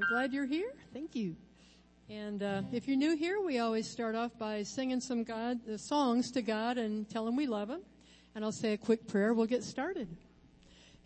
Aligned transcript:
We're 0.00 0.16
glad 0.16 0.32
you're 0.32 0.46
here. 0.46 0.72
Thank 0.94 1.14
you. 1.14 1.36
And 2.08 2.42
uh, 2.42 2.62
if 2.72 2.88
you're 2.88 2.96
new 2.96 3.18
here, 3.18 3.38
we 3.38 3.58
always 3.58 3.86
start 3.86 4.14
off 4.14 4.30
by 4.38 4.62
singing 4.62 4.98
some 4.98 5.24
God 5.24 5.58
uh, 5.68 5.76
songs 5.76 6.30
to 6.30 6.40
God 6.40 6.78
and 6.78 7.06
tell 7.06 7.28
Him 7.28 7.36
we 7.36 7.46
love 7.46 7.68
Him. 7.68 7.82
And 8.34 8.42
I'll 8.42 8.50
say 8.50 8.72
a 8.72 8.78
quick 8.78 9.06
prayer. 9.06 9.34
We'll 9.34 9.44
get 9.44 9.62
started. 9.62 10.08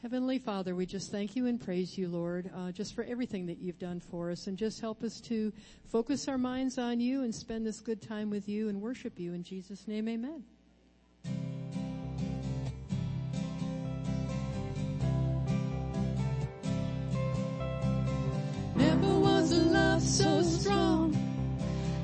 Heavenly 0.01 0.39
Father, 0.39 0.77
we 0.77 0.87
just 0.87 1.11
thank 1.11 1.35
you 1.35 1.47
and 1.47 1.61
praise 1.61 1.99
you, 1.99 2.07
Lord, 2.07 2.49
uh, 2.55 2.71
just 2.71 2.95
for 2.95 3.03
everything 3.03 3.47
that 3.47 3.59
you've 3.59 3.81
done 3.81 3.99
for 3.99 4.31
us, 4.31 4.47
and 4.47 4.57
just 4.57 4.81
help 4.81 5.03
us 5.03 5.21
to 5.23 5.53
focus 5.87 6.29
our 6.29 6.39
minds 6.39 6.79
on 6.79 7.01
you 7.01 7.25
and 7.25 7.35
spend 7.35 7.67
this 7.67 7.81
good 7.81 8.01
time 8.01 8.31
with 8.31 8.49
you 8.49 8.69
and 8.69 8.81
worship 8.81 9.19
you. 9.19 9.35
In 9.35 9.43
Jesus' 9.43 9.89
name, 9.89 10.09
Amen. 10.09 10.45
So 20.05 20.43
strong 20.43 21.17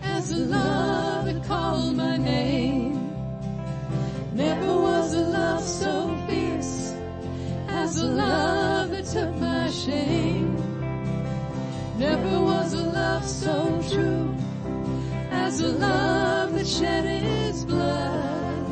as 0.02 0.30
the 0.30 0.36
love 0.36 1.26
that 1.26 1.44
called 1.44 1.94
my 1.96 2.16
name. 2.16 2.94
Never 4.32 4.74
was 4.74 5.12
a 5.14 5.20
love 5.20 5.62
so 5.62 6.16
fierce 6.26 6.94
as 7.68 7.96
the 7.96 8.06
love 8.06 8.90
that 8.90 9.04
took 9.04 9.34
my 9.36 9.68
shame. 9.68 10.56
Never 11.98 12.40
was 12.40 12.72
a 12.72 12.84
love 12.84 13.26
so 13.28 13.82
true 13.90 14.34
as 15.30 15.58
the 15.58 15.68
love 15.68 16.54
that 16.54 16.66
shed 16.66 17.04
its 17.04 17.64
blood. 17.64 18.66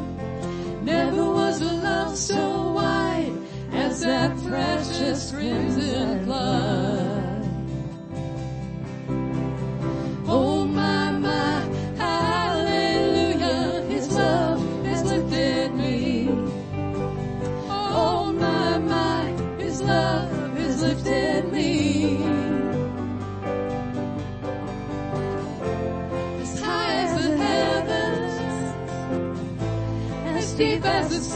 Never 0.83 1.30
was 1.30 1.60
a 1.60 1.72
love 1.72 2.16
so 2.16 2.72
wide 2.72 3.33
as 3.72 4.00
that 4.00 4.36
precious 4.42 5.33
crimson 5.33 6.24
flood. 6.24 6.88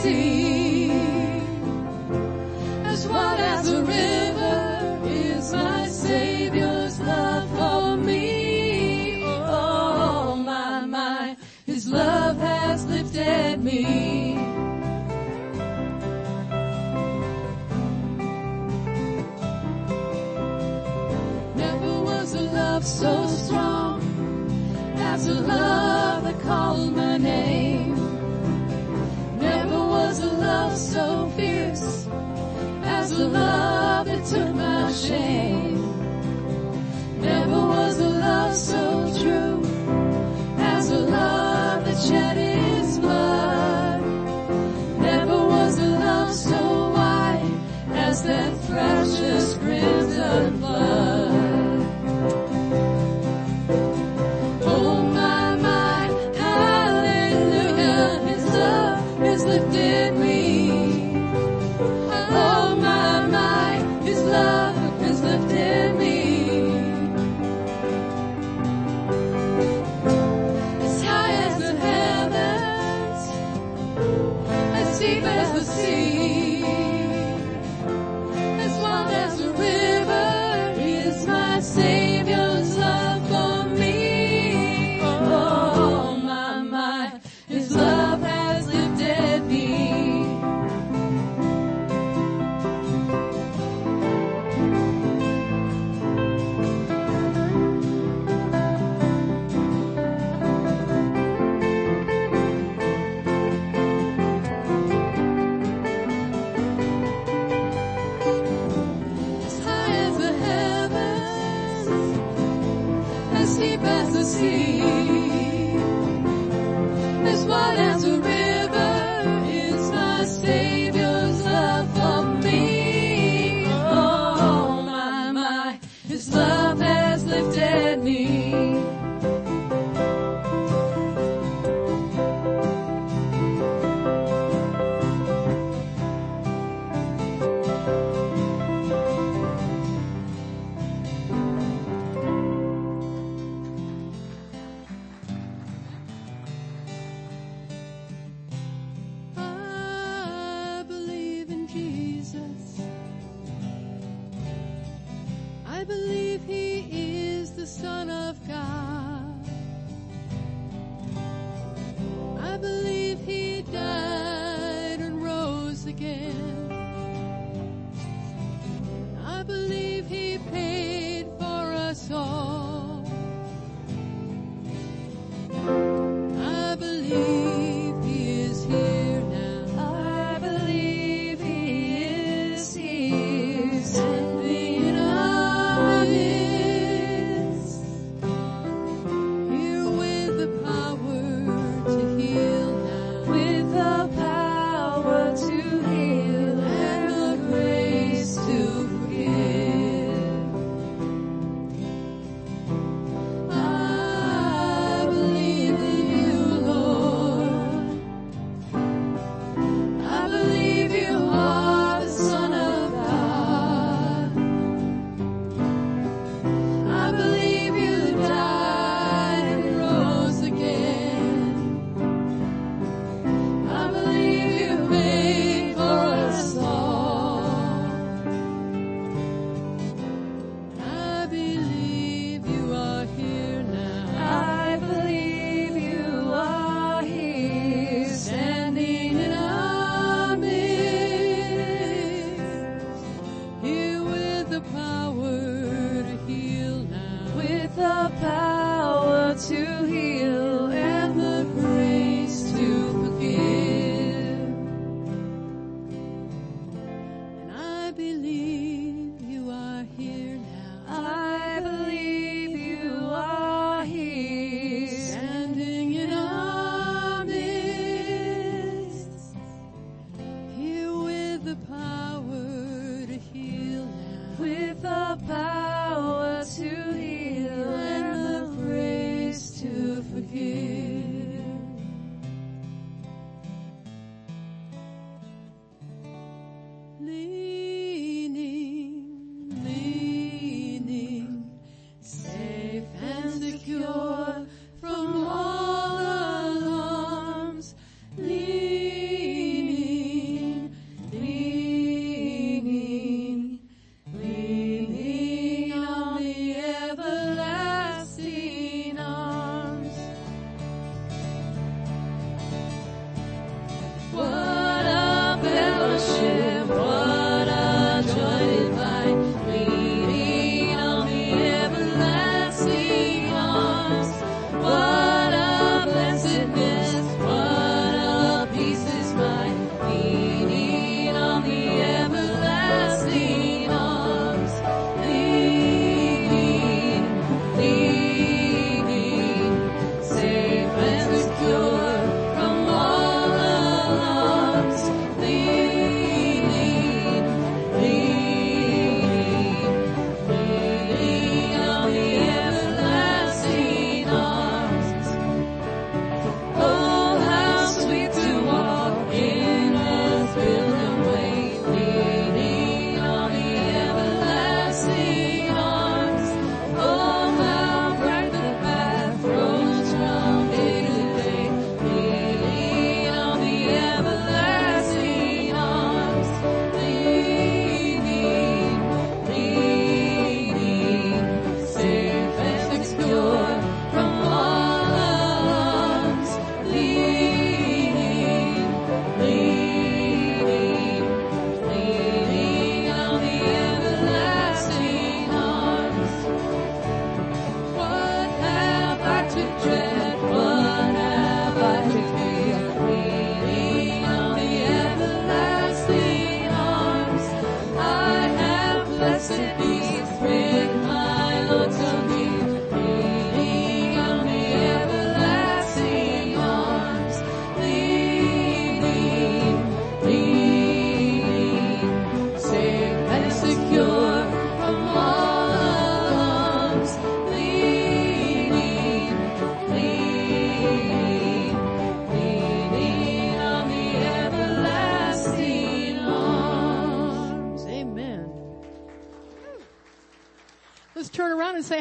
As 0.04 0.51
that 41.92 41.98
shed 42.08 42.36
his 42.36 42.98
blood. 42.98 44.00
Never 44.98 45.46
was 45.46 45.78
a 45.78 45.86
love 45.86 46.32
so 46.32 46.90
wide 46.90 47.50
as 47.90 48.22
that 48.22 48.52
precious 48.66 49.56
crimson 49.58 50.51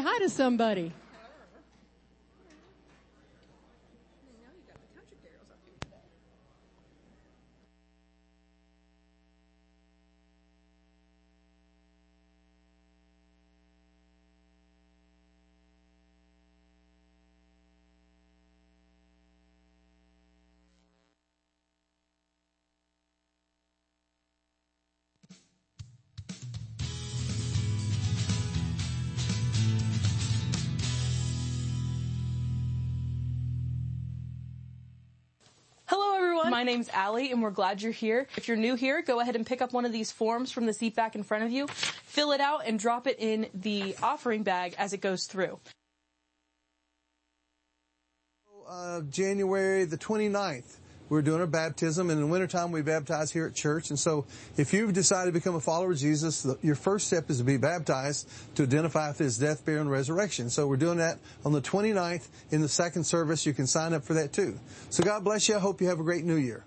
hi 0.01 0.19
to 0.19 0.29
somebody. 0.29 0.91
My 36.51 36.63
name's 36.63 36.89
Allie 36.89 37.31
and 37.31 37.41
we're 37.41 37.49
glad 37.49 37.81
you're 37.81 37.93
here. 37.93 38.27
If 38.35 38.49
you're 38.49 38.57
new 38.57 38.75
here, 38.75 39.01
go 39.01 39.21
ahead 39.21 39.37
and 39.37 39.45
pick 39.45 39.61
up 39.61 39.71
one 39.71 39.85
of 39.85 39.93
these 39.93 40.11
forms 40.11 40.51
from 40.51 40.65
the 40.65 40.73
seat 40.73 40.97
back 40.97 41.15
in 41.15 41.23
front 41.23 41.45
of 41.45 41.51
you, 41.51 41.67
fill 41.67 42.33
it 42.33 42.41
out 42.41 42.63
and 42.65 42.77
drop 42.77 43.07
it 43.07 43.15
in 43.19 43.47
the 43.53 43.95
offering 44.03 44.43
bag 44.43 44.75
as 44.77 44.91
it 44.91 44.99
goes 44.99 45.27
through. 45.27 45.57
Uh, 48.67 48.99
January 49.09 49.85
the 49.85 49.97
29th 49.97 50.80
we're 51.11 51.21
doing 51.21 51.41
our 51.41 51.47
baptism 51.47 52.09
and 52.09 52.17
in 52.21 52.25
the 52.25 52.31
wintertime 52.31 52.71
we 52.71 52.81
baptize 52.81 53.31
here 53.31 53.45
at 53.45 53.53
church. 53.53 53.89
And 53.89 53.99
so 53.99 54.25
if 54.55 54.71
you've 54.71 54.93
decided 54.93 55.33
to 55.33 55.33
become 55.33 55.55
a 55.55 55.59
follower 55.59 55.91
of 55.91 55.97
Jesus, 55.97 56.47
your 56.61 56.75
first 56.75 57.07
step 57.07 57.29
is 57.29 57.39
to 57.39 57.43
be 57.43 57.57
baptized 57.57 58.29
to 58.55 58.63
identify 58.63 59.09
with 59.09 59.17
his 59.17 59.37
death, 59.37 59.65
burial, 59.65 59.81
and 59.81 59.91
resurrection. 59.91 60.49
So 60.49 60.67
we're 60.67 60.77
doing 60.77 60.99
that 60.99 61.19
on 61.43 61.51
the 61.51 61.59
29th 61.59 62.29
in 62.51 62.61
the 62.61 62.69
second 62.69 63.03
service. 63.03 63.45
You 63.45 63.51
can 63.51 63.67
sign 63.67 63.93
up 63.93 64.05
for 64.05 64.13
that 64.13 64.31
too. 64.31 64.57
So 64.89 65.03
God 65.03 65.25
bless 65.25 65.49
you. 65.49 65.57
I 65.57 65.59
hope 65.59 65.81
you 65.81 65.89
have 65.89 65.99
a 65.99 66.03
great 66.03 66.23
new 66.23 66.37
year. 66.37 66.63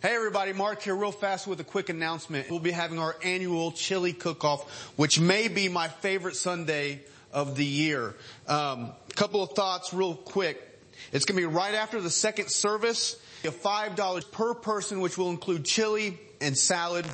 Hey 0.00 0.14
everybody, 0.14 0.54
Mark 0.54 0.80
here 0.80 0.96
real 0.96 1.12
fast 1.12 1.46
with 1.46 1.60
a 1.60 1.64
quick 1.64 1.90
announcement. 1.90 2.50
We'll 2.50 2.60
be 2.60 2.70
having 2.70 2.98
our 2.98 3.14
annual 3.22 3.72
chili 3.72 4.14
cook-off, 4.14 4.94
which 4.96 5.20
may 5.20 5.48
be 5.48 5.68
my 5.68 5.88
favorite 5.88 6.36
Sunday 6.36 7.02
of 7.30 7.56
the 7.56 7.66
year. 7.66 8.14
Um, 8.48 8.92
couple 9.14 9.42
of 9.42 9.50
thoughts 9.50 9.92
real 9.92 10.14
quick. 10.14 10.69
It's 11.12 11.24
going 11.24 11.40
to 11.40 11.48
be 11.48 11.52
right 11.52 11.74
after 11.74 12.00
the 12.00 12.10
second 12.10 12.50
service. 12.50 13.20
$5 13.42 14.32
per 14.32 14.54
person, 14.54 15.00
which 15.00 15.16
will 15.16 15.30
include 15.30 15.64
chili 15.64 16.18
and 16.40 16.56
salad. 16.56 17.06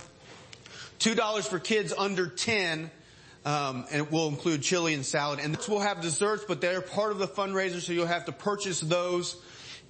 $2 0.98 1.48
for 1.48 1.58
kids 1.58 1.92
under 1.96 2.28
10. 2.28 2.90
Um, 3.44 3.86
and 3.92 4.02
it 4.02 4.10
will 4.10 4.28
include 4.28 4.62
chili 4.62 4.94
and 4.94 5.06
salad. 5.06 5.38
And 5.38 5.56
will 5.68 5.80
have 5.80 6.00
desserts, 6.00 6.44
but 6.48 6.60
they're 6.60 6.80
part 6.80 7.12
of 7.12 7.18
the 7.18 7.28
fundraiser, 7.28 7.80
so 7.80 7.92
you'll 7.92 8.06
have 8.06 8.24
to 8.24 8.32
purchase 8.32 8.80
those. 8.80 9.40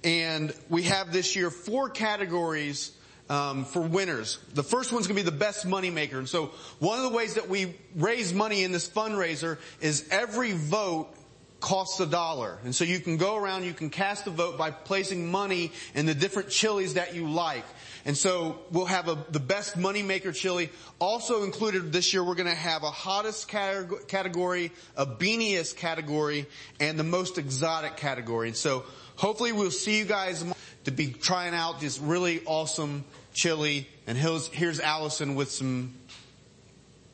And 0.03 0.53
we 0.69 0.83
have 0.83 1.11
this 1.11 1.35
year 1.35 1.49
four 1.49 1.89
categories 1.89 2.91
um, 3.29 3.65
for 3.65 3.81
winners. 3.81 4.37
The 4.53 4.63
first 4.63 4.93
one's 4.93 5.07
going 5.07 5.17
to 5.17 5.23
be 5.23 5.29
the 5.29 5.35
best 5.35 5.65
money 5.65 5.89
maker. 5.89 6.19
And 6.19 6.29
so 6.29 6.51
one 6.79 6.97
of 6.97 7.03
the 7.03 7.15
ways 7.17 7.33
that 7.33 7.49
we 7.49 7.75
raise 7.95 8.33
money 8.33 8.63
in 8.63 8.71
this 8.71 8.87
fundraiser 8.87 9.57
is 9.81 10.07
every 10.11 10.53
vote 10.53 11.13
costs 11.59 11.99
a 11.99 12.05
dollar. 12.05 12.59
And 12.63 12.75
so 12.75 12.83
you 12.83 12.99
can 12.99 13.17
go 13.17 13.35
around, 13.35 13.63
you 13.63 13.73
can 13.73 13.89
cast 13.89 14.27
a 14.27 14.29
vote 14.29 14.57
by 14.57 14.71
placing 14.71 15.29
money 15.31 15.71
in 15.95 16.05
the 16.05 16.13
different 16.13 16.49
chilies 16.49 16.93
that 16.95 17.15
you 17.15 17.29
like. 17.29 17.65
And 18.05 18.15
so 18.15 18.59
we'll 18.71 18.85
have 18.85 19.09
a, 19.09 19.25
the 19.31 19.39
best 19.39 19.75
money 19.75 20.01
maker 20.01 20.31
chili. 20.31 20.69
Also 20.99 21.43
included 21.43 21.91
this 21.91 22.13
year, 22.13 22.23
we're 22.23 22.35
going 22.35 22.47
to 22.47 22.55
have 22.55 22.83
a 22.83 22.91
hottest 22.91 23.47
category, 23.49 24.71
a 24.95 25.05
beaniest 25.05 25.75
category, 25.77 26.45
and 26.79 26.97
the 26.97 27.03
most 27.03 27.37
exotic 27.37 27.97
category. 27.97 28.47
And 28.47 28.57
so 28.57 28.85
hopefully 29.15 29.51
we'll 29.51 29.71
see 29.71 29.97
you 29.97 30.05
guys 30.05 30.45
to 30.85 30.91
be 30.91 31.11
trying 31.11 31.53
out 31.53 31.81
this 31.81 31.99
really 31.99 32.41
awesome 32.45 33.03
chili. 33.33 33.89
And 34.05 34.17
here's, 34.17 34.47
here's 34.47 34.79
Allison 34.79 35.35
with 35.35 35.51
some. 35.51 35.93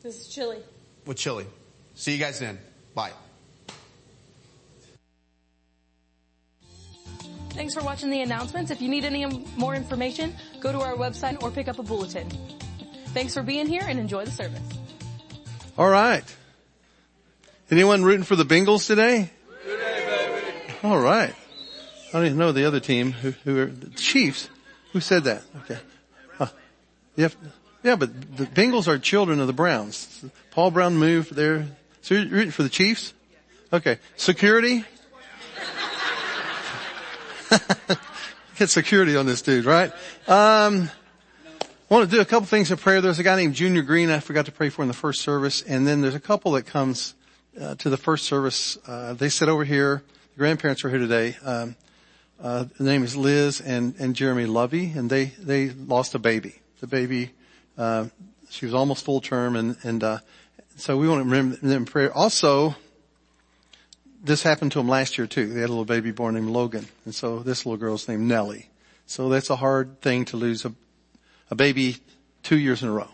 This 0.02 0.20
is 0.20 0.28
chili. 0.28 0.58
With 1.06 1.16
chili. 1.16 1.46
See 1.94 2.12
you 2.12 2.18
guys 2.18 2.38
then. 2.38 2.58
Bye. 2.94 3.12
Thanks 7.54 7.72
for 7.72 7.82
watching 7.82 8.10
the 8.10 8.20
announcements. 8.20 8.72
If 8.72 8.82
you 8.82 8.88
need 8.88 9.04
any 9.04 9.24
more 9.56 9.74
information, 9.76 10.34
go 10.60 10.72
to 10.72 10.80
our 10.80 10.94
website 10.94 11.40
or 11.42 11.50
pick 11.52 11.68
up 11.68 11.78
a 11.78 11.84
bulletin. 11.84 12.28
Thanks 13.08 13.32
for 13.32 13.42
being 13.42 13.66
here 13.66 13.84
and 13.86 14.00
enjoy 14.00 14.24
the 14.24 14.32
service. 14.32 14.60
All 15.78 15.88
right. 15.88 16.24
Anyone 17.70 18.02
rooting 18.02 18.24
for 18.24 18.34
the 18.34 18.44
Bengals 18.44 18.86
today? 18.86 19.30
All 20.82 20.98
right. 20.98 21.32
I 22.08 22.12
don't 22.12 22.26
even 22.26 22.38
know 22.38 22.52
the 22.52 22.66
other 22.66 22.80
team 22.80 23.12
who, 23.12 23.30
who 23.44 23.58
are 23.60 23.66
the 23.66 23.90
Chiefs. 23.90 24.50
Who 24.92 25.00
said 25.00 25.24
that? 25.24 25.42
Okay. 25.64 25.78
Have, 27.16 27.36
yeah, 27.84 27.94
but 27.94 28.36
the 28.36 28.46
Bengals 28.46 28.88
are 28.88 28.98
children 28.98 29.38
of 29.38 29.46
the 29.46 29.52
Browns. 29.52 30.24
Paul 30.50 30.72
Brown 30.72 30.96
moved 30.96 31.34
there. 31.34 31.68
So 32.02 32.14
you're 32.14 32.26
rooting 32.28 32.50
for 32.50 32.64
the 32.64 32.68
Chiefs? 32.68 33.14
Okay. 33.72 33.98
Security? 34.16 34.84
Get 38.56 38.70
security 38.70 39.16
on 39.16 39.26
this 39.26 39.42
dude, 39.42 39.64
right? 39.64 39.92
Um, 40.26 40.90
I 41.60 41.94
want 41.94 42.08
to 42.08 42.16
do 42.16 42.20
a 42.20 42.24
couple 42.24 42.46
things 42.46 42.70
of 42.70 42.80
prayer. 42.80 43.00
There's 43.00 43.18
a 43.18 43.22
guy 43.22 43.36
named 43.36 43.54
Junior 43.54 43.82
Green 43.82 44.10
I 44.10 44.20
forgot 44.20 44.46
to 44.46 44.52
pray 44.52 44.70
for 44.70 44.82
in 44.82 44.88
the 44.88 44.94
first 44.94 45.20
service, 45.20 45.62
and 45.62 45.86
then 45.86 46.00
there's 46.00 46.14
a 46.14 46.20
couple 46.20 46.52
that 46.52 46.66
comes 46.66 47.14
uh, 47.60 47.74
to 47.76 47.90
the 47.90 47.96
first 47.96 48.24
service. 48.24 48.78
Uh, 48.86 49.14
they 49.14 49.28
sit 49.28 49.48
over 49.48 49.64
here. 49.64 50.02
The 50.34 50.38
grandparents 50.38 50.84
are 50.84 50.90
here 50.90 50.98
today. 50.98 51.36
Um, 51.44 51.76
uh, 52.42 52.64
the 52.78 52.84
name 52.84 53.04
is 53.04 53.16
Liz 53.16 53.60
and, 53.60 53.94
and 53.98 54.16
Jeremy 54.16 54.46
Lovey, 54.46 54.92
and 54.96 55.08
they 55.08 55.26
they 55.38 55.70
lost 55.70 56.14
a 56.14 56.18
baby. 56.18 56.56
The 56.80 56.86
baby, 56.86 57.30
uh, 57.78 58.06
she 58.50 58.66
was 58.66 58.74
almost 58.74 59.04
full 59.04 59.20
term, 59.20 59.56
and 59.56 59.76
and 59.82 60.02
uh, 60.02 60.18
so 60.76 60.96
we 60.96 61.08
want 61.08 61.20
to 61.20 61.24
remember 61.24 61.56
them 61.56 61.70
in 61.70 61.84
prayer. 61.84 62.12
Also, 62.12 62.74
this 64.24 64.42
happened 64.42 64.72
to 64.72 64.80
him 64.80 64.88
last 64.88 65.18
year 65.18 65.26
too. 65.26 65.46
They 65.46 65.60
had 65.60 65.68
a 65.68 65.72
little 65.72 65.84
baby 65.84 66.10
born 66.10 66.34
named 66.34 66.48
Logan. 66.48 66.88
And 67.04 67.14
so 67.14 67.40
this 67.40 67.64
little 67.66 67.76
girl's 67.76 68.08
named 68.08 68.26
Nellie. 68.26 68.70
So 69.06 69.28
that's 69.28 69.50
a 69.50 69.56
hard 69.56 70.00
thing 70.00 70.24
to 70.26 70.36
lose 70.36 70.64
a, 70.64 70.72
a 71.50 71.54
baby 71.54 71.98
two 72.42 72.58
years 72.58 72.82
in 72.82 72.88
a 72.88 72.92
row. 72.92 73.10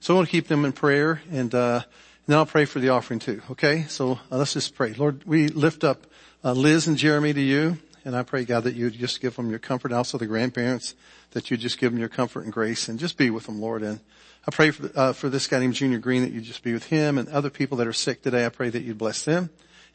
So 0.00 0.14
I 0.14 0.16
want 0.16 0.28
to 0.28 0.32
keep 0.32 0.48
them 0.48 0.64
in 0.64 0.72
prayer 0.72 1.22
and, 1.30 1.54
uh, 1.54 1.82
and 1.84 2.26
then 2.26 2.36
I'll 2.36 2.46
pray 2.46 2.64
for 2.64 2.80
the 2.80 2.88
offering 2.90 3.20
too. 3.20 3.42
Okay. 3.52 3.84
So 3.84 4.18
uh, 4.30 4.38
let's 4.38 4.52
just 4.52 4.74
pray. 4.74 4.92
Lord, 4.92 5.24
we 5.24 5.48
lift 5.48 5.84
up 5.84 6.06
uh, 6.44 6.52
Liz 6.52 6.88
and 6.88 6.96
Jeremy 6.96 7.32
to 7.32 7.40
you. 7.40 7.78
And 8.04 8.16
I 8.16 8.22
pray 8.22 8.44
God 8.44 8.64
that 8.64 8.74
you 8.74 8.90
just 8.90 9.20
give 9.20 9.36
them 9.36 9.50
your 9.50 9.58
comfort. 9.58 9.92
Also 9.92 10.16
the 10.16 10.26
grandparents 10.26 10.94
that 11.32 11.50
you 11.50 11.56
just 11.56 11.78
give 11.78 11.92
them 11.92 12.00
your 12.00 12.08
comfort 12.08 12.44
and 12.44 12.52
grace 12.52 12.88
and 12.88 12.98
just 12.98 13.16
be 13.18 13.30
with 13.30 13.44
them, 13.44 13.60
Lord. 13.60 13.82
And 13.82 14.00
I 14.48 14.50
pray 14.50 14.70
for, 14.70 14.90
uh, 14.98 15.12
for 15.12 15.28
this 15.28 15.46
guy 15.46 15.60
named 15.60 15.74
Junior 15.74 15.98
Green 15.98 16.22
that 16.22 16.32
you 16.32 16.40
just 16.40 16.62
be 16.62 16.72
with 16.72 16.86
him 16.86 17.18
and 17.18 17.28
other 17.28 17.50
people 17.50 17.76
that 17.76 17.86
are 17.86 17.92
sick 17.92 18.22
today. 18.22 18.46
I 18.46 18.48
pray 18.48 18.70
that 18.70 18.82
you 18.82 18.94
bless 18.94 19.22
them. 19.24 19.50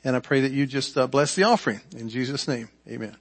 And 0.05 0.15
I 0.15 0.19
pray 0.19 0.41
that 0.41 0.51
you 0.51 0.67
just 0.67 0.97
uh, 0.97 1.07
bless 1.07 1.35
the 1.35 1.43
offering. 1.43 1.81
In 1.97 2.09
Jesus' 2.09 2.47
name, 2.47 2.69
amen. 2.87 3.17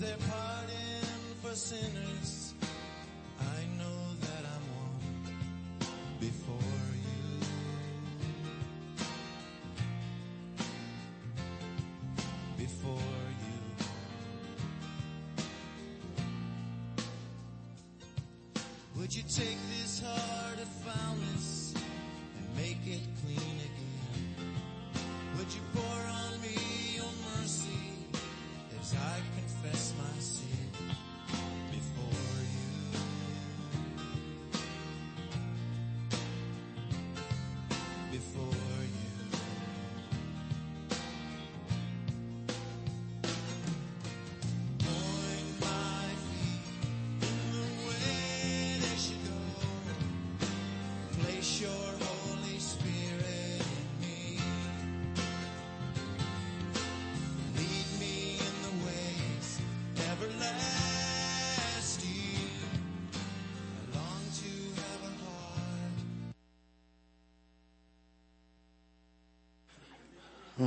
their 0.00 0.16
pardon 0.30 1.04
for 1.42 1.54
sinners. 1.54 2.39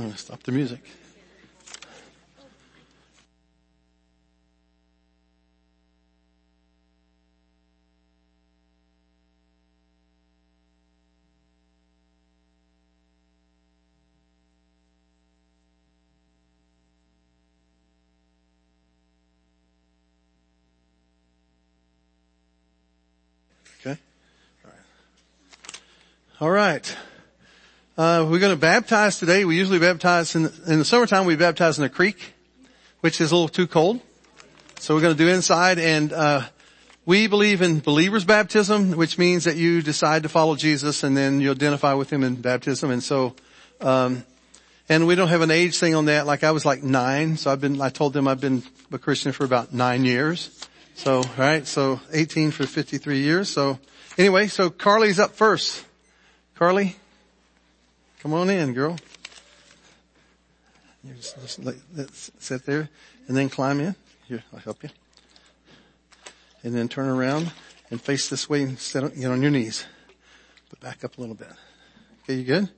I'm 0.04 0.10
going 0.10 0.16
to 0.16 0.22
stop 0.22 0.42
the 0.42 0.52
music. 0.52 0.80
Okay. 23.80 23.98
All 24.64 24.70
right. 24.70 26.42
All 26.42 26.50
right. 26.50 26.96
Uh, 27.96 28.26
we're 28.28 28.40
going 28.40 28.52
to 28.52 28.60
baptize 28.60 29.20
today. 29.20 29.44
We 29.44 29.56
usually 29.56 29.78
baptize 29.78 30.34
in 30.34 30.50
in 30.66 30.80
the 30.80 30.84
summertime. 30.84 31.26
We 31.26 31.36
baptize 31.36 31.78
in 31.78 31.84
a 31.84 31.88
creek, 31.88 32.34
which 33.02 33.20
is 33.20 33.30
a 33.30 33.36
little 33.36 33.48
too 33.48 33.68
cold. 33.68 34.00
So 34.80 34.96
we're 34.96 35.00
going 35.00 35.16
to 35.16 35.24
do 35.24 35.30
inside 35.30 35.78
and, 35.78 36.12
uh, 36.12 36.42
we 37.06 37.28
believe 37.28 37.62
in 37.62 37.78
believer's 37.78 38.24
baptism, 38.24 38.96
which 38.96 39.16
means 39.16 39.44
that 39.44 39.56
you 39.56 39.80
decide 39.80 40.24
to 40.24 40.28
follow 40.28 40.56
Jesus 40.56 41.04
and 41.04 41.16
then 41.16 41.40
you 41.40 41.52
identify 41.52 41.92
with 41.94 42.10
him 42.10 42.24
in 42.24 42.34
baptism. 42.34 42.90
And 42.90 43.02
so, 43.02 43.36
um, 43.80 44.24
and 44.88 45.06
we 45.06 45.14
don't 45.14 45.28
have 45.28 45.42
an 45.42 45.52
age 45.52 45.78
thing 45.78 45.94
on 45.94 46.06
that. 46.06 46.26
Like 46.26 46.42
I 46.42 46.50
was 46.50 46.64
like 46.64 46.82
nine, 46.82 47.36
so 47.36 47.52
I've 47.52 47.60
been, 47.60 47.80
I 47.80 47.90
told 47.90 48.12
them 48.12 48.26
I've 48.26 48.40
been 48.40 48.64
a 48.90 48.98
Christian 48.98 49.30
for 49.30 49.44
about 49.44 49.72
nine 49.72 50.04
years. 50.04 50.66
So, 50.96 51.22
right, 51.36 51.64
so 51.64 52.00
18 52.12 52.50
for 52.50 52.66
53 52.66 53.20
years. 53.20 53.50
So 53.50 53.78
anyway, 54.18 54.48
so 54.48 54.68
Carly's 54.68 55.20
up 55.20 55.36
first. 55.36 55.84
Carly? 56.56 56.96
Come 58.24 58.32
on 58.32 58.48
in, 58.48 58.72
girl. 58.72 58.96
You 61.04 61.12
just, 61.12 61.38
just 61.42 61.62
let, 61.62 61.76
sit 62.10 62.64
there 62.64 62.88
and 63.28 63.36
then 63.36 63.50
climb 63.50 63.80
in. 63.80 63.94
Here, 64.26 64.42
I'll 64.50 64.60
help 64.60 64.82
you. 64.82 64.88
And 66.62 66.74
then 66.74 66.88
turn 66.88 67.10
around 67.10 67.52
and 67.90 68.00
face 68.00 68.30
this 68.30 68.48
way 68.48 68.62
and 68.62 68.78
sit 68.78 69.04
on, 69.04 69.10
get 69.10 69.26
on 69.26 69.42
your 69.42 69.50
knees. 69.50 69.84
But 70.70 70.80
back 70.80 71.04
up 71.04 71.18
a 71.18 71.20
little 71.20 71.34
bit. 71.34 71.50
Okay, 72.22 72.36
you 72.36 72.44
good? 72.44 72.70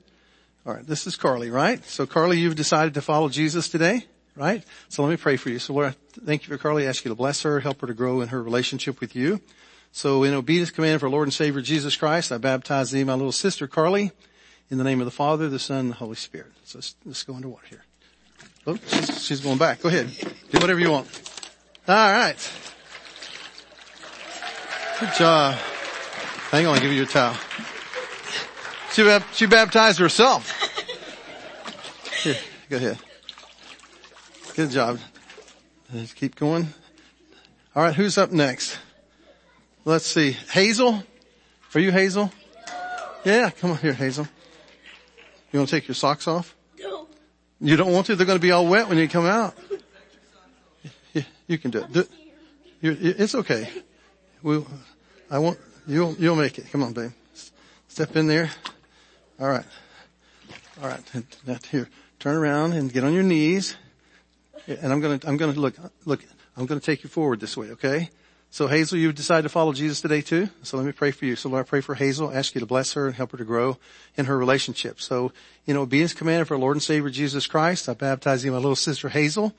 Alright, 0.67 0.85
this 0.85 1.07
is 1.07 1.15
Carly, 1.15 1.49
right? 1.49 1.81
So 1.85 2.05
Carly, 2.05 2.39
you've 2.39 2.57
decided 2.57 2.95
to 2.95 3.01
follow 3.01 3.29
Jesus 3.29 3.69
today, 3.69 4.05
right? 4.35 4.65
So 4.89 5.01
let 5.01 5.11
me 5.11 5.15
pray 5.15 5.37
for 5.37 5.49
you. 5.49 5.59
So 5.59 5.73
Lord, 5.73 5.95
thank 6.25 6.41
you 6.41 6.49
for 6.49 6.57
Carly. 6.61 6.85
I 6.85 6.89
ask 6.89 7.05
you 7.05 7.09
to 7.09 7.15
bless 7.15 7.43
her, 7.43 7.61
help 7.61 7.79
her 7.79 7.87
to 7.87 7.93
grow 7.93 8.19
in 8.19 8.27
her 8.27 8.43
relationship 8.43 8.99
with 8.99 9.15
you. 9.15 9.39
So 9.93 10.23
in 10.23 10.33
obedience 10.33 10.71
command 10.71 10.95
of 10.95 11.03
our 11.05 11.09
Lord 11.09 11.25
and 11.25 11.33
Savior 11.33 11.61
Jesus 11.61 11.95
Christ, 11.95 12.33
I 12.33 12.37
baptize 12.37 12.91
thee, 12.91 13.05
my 13.05 13.13
little 13.13 13.31
sister 13.31 13.65
Carly, 13.65 14.11
in 14.69 14.77
the 14.77 14.83
name 14.83 14.99
of 14.99 15.05
the 15.05 15.11
Father, 15.11 15.49
the 15.49 15.59
Son, 15.59 15.79
and 15.79 15.91
the 15.91 15.95
Holy 15.95 16.15
Spirit. 16.15 16.51
So 16.63 16.77
let's, 16.77 16.95
let's 17.05 17.23
go 17.23 17.35
under 17.35 17.47
water 17.47 17.67
here. 17.69 17.83
Oh, 18.65 18.77
she's, 18.87 19.25
she's 19.25 19.39
going 19.39 19.57
back. 19.57 19.81
Go 19.81 19.89
ahead. 19.89 20.09
Do 20.51 20.59
whatever 20.59 20.79
you 20.79 20.91
want. 20.91 21.07
All 21.87 21.95
right. 21.95 22.37
Good 24.99 25.13
job. 25.17 25.55
Hang 26.51 26.65
on, 26.65 26.75
I'll 26.75 26.81
give 26.81 26.91
you 26.91 27.03
a 27.03 27.05
towel. 27.05 27.37
She, 28.91 29.19
she 29.33 29.45
baptized 29.45 29.99
herself. 29.99 30.51
Here, 32.23 32.35
go 32.69 32.77
ahead. 32.77 32.97
Good 34.55 34.71
job. 34.71 34.99
Let's 35.93 36.13
keep 36.13 36.35
going. 36.35 36.67
All 37.75 37.83
right, 37.83 37.93
who's 37.93 38.17
up 38.17 38.31
next? 38.31 38.79
Let's 39.85 40.05
see. 40.05 40.31
Hazel? 40.51 41.03
Are 41.75 41.79
you 41.79 41.91
Hazel? 41.91 42.31
Yeah, 43.23 43.51
come 43.51 43.71
on 43.71 43.77
here, 43.77 43.93
Hazel. 43.93 44.27
You 45.57 45.61
want 45.61 45.69
to 45.69 45.75
take 45.75 45.87
your 45.87 45.95
socks 45.95 46.27
off? 46.27 46.55
No. 46.79 47.07
You 47.59 47.77
don't 47.77 47.91
want 47.91 48.05
to? 48.05 48.15
They're 48.15 48.27
going 48.27 48.37
to 48.37 48.39
be 48.39 48.51
all 48.51 48.67
wet 48.67 48.89
when 48.89 48.99
you 48.99 49.09
come 49.09 49.25
out. 49.25 49.55
You, 51.13 51.23
you 51.47 51.57
can 51.57 51.71
do 51.71 51.79
it. 51.79 51.91
Do, 51.91 52.05
it's 52.79 53.33
okay. 53.33 53.67
We'll, 54.43 54.67
I 55.31 55.39
won't, 55.39 55.57
you'll, 55.87 56.13
you'll 56.19 56.35
make 56.35 56.59
it. 56.59 56.69
Come 56.71 56.83
on, 56.83 56.93
babe. 56.93 57.09
Step 57.87 58.15
in 58.15 58.27
there. 58.27 58.51
All 59.39 59.47
right. 59.47 59.65
All 60.79 60.89
right. 60.89 61.01
Now 61.47 61.57
here, 61.71 61.89
turn 62.19 62.35
around 62.35 62.73
and 62.73 62.93
get 62.93 63.03
on 63.03 63.11
your 63.11 63.23
knees. 63.23 63.77
And 64.67 64.93
I'm 64.93 64.99
going 64.99 65.17
to, 65.17 65.27
I'm 65.27 65.37
going 65.37 65.55
to 65.55 65.59
look, 65.59 65.73
look, 66.05 66.23
I'm 66.55 66.67
going 66.67 66.79
to 66.79 66.85
take 66.85 67.03
you 67.03 67.09
forward 67.09 67.39
this 67.39 67.57
way, 67.57 67.71
okay? 67.71 68.11
So 68.49 68.67
Hazel, 68.67 68.97
you've 68.97 69.15
decided 69.15 69.43
to 69.43 69.49
follow 69.49 69.73
Jesus 69.73 70.01
today 70.01 70.21
too. 70.21 70.49
So 70.63 70.77
let 70.77 70.85
me 70.85 70.91
pray 70.91 71.11
for 71.11 71.25
you. 71.25 71.35
So 71.35 71.49
Lord, 71.49 71.65
I 71.65 71.69
pray 71.69 71.81
for 71.81 71.95
Hazel, 71.95 72.31
ask 72.31 72.55
you 72.55 72.59
to 72.59 72.65
bless 72.65 72.93
her 72.93 73.05
and 73.05 73.15
help 73.15 73.31
her 73.31 73.37
to 73.37 73.45
grow 73.45 73.77
in 74.15 74.25
her 74.25 74.37
relationship. 74.37 74.99
So, 75.01 75.31
you 75.65 75.73
know, 75.73 75.81
obedience 75.81 76.13
commanded 76.13 76.47
for 76.47 76.55
our 76.55 76.59
Lord 76.59 76.75
and 76.75 76.83
Savior 76.83 77.09
Jesus 77.09 77.45
Christ. 77.45 77.89
I 77.89 77.93
baptize 77.93 78.43
you, 78.43 78.51
my 78.51 78.57
little 78.57 78.75
sister 78.75 79.09
Hazel, 79.09 79.53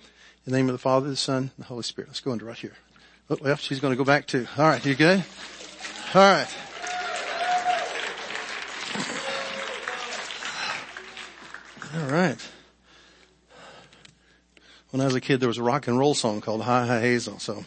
in 0.47 0.53
the 0.53 0.57
name 0.57 0.69
of 0.69 0.73
the 0.73 0.79
Father, 0.79 1.09
the 1.09 1.17
Son, 1.17 1.51
and 1.57 1.65
the 1.65 1.65
Holy 1.65 1.83
Spirit. 1.83 2.09
Let's 2.09 2.21
go 2.21 2.33
into 2.33 2.45
right 2.45 2.57
here. 2.57 2.73
Oh, 2.75 3.35
Look 3.35 3.43
left, 3.43 3.63
she's 3.63 3.81
going 3.81 3.93
to 3.93 3.99
go 3.99 4.05
back 4.05 4.27
too. 4.27 4.47
All 4.57 4.65
right, 4.65 4.85
you 4.85 4.95
good? 4.95 5.23
All 6.15 6.23
right. 6.23 6.49
All 11.95 12.11
right. 12.11 12.49
When 14.91 15.01
I 15.03 15.05
was 15.05 15.15
a 15.15 15.21
kid, 15.21 15.41
there 15.41 15.49
was 15.49 15.59
a 15.59 15.63
rock 15.63 15.87
and 15.87 15.99
roll 15.99 16.15
song 16.15 16.41
called 16.41 16.63
Hi 16.63 16.87
Hi 16.87 17.01
Hazel. 17.01 17.39
So 17.39 17.65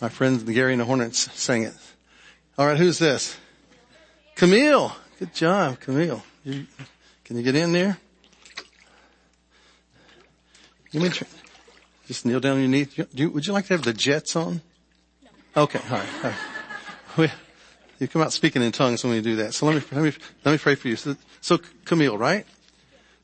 my 0.00 0.08
friends, 0.08 0.44
the 0.44 0.52
Gary 0.52 0.72
and 0.72 0.80
the 0.80 0.84
Hornets 0.84 1.30
sang 1.32 1.62
it. 1.62 1.74
All 2.58 2.66
right, 2.66 2.76
who's 2.76 2.98
this? 2.98 3.36
Camille. 4.34 4.94
Good 5.18 5.34
job, 5.34 5.80
Camille. 5.80 6.22
You, 6.44 6.66
can 7.24 7.36
you 7.36 7.42
get 7.42 7.54
in 7.54 7.72
there? 7.72 7.98
You 10.90 11.00
mean, 11.00 11.12
just 12.06 12.24
kneel 12.24 12.40
down 12.40 12.56
on 12.56 12.60
your 12.60 12.68
knees. 12.68 12.94
Do 12.94 13.06
you, 13.14 13.30
would 13.30 13.46
you 13.46 13.52
like 13.52 13.66
to 13.66 13.74
have 13.74 13.82
the 13.82 13.92
jets 13.92 14.36
on? 14.36 14.60
Okay, 15.56 15.80
all 15.90 15.98
right. 15.98 16.08
All 16.22 16.30
right. 16.30 16.38
We, 17.16 17.30
you 17.98 18.08
come 18.08 18.22
out 18.22 18.32
speaking 18.32 18.62
in 18.62 18.72
tongues 18.72 19.02
when 19.02 19.14
we 19.14 19.22
do 19.22 19.36
that. 19.36 19.54
So 19.54 19.66
let 19.66 19.76
me, 19.76 19.82
let 19.90 20.04
me, 20.04 20.12
let 20.44 20.52
me 20.52 20.58
pray 20.58 20.74
for 20.74 20.88
you. 20.88 20.96
So, 20.96 21.16
so 21.40 21.58
Camille, 21.84 22.18
right? 22.18 22.46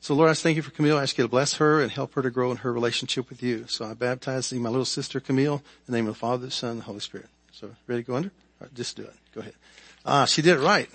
So 0.03 0.13
Lord, 0.15 0.29
I 0.29 0.33
thank 0.33 0.57
you 0.57 0.61
for 0.61 0.71
Camille. 0.71 0.97
I 0.97 1.03
ask 1.03 1.17
you 1.17 1.23
to 1.23 1.29
bless 1.29 1.53
her 1.53 1.81
and 1.81 1.89
help 1.89 2.15
her 2.15 2.21
to 2.21 2.29
grow 2.29 2.51
in 2.51 2.57
her 2.57 2.73
relationship 2.73 3.29
with 3.29 3.41
you. 3.41 3.67
So 3.69 3.85
I 3.85 3.93
baptize 3.93 4.51
my 4.51 4.69
little 4.69 4.83
sister 4.83 5.21
Camille, 5.21 5.63
in 5.87 5.91
the 5.93 5.93
name 5.93 6.07
of 6.07 6.15
the 6.15 6.19
Father, 6.19 6.47
the 6.47 6.51
Son, 6.51 6.71
and 6.71 6.79
the 6.81 6.83
Holy 6.83 6.99
Spirit. 6.99 7.27
So 7.53 7.69
ready 7.87 8.03
to 8.03 8.07
go 8.07 8.17
under? 8.17 8.27
All 8.27 8.67
right, 8.67 8.73
just 8.73 8.97
do 8.97 9.03
it. 9.03 9.13
Go 9.33 9.39
ahead. 9.39 9.53
Ah, 10.05 10.25
she 10.25 10.41
did 10.41 10.57
it 10.57 10.59
right. 10.59 10.89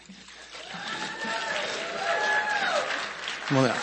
Come 3.47 3.57
on 3.57 3.71
out. 3.71 3.77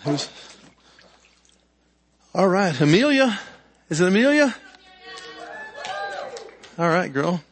Who's? 0.00 0.28
All 2.34 2.48
right, 2.48 2.80
Amelia. 2.80 3.38
Is 3.88 4.00
it 4.00 4.08
Amelia? 4.08 4.56
All 6.76 6.88
right, 6.88 7.12
girl. 7.12 7.44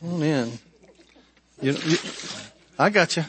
Come 0.00 0.14
on 0.14 0.22
in. 0.24 0.58
You, 1.60 1.72
you, 1.72 1.96
I 2.78 2.90
got 2.90 3.16
you. 3.16 3.24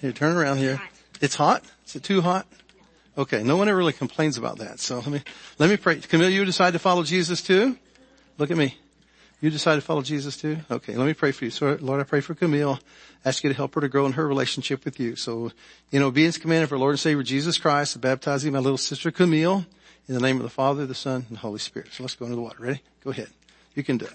Here, 0.00 0.12
turn 0.12 0.36
around 0.36 0.58
here. 0.58 0.80
It's 1.20 1.36
hot. 1.36 1.64
Is 1.86 1.96
it 1.96 2.02
too 2.02 2.20
hot? 2.20 2.46
Okay. 3.16 3.42
No 3.42 3.56
one 3.56 3.68
ever 3.68 3.78
really 3.78 3.92
complains 3.92 4.36
about 4.36 4.58
that. 4.58 4.80
So 4.80 4.96
let 4.96 5.06
me, 5.06 5.22
let 5.58 5.70
me 5.70 5.76
pray. 5.76 6.00
Camille, 6.00 6.28
you 6.28 6.44
decide 6.44 6.72
to 6.72 6.78
follow 6.78 7.04
Jesus 7.04 7.42
too? 7.42 7.78
Look 8.38 8.50
at 8.50 8.56
me. 8.56 8.76
You 9.40 9.50
decide 9.50 9.76
to 9.76 9.80
follow 9.80 10.02
Jesus 10.02 10.36
too? 10.36 10.58
Okay. 10.70 10.96
Let 10.96 11.06
me 11.06 11.14
pray 11.14 11.30
for 11.30 11.44
you. 11.44 11.50
So 11.50 11.78
Lord, 11.80 12.00
I 12.00 12.04
pray 12.04 12.20
for 12.20 12.34
Camille. 12.34 12.80
Ask 13.24 13.44
you 13.44 13.50
to 13.50 13.56
help 13.56 13.74
her 13.76 13.80
to 13.80 13.88
grow 13.88 14.06
in 14.06 14.12
her 14.12 14.26
relationship 14.26 14.84
with 14.84 14.98
you. 14.98 15.14
So 15.14 15.52
in 15.92 16.02
obedience 16.02 16.36
command 16.36 16.42
commanded 16.48 16.68
for 16.68 16.78
Lord 16.78 16.92
and 16.92 17.00
Savior 17.00 17.22
Jesus 17.22 17.58
Christ, 17.58 17.96
I 17.96 18.00
baptize 18.00 18.44
you, 18.44 18.50
my 18.50 18.58
little 18.58 18.78
sister 18.78 19.10
Camille, 19.10 19.64
in 20.08 20.14
the 20.14 20.20
name 20.20 20.36
of 20.36 20.42
the 20.42 20.50
Father, 20.50 20.84
the 20.84 20.94
Son, 20.94 21.26
and 21.28 21.36
the 21.36 21.40
Holy 21.40 21.58
Spirit. 21.58 21.92
So 21.92 22.02
let's 22.02 22.16
go 22.16 22.24
into 22.24 22.36
the 22.36 22.42
water. 22.42 22.56
Ready? 22.60 22.82
Go 23.04 23.10
ahead. 23.10 23.28
You 23.74 23.84
can 23.84 23.98
do 23.98 24.06
it. 24.06 24.12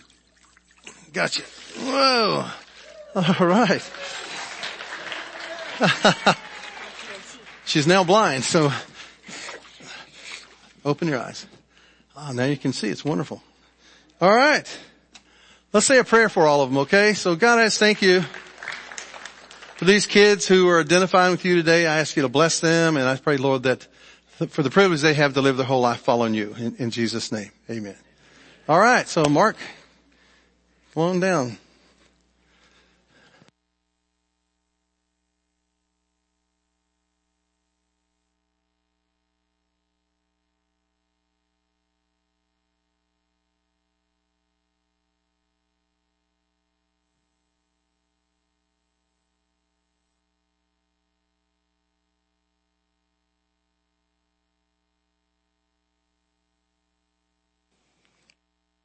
Gotcha. 1.13 1.44
Whoa. 1.78 2.46
All 3.15 3.45
right. 3.45 3.82
She's 7.65 7.86
now 7.86 8.06
blind, 8.06 8.45
so 8.45 8.71
open 10.86 11.10
your 11.10 11.19
eyes. 11.19 11.45
Ah, 12.15 12.32
now 12.32 12.45
you 12.45 12.56
can 12.56 12.71
see. 12.71 12.88
It's 12.88 13.04
wonderful. 13.04 13.43
All 14.21 14.34
right. 14.34 14.65
Let's 15.74 15.86
say 15.86 15.97
a 15.97 16.06
prayer 16.06 16.30
for 16.30 16.45
all 16.45 16.62
of 16.62 16.69
them, 16.69 16.80
okay? 16.80 17.13
So 17.13 17.36
God, 17.36 17.60
I 17.60 17.67
thank 17.69 18.02
you 18.02 18.21
for 19.76 19.86
these 19.86 20.06
kids 20.06 20.47
who 20.47 20.69
are 20.69 20.80
identifying 20.80 21.32
with 21.32 21.43
you 21.43 21.56
today. 21.56 21.88
I 21.88 22.00
ask 22.00 22.15
you 22.15 22.21
to 22.21 22.30
bless 22.30 22.62
them 22.62 22.95
and 22.95 23.06
I 23.08 23.17
pray, 23.17 23.38
Lord, 23.38 23.63
that 23.63 23.88
for 24.50 24.63
the 24.63 24.69
privilege 24.69 25.02
they 25.02 25.15
have 25.15 25.34
to 25.34 25.41
live 25.41 25.58
their 25.58 25.65
whole 25.65 25.82
life 25.82 26.00
following 26.00 26.34
you 26.34 26.56
in, 26.58 26.76
in 26.78 26.91
Jesus 26.91 27.32
name. 27.32 27.52
Amen. 27.69 27.95
All 28.69 28.80
right. 28.80 29.08
So 29.08 29.24
Mark, 29.26 29.58
come 30.93 31.04
on 31.04 31.19
down. 31.19 31.58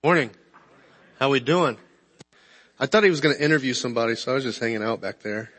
Morning. 0.07 0.31
How 1.19 1.31
we 1.31 1.41
doing? 1.41 1.77
I 2.79 2.87
thought 2.87 3.03
he 3.03 3.11
was 3.11 3.21
going 3.21 3.35
to 3.35 3.45
interview 3.45 3.75
somebody, 3.75 4.15
so 4.15 4.31
I 4.31 4.35
was 4.37 4.45
just 4.45 4.61
hanging 4.61 4.85
out 4.85 5.01
back 5.01 5.19
there. 5.19 5.51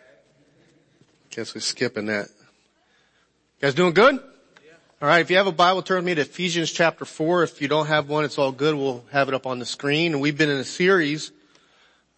Guess 1.32 1.54
we're 1.54 1.60
skipping 1.60 2.06
that. 2.06 2.30
You 2.30 3.64
guys 3.64 3.74
doing 3.74 3.94
good? 3.94 4.16
All 4.16 5.08
right. 5.10 5.20
If 5.20 5.30
you 5.30 5.36
have 5.36 5.48
a 5.48 5.52
Bible, 5.52 5.82
turn 5.82 5.98
with 5.98 6.06
me 6.06 6.16
to 6.16 6.22
Ephesians 6.22 6.72
chapter 6.72 7.04
four. 7.04 7.44
If 7.44 7.62
you 7.62 7.68
don't 7.68 7.88
have 7.88 8.08
one, 8.08 8.24
it's 8.24 8.38
all 8.38 8.54
good. 8.54 8.74
We'll 8.76 9.04
have 9.12 9.28
it 9.28 9.34
up 9.34 9.46
on 9.46 9.60
the 9.60 9.66
screen. 9.66 10.14
And 10.14 10.22
we've 10.22 10.38
been 10.38 10.50
in 10.50 10.60
a 10.60 10.64
series 10.64 11.34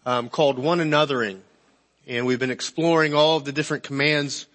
um, 0.06 0.28
called 0.28 0.56
One 0.56 0.78
Anothering, 0.78 1.40
and 2.06 2.26
we've 2.26 2.38
been 2.38 2.52
exploring 2.52 3.12
all 3.12 3.38
of 3.38 3.44
the 3.44 3.50
different 3.50 3.82
commands 3.82 4.46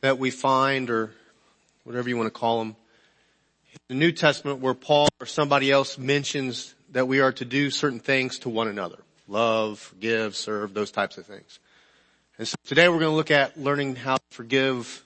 that 0.00 0.18
we 0.18 0.32
find, 0.32 0.90
or 0.90 1.12
whatever 1.84 2.08
you 2.08 2.16
want 2.16 2.26
to 2.26 2.36
call 2.36 2.58
them, 2.58 2.74
in 3.74 3.78
the 3.86 3.94
New 3.94 4.10
Testament 4.10 4.58
where 4.58 4.74
Paul 4.74 5.06
or 5.20 5.26
somebody 5.26 5.70
else 5.70 5.98
mentions 5.98 6.74
that 6.92 7.08
we 7.08 7.20
are 7.20 7.32
to 7.32 7.44
do 7.44 7.70
certain 7.70 8.00
things 8.00 8.38
to 8.40 8.48
one 8.48 8.68
another. 8.68 8.98
Love, 9.26 9.78
forgive, 9.78 10.36
serve, 10.36 10.74
those 10.74 10.90
types 10.90 11.18
of 11.18 11.26
things. 11.26 11.58
And 12.38 12.46
so 12.46 12.54
today 12.64 12.88
we're 12.88 12.98
going 12.98 13.10
to 13.10 13.16
look 13.16 13.30
at 13.30 13.58
learning 13.58 13.96
how 13.96 14.16
to 14.16 14.22
forgive 14.30 15.02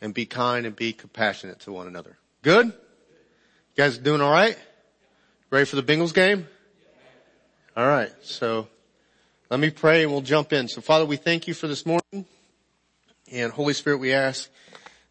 and 0.00 0.14
be 0.14 0.24
kind 0.26 0.66
and 0.66 0.74
be 0.74 0.92
compassionate 0.92 1.60
to 1.60 1.72
one 1.72 1.86
another. 1.86 2.16
Good? 2.42 2.66
You 2.66 2.72
guys 3.76 3.98
doing 3.98 4.20
alright? 4.20 4.58
Ready 5.50 5.66
for 5.66 5.76
the 5.76 5.82
Bengals 5.82 6.14
game? 6.14 6.48
Alright, 7.76 8.12
so 8.22 8.68
let 9.50 9.60
me 9.60 9.70
pray 9.70 10.02
and 10.02 10.12
we'll 10.12 10.22
jump 10.22 10.52
in. 10.52 10.68
So 10.68 10.80
Father, 10.80 11.04
we 11.04 11.16
thank 11.16 11.46
you 11.46 11.54
for 11.54 11.68
this 11.68 11.84
morning. 11.84 12.24
And 13.30 13.52
Holy 13.52 13.74
Spirit, 13.74 13.98
we 13.98 14.12
ask 14.12 14.50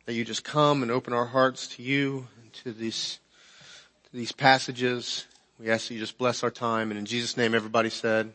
that 0.05 0.13
you 0.13 0.25
just 0.25 0.43
come 0.43 0.81
and 0.81 0.91
open 0.91 1.13
our 1.13 1.25
hearts 1.25 1.67
to 1.75 1.83
you 1.83 2.27
and 2.41 2.53
to 2.53 2.71
these, 2.71 3.19
to 4.05 4.17
these 4.17 4.31
passages 4.31 5.25
we 5.59 5.69
ask 5.69 5.89
that 5.89 5.93
you 5.93 5.99
just 5.99 6.17
bless 6.17 6.43
our 6.43 6.51
time. 6.51 6.89
And 6.89 6.97
in 6.97 7.05
Jesus' 7.05 7.35
name, 7.35 7.53
everybody 7.53 7.89
said, 7.89 8.31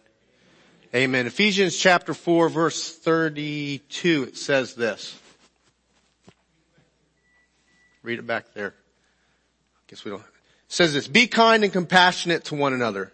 Amen. 0.94 1.26
Ephesians 1.26 1.76
chapter 1.76 2.12
4 2.12 2.48
verse 2.50 2.94
32, 2.94 4.24
it 4.28 4.36
says 4.36 4.74
this. 4.74 5.18
Read 8.02 8.18
it 8.18 8.26
back 8.26 8.52
there. 8.52 8.74
Guess 9.88 10.04
we 10.04 10.10
don't. 10.10 10.20
It 10.20 10.26
says 10.68 10.92
this, 10.92 11.08
be 11.08 11.26
kind 11.26 11.64
and 11.64 11.72
compassionate 11.72 12.44
to 12.46 12.54
one 12.54 12.74
another, 12.74 13.12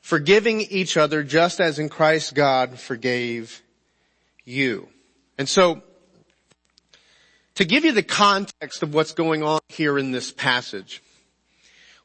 forgiving 0.00 0.62
each 0.62 0.96
other 0.96 1.22
just 1.22 1.60
as 1.60 1.78
in 1.78 1.90
Christ 1.90 2.34
God 2.34 2.80
forgave 2.80 3.62
you. 4.44 4.88
And 5.36 5.48
so, 5.48 5.82
to 7.56 7.64
give 7.64 7.84
you 7.84 7.92
the 7.92 8.02
context 8.02 8.82
of 8.82 8.94
what's 8.94 9.12
going 9.12 9.42
on 9.42 9.60
here 9.68 9.98
in 9.98 10.12
this 10.12 10.32
passage, 10.32 11.02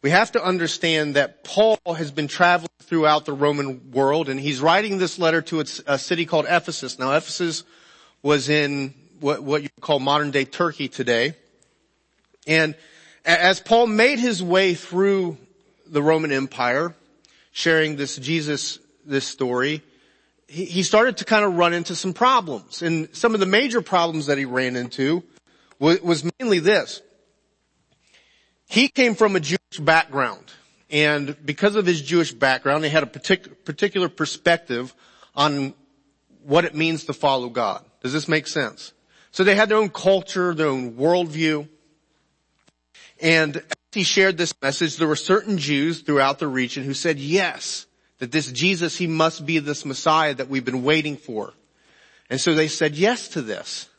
we 0.01 0.09
have 0.09 0.31
to 0.31 0.43
understand 0.43 1.15
that 1.15 1.43
Paul 1.43 1.79
has 1.95 2.11
been 2.11 2.27
traveling 2.27 2.69
throughout 2.83 3.25
the 3.25 3.33
Roman 3.33 3.91
world 3.91 4.29
and 4.29 4.39
he's 4.39 4.59
writing 4.59 4.97
this 4.97 5.19
letter 5.19 5.41
to 5.43 5.59
a 5.85 5.99
city 5.99 6.25
called 6.25 6.45
Ephesus. 6.49 6.97
Now 6.97 7.15
Ephesus 7.15 7.63
was 8.23 8.49
in 8.49 8.93
what, 9.19 9.43
what 9.43 9.61
you 9.61 9.69
call 9.79 9.99
modern 9.99 10.31
day 10.31 10.45
Turkey 10.45 10.87
today. 10.87 11.35
And 12.47 12.75
as 13.23 13.59
Paul 13.59 13.87
made 13.87 14.17
his 14.17 14.41
way 14.41 14.73
through 14.73 15.37
the 15.85 16.01
Roman 16.01 16.31
Empire, 16.31 16.95
sharing 17.51 17.95
this 17.95 18.15
Jesus, 18.15 18.79
this 19.05 19.27
story, 19.27 19.83
he, 20.47 20.65
he 20.65 20.83
started 20.83 21.17
to 21.17 21.25
kind 21.25 21.45
of 21.45 21.55
run 21.55 21.73
into 21.73 21.95
some 21.95 22.13
problems. 22.13 22.81
And 22.81 23.15
some 23.15 23.35
of 23.35 23.39
the 23.39 23.45
major 23.45 23.81
problems 23.81 24.25
that 24.25 24.39
he 24.39 24.45
ran 24.45 24.75
into 24.75 25.23
was, 25.77 26.01
was 26.01 26.23
mainly 26.39 26.57
this. 26.57 27.01
He 28.71 28.87
came 28.87 29.15
from 29.15 29.35
a 29.35 29.41
Jewish 29.41 29.79
background. 29.81 30.45
And 30.89 31.35
because 31.45 31.75
of 31.75 31.85
his 31.85 32.01
Jewish 32.01 32.31
background, 32.31 32.85
he 32.85 32.89
had 32.89 33.03
a 33.03 33.05
partic- 33.05 33.65
particular 33.65 34.07
perspective 34.07 34.95
on 35.35 35.73
what 36.45 36.63
it 36.63 36.73
means 36.73 37.03
to 37.05 37.13
follow 37.13 37.49
God. 37.49 37.83
Does 38.01 38.13
this 38.13 38.29
make 38.29 38.47
sense? 38.47 38.93
So 39.31 39.43
they 39.43 39.55
had 39.55 39.67
their 39.67 39.77
own 39.77 39.89
culture, 39.89 40.53
their 40.53 40.67
own 40.67 40.93
worldview. 40.93 41.67
And 43.21 43.57
as 43.57 43.63
he 43.91 44.03
shared 44.03 44.37
this 44.37 44.53
message, 44.61 44.95
there 44.95 45.07
were 45.07 45.17
certain 45.17 45.57
Jews 45.57 45.99
throughout 45.99 46.39
the 46.39 46.47
region 46.47 46.85
who 46.85 46.93
said, 46.93 47.19
yes, 47.19 47.87
that 48.19 48.31
this 48.31 48.49
Jesus, 48.49 48.95
he 48.95 49.05
must 49.05 49.45
be 49.45 49.59
this 49.59 49.83
Messiah 49.83 50.33
that 50.35 50.47
we've 50.47 50.63
been 50.63 50.83
waiting 50.83 51.17
for. 51.17 51.53
And 52.29 52.39
so 52.39 52.53
they 52.53 52.69
said 52.69 52.95
yes 52.95 53.27
to 53.29 53.41
this. 53.41 53.89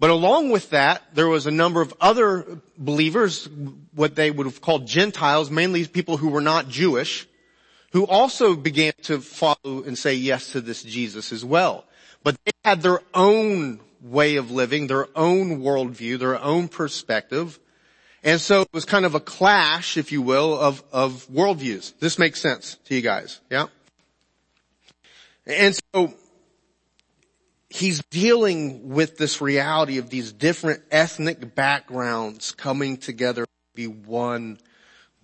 But 0.00 0.10
along 0.10 0.50
with 0.50 0.70
that, 0.70 1.02
there 1.14 1.28
was 1.28 1.46
a 1.46 1.50
number 1.50 1.80
of 1.80 1.94
other 2.00 2.60
believers, 2.76 3.48
what 3.94 4.16
they 4.16 4.30
would 4.30 4.46
have 4.46 4.60
called 4.60 4.86
Gentiles, 4.86 5.50
mainly 5.50 5.86
people 5.86 6.16
who 6.16 6.28
were 6.30 6.40
not 6.40 6.68
Jewish, 6.68 7.26
who 7.92 8.06
also 8.06 8.56
began 8.56 8.92
to 9.02 9.20
follow 9.20 9.84
and 9.84 9.96
say 9.96 10.14
yes 10.14 10.52
to 10.52 10.60
this 10.60 10.82
Jesus 10.82 11.32
as 11.32 11.44
well. 11.44 11.84
But 12.24 12.36
they 12.44 12.52
had 12.64 12.82
their 12.82 13.00
own 13.14 13.80
way 14.02 14.36
of 14.36 14.50
living, 14.50 14.88
their 14.88 15.06
own 15.16 15.60
worldview, 15.60 16.18
their 16.18 16.42
own 16.42 16.68
perspective. 16.68 17.58
And 18.24 18.40
so 18.40 18.62
it 18.62 18.68
was 18.72 18.84
kind 18.84 19.04
of 19.04 19.14
a 19.14 19.20
clash, 19.20 19.96
if 19.96 20.10
you 20.10 20.22
will, 20.22 20.58
of, 20.58 20.82
of 20.92 21.26
worldviews. 21.28 21.92
This 22.00 22.18
makes 22.18 22.40
sense 22.40 22.78
to 22.86 22.94
you 22.94 23.00
guys, 23.00 23.40
yeah? 23.50 23.66
And 25.46 25.78
so 25.92 26.12
he's 27.74 28.02
dealing 28.04 28.90
with 28.90 29.18
this 29.18 29.40
reality 29.40 29.98
of 29.98 30.08
these 30.08 30.32
different 30.32 30.80
ethnic 30.92 31.56
backgrounds 31.56 32.52
coming 32.52 32.96
together 32.96 33.44
to 33.44 33.50
be 33.74 33.88
one 33.88 34.58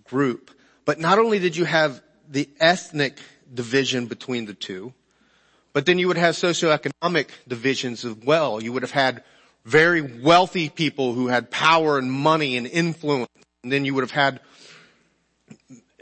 group. 0.03 0.51
But 0.83 0.99
not 0.99 1.17
only 1.17 1.39
did 1.39 1.55
you 1.55 1.63
have 1.63 2.01
the 2.29 2.49
ethnic 2.59 3.19
division 3.53 4.07
between 4.07 4.47
the 4.47 4.53
two, 4.53 4.93
but 5.71 5.85
then 5.85 5.97
you 5.97 6.09
would 6.09 6.17
have 6.17 6.35
socioeconomic 6.35 7.29
divisions 7.47 8.03
as 8.03 8.15
well. 8.15 8.61
You 8.61 8.73
would 8.73 8.83
have 8.83 8.91
had 8.91 9.23
very 9.63 10.01
wealthy 10.01 10.67
people 10.67 11.13
who 11.13 11.27
had 11.27 11.51
power 11.51 11.97
and 11.97 12.11
money 12.11 12.57
and 12.57 12.67
influence. 12.67 13.29
And 13.63 13.71
then 13.71 13.85
you 13.85 13.93
would 13.93 14.03
have 14.03 14.11
had 14.11 14.41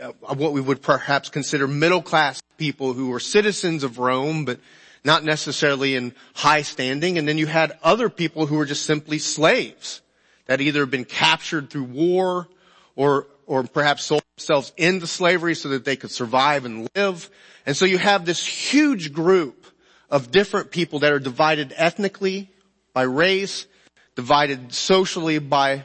uh, 0.01 0.13
what 0.33 0.53
we 0.53 0.61
would 0.61 0.81
perhaps 0.81 1.29
consider 1.29 1.67
middle 1.67 2.01
class 2.01 2.41
people 2.57 2.93
who 2.93 3.09
were 3.09 3.19
citizens 3.19 3.83
of 3.83 3.99
Rome, 3.99 4.45
but 4.45 4.59
not 5.03 5.23
necessarily 5.23 5.95
in 5.95 6.13
high 6.33 6.61
standing. 6.61 7.17
And 7.17 7.27
then 7.27 7.37
you 7.37 7.47
had 7.47 7.77
other 7.83 8.09
people 8.09 8.45
who 8.45 8.55
were 8.55 8.65
just 8.65 8.85
simply 8.85 9.19
slaves 9.19 10.01
that 10.45 10.61
either 10.61 10.81
had 10.81 10.91
been 10.91 11.05
captured 11.05 11.69
through 11.69 11.85
war 11.85 12.47
or, 12.95 13.27
or 13.45 13.63
perhaps 13.63 14.03
sold 14.03 14.23
themselves 14.35 14.73
into 14.77 15.07
slavery 15.07 15.55
so 15.55 15.69
that 15.69 15.85
they 15.85 15.95
could 15.95 16.11
survive 16.11 16.65
and 16.65 16.89
live. 16.95 17.29
And 17.65 17.77
so 17.77 17.85
you 17.85 17.97
have 17.97 18.25
this 18.25 18.45
huge 18.45 19.13
group 19.13 19.65
of 20.09 20.31
different 20.31 20.71
people 20.71 20.99
that 20.99 21.13
are 21.13 21.19
divided 21.19 21.73
ethnically 21.75 22.51
by 22.93 23.03
race, 23.03 23.67
divided 24.15 24.73
socially 24.73 25.39
by 25.39 25.83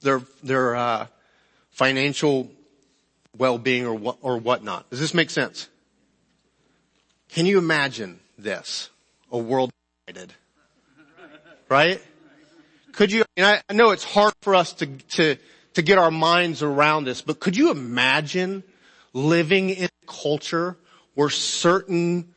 their, 0.00 0.22
their, 0.42 0.74
uh, 0.74 1.06
financial 1.72 2.50
well-being 3.36 3.86
or 3.86 3.94
what, 3.94 4.18
or 4.20 4.38
whatnot. 4.38 4.88
Does 4.90 5.00
this 5.00 5.14
make 5.14 5.30
sense? 5.30 5.68
Can 7.30 7.46
you 7.46 7.58
imagine 7.58 8.20
this, 8.42 8.90
a 9.30 9.38
world 9.38 9.70
divided. 10.06 10.32
Right? 11.68 12.02
Could 12.92 13.10
you, 13.10 13.24
I, 13.38 13.62
I 13.68 13.72
know 13.72 13.90
it's 13.90 14.04
hard 14.04 14.34
for 14.42 14.54
us 14.54 14.74
to, 14.74 14.86
to, 14.86 15.36
to 15.74 15.82
get 15.82 15.98
our 15.98 16.10
minds 16.10 16.62
around 16.62 17.04
this, 17.04 17.22
but 17.22 17.40
could 17.40 17.56
you 17.56 17.70
imagine 17.70 18.62
living 19.12 19.70
in 19.70 19.86
a 19.86 20.06
culture 20.06 20.76
where 21.14 21.30
certain 21.30 22.34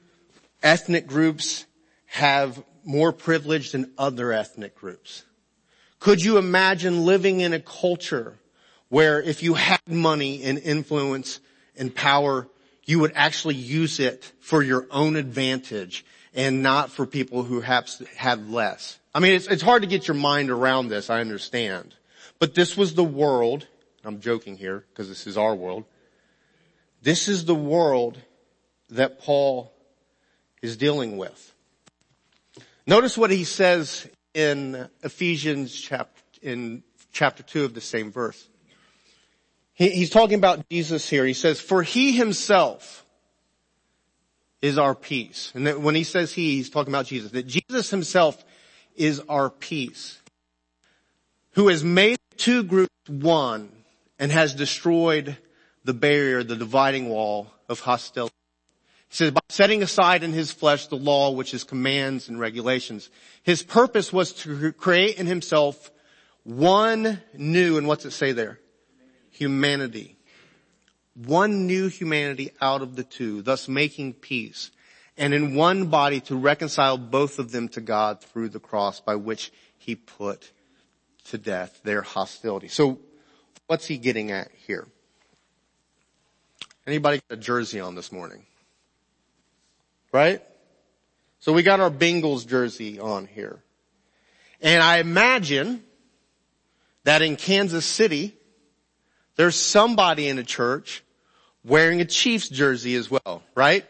ethnic 0.63 1.07
groups 1.07 1.65
have 2.05 2.63
more 2.85 3.11
privilege 3.11 3.71
than 3.71 3.91
other 3.97 4.31
ethnic 4.31 4.75
groups? 4.75 5.25
Could 5.99 6.23
you 6.23 6.37
imagine 6.37 7.05
living 7.05 7.41
in 7.41 7.51
a 7.53 7.59
culture 7.59 8.37
where 8.89 9.21
if 9.21 9.43
you 9.43 9.55
had 9.55 9.81
money 9.87 10.43
and 10.43 10.59
influence 10.59 11.39
and 11.75 11.93
power, 11.93 12.47
you 12.85 12.99
would 12.99 13.13
actually 13.15 13.55
use 13.55 13.99
it 13.99 14.31
for 14.39 14.63
your 14.63 14.87
own 14.91 15.15
advantage 15.15 16.05
and 16.33 16.61
not 16.61 16.91
for 16.91 17.05
people 17.05 17.43
who 17.43 17.61
have 17.61 17.89
had 18.15 18.49
less. 18.49 18.99
I 19.13 19.19
mean, 19.19 19.33
it's, 19.33 19.47
it's 19.47 19.63
hard 19.63 19.81
to 19.81 19.87
get 19.87 20.07
your 20.07 20.15
mind 20.15 20.51
around 20.51 20.89
this, 20.89 21.09
I 21.09 21.21
understand. 21.21 21.95
But 22.39 22.53
this 22.53 22.77
was 22.77 22.93
the 22.93 23.03
world, 23.03 23.65
I'm 24.03 24.19
joking 24.19 24.57
here 24.57 24.85
because 24.89 25.07
this 25.07 25.25
is 25.25 25.37
our 25.37 25.55
world. 25.55 25.85
This 27.01 27.27
is 27.27 27.45
the 27.45 27.55
world 27.55 28.17
that 28.89 29.19
Paul 29.19 29.73
is 30.61 30.77
dealing 30.77 31.17
with. 31.17 31.53
Notice 32.85 33.17
what 33.17 33.31
he 33.31 33.45
says 33.45 34.07
in 34.33 34.89
Ephesians 35.01 35.73
chapter, 35.73 36.21
in 36.41 36.83
chapter 37.11 37.41
2 37.41 37.63
of 37.63 37.73
the 37.73 37.81
same 37.81 38.11
verse. 38.11 38.47
He, 39.75 39.89
he's 39.89 40.09
talking 40.09 40.37
about 40.37 40.67
Jesus 40.69 41.07
here. 41.07 41.25
He 41.25 41.33
says, 41.33 41.61
for 41.61 41.83
he 41.83 42.13
himself 42.13 43.05
is 44.61 44.77
our 44.77 44.95
peace. 44.95 45.51
And 45.53 45.67
that 45.67 45.79
when 45.79 45.95
he 45.95 46.03
says 46.03 46.33
he, 46.33 46.55
he's 46.55 46.69
talking 46.69 46.91
about 46.91 47.05
Jesus. 47.05 47.31
That 47.31 47.45
Jesus 47.45 47.91
himself 47.91 48.43
is 48.95 49.21
our 49.29 49.49
peace. 49.49 50.19
Who 51.51 51.67
has 51.67 51.83
made 51.83 52.17
two 52.37 52.63
groups 52.63 52.91
one 53.07 53.69
and 54.17 54.31
has 54.31 54.55
destroyed 54.55 55.37
the 55.83 55.93
barrier, 55.93 56.43
the 56.43 56.55
dividing 56.55 57.09
wall 57.09 57.51
of 57.69 57.79
hostility. 57.81 58.33
He 59.09 59.15
says, 59.15 59.31
by 59.31 59.41
setting 59.49 59.83
aside 59.83 60.23
in 60.23 60.33
his 60.33 60.51
flesh 60.51 60.87
the 60.87 60.97
law, 60.97 61.31
which 61.31 61.53
is 61.53 61.63
commands 61.63 62.27
and 62.27 62.39
regulations, 62.39 63.09
his 63.43 63.61
purpose 63.61 64.11
was 64.11 64.33
to 64.33 64.71
create 64.73 65.17
in 65.17 65.27
himself 65.27 65.91
one 66.43 67.21
new, 67.33 67.77
and 67.77 67.87
what's 67.87 68.05
it 68.05 68.11
say 68.11 68.31
there? 68.31 68.59
Humanity. 69.35 70.15
One 71.13 71.67
new 71.67 71.87
humanity 71.87 72.51
out 72.61 72.81
of 72.81 72.95
the 72.95 73.03
two, 73.03 73.41
thus 73.41 73.67
making 73.67 74.13
peace. 74.13 74.71
And 75.17 75.33
in 75.33 75.55
one 75.55 75.87
body 75.87 76.19
to 76.21 76.35
reconcile 76.35 76.97
both 76.97 77.39
of 77.39 77.51
them 77.51 77.69
to 77.69 77.81
God 77.81 78.21
through 78.21 78.49
the 78.49 78.59
cross 78.59 78.99
by 78.99 79.15
which 79.15 79.51
he 79.77 79.95
put 79.95 80.51
to 81.25 81.37
death 81.37 81.81
their 81.83 82.01
hostility. 82.01 82.67
So 82.67 82.99
what's 83.67 83.85
he 83.85 83.97
getting 83.97 84.31
at 84.31 84.51
here? 84.67 84.87
Anybody 86.87 87.21
got 87.29 87.37
a 87.37 87.41
jersey 87.41 87.79
on 87.79 87.95
this 87.95 88.11
morning? 88.11 88.45
Right? 90.11 90.41
So 91.39 91.51
we 91.51 91.63
got 91.63 91.79
our 91.79 91.91
Bengals 91.91 92.47
jersey 92.47 92.99
on 92.99 93.27
here. 93.27 93.61
And 94.61 94.81
I 94.81 94.97
imagine 94.97 95.83
that 97.03 97.21
in 97.21 97.35
Kansas 97.35 97.85
City, 97.85 98.35
there's 99.35 99.55
somebody 99.55 100.27
in 100.27 100.37
a 100.37 100.43
church 100.43 101.03
wearing 101.63 102.01
a 102.01 102.05
Chiefs 102.05 102.49
jersey 102.49 102.95
as 102.95 103.09
well, 103.09 103.43
right? 103.55 103.85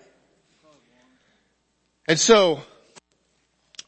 And 2.08 2.20
so, 2.20 2.62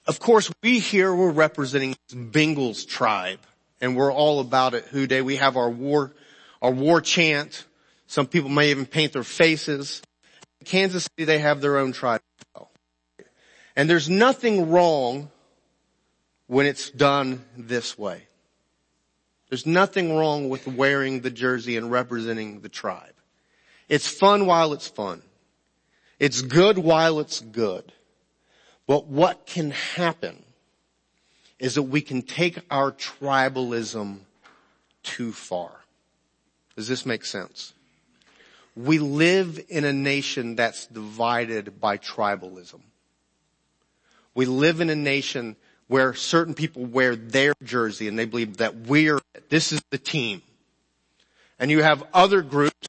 of 0.08 0.20
course, 0.20 0.52
we 0.64 0.80
here 0.80 1.14
we're 1.14 1.32
representing 1.32 1.96
Bengals 2.10 2.88
tribe, 2.88 3.40
and 3.80 3.96
we're 3.96 4.12
all 4.12 4.40
about 4.40 4.74
it. 4.74 4.86
Who 4.86 5.08
Dey 5.08 5.22
we 5.22 5.36
have 5.38 5.58
our 5.58 5.70
war, 5.70 6.14
our 6.62 6.72
war 6.72 7.02
chant. 7.02 7.66
Some 8.08 8.26
people 8.26 8.50
may 8.50 8.72
even 8.72 8.86
paint 8.86 9.14
their 9.14 9.24
faces. 9.24 10.02
In 10.60 10.66
Kansas 10.66 11.04
City, 11.04 11.26
they 11.26 11.40
have 11.40 11.62
their 11.62 11.78
own 11.78 11.92
tribe. 11.92 12.22
And 13.76 13.88
there's 13.88 14.10
nothing 14.10 14.72
wrong 14.72 15.30
when 16.48 16.66
it's 16.66 16.90
done 16.90 17.46
this 17.56 17.96
way. 17.98 18.24
There's 19.50 19.66
nothing 19.66 20.16
wrong 20.16 20.50
with 20.50 20.68
wearing 20.68 21.22
the 21.22 21.30
jersey 21.30 21.78
and 21.78 21.92
representing 21.92 22.62
the 22.62 22.70
tribe. 22.70 23.14
It's 23.88 24.08
fun 24.08 24.46
while 24.46 24.74
it's 24.74 24.88
fun. 24.88 25.22
It's 26.20 26.42
good 26.42 26.78
while 26.78 27.20
it's 27.20 27.40
good. 27.40 27.92
But 28.88 29.08
what 29.08 29.46
can 29.46 29.72
happen 29.72 30.44
is 31.60 31.76
that 31.76 31.84
we 31.84 32.02
can 32.02 32.22
take 32.22 32.60
our 32.70 32.92
tribalism 32.92 34.20
too 35.04 35.32
far. 35.32 35.72
Does 36.76 36.88
this 36.88 37.06
make 37.06 37.26
sense? 37.26 37.74
We 38.76 39.00
live 39.00 39.60
in 39.70 39.86
a 39.86 39.94
nation 39.94 40.56
that's 40.56 40.86
divided 40.86 41.80
by 41.80 41.98
tribalism. 41.98 42.82
We 44.36 44.46
live 44.46 44.82
in 44.82 44.90
a 44.90 44.96
nation 44.96 45.56
where 45.88 46.14
certain 46.14 46.54
people 46.54 46.86
wear 46.86 47.16
their 47.16 47.54
jersey 47.64 48.08
and 48.08 48.18
they 48.18 48.26
believe 48.26 48.58
that 48.58 48.76
we're, 48.76 49.20
this 49.50 49.72
is 49.72 49.82
the 49.90 49.98
team. 49.98 50.42
And 51.60 51.72
you 51.72 51.82
have 51.82 52.04
other 52.14 52.42
groups 52.42 52.88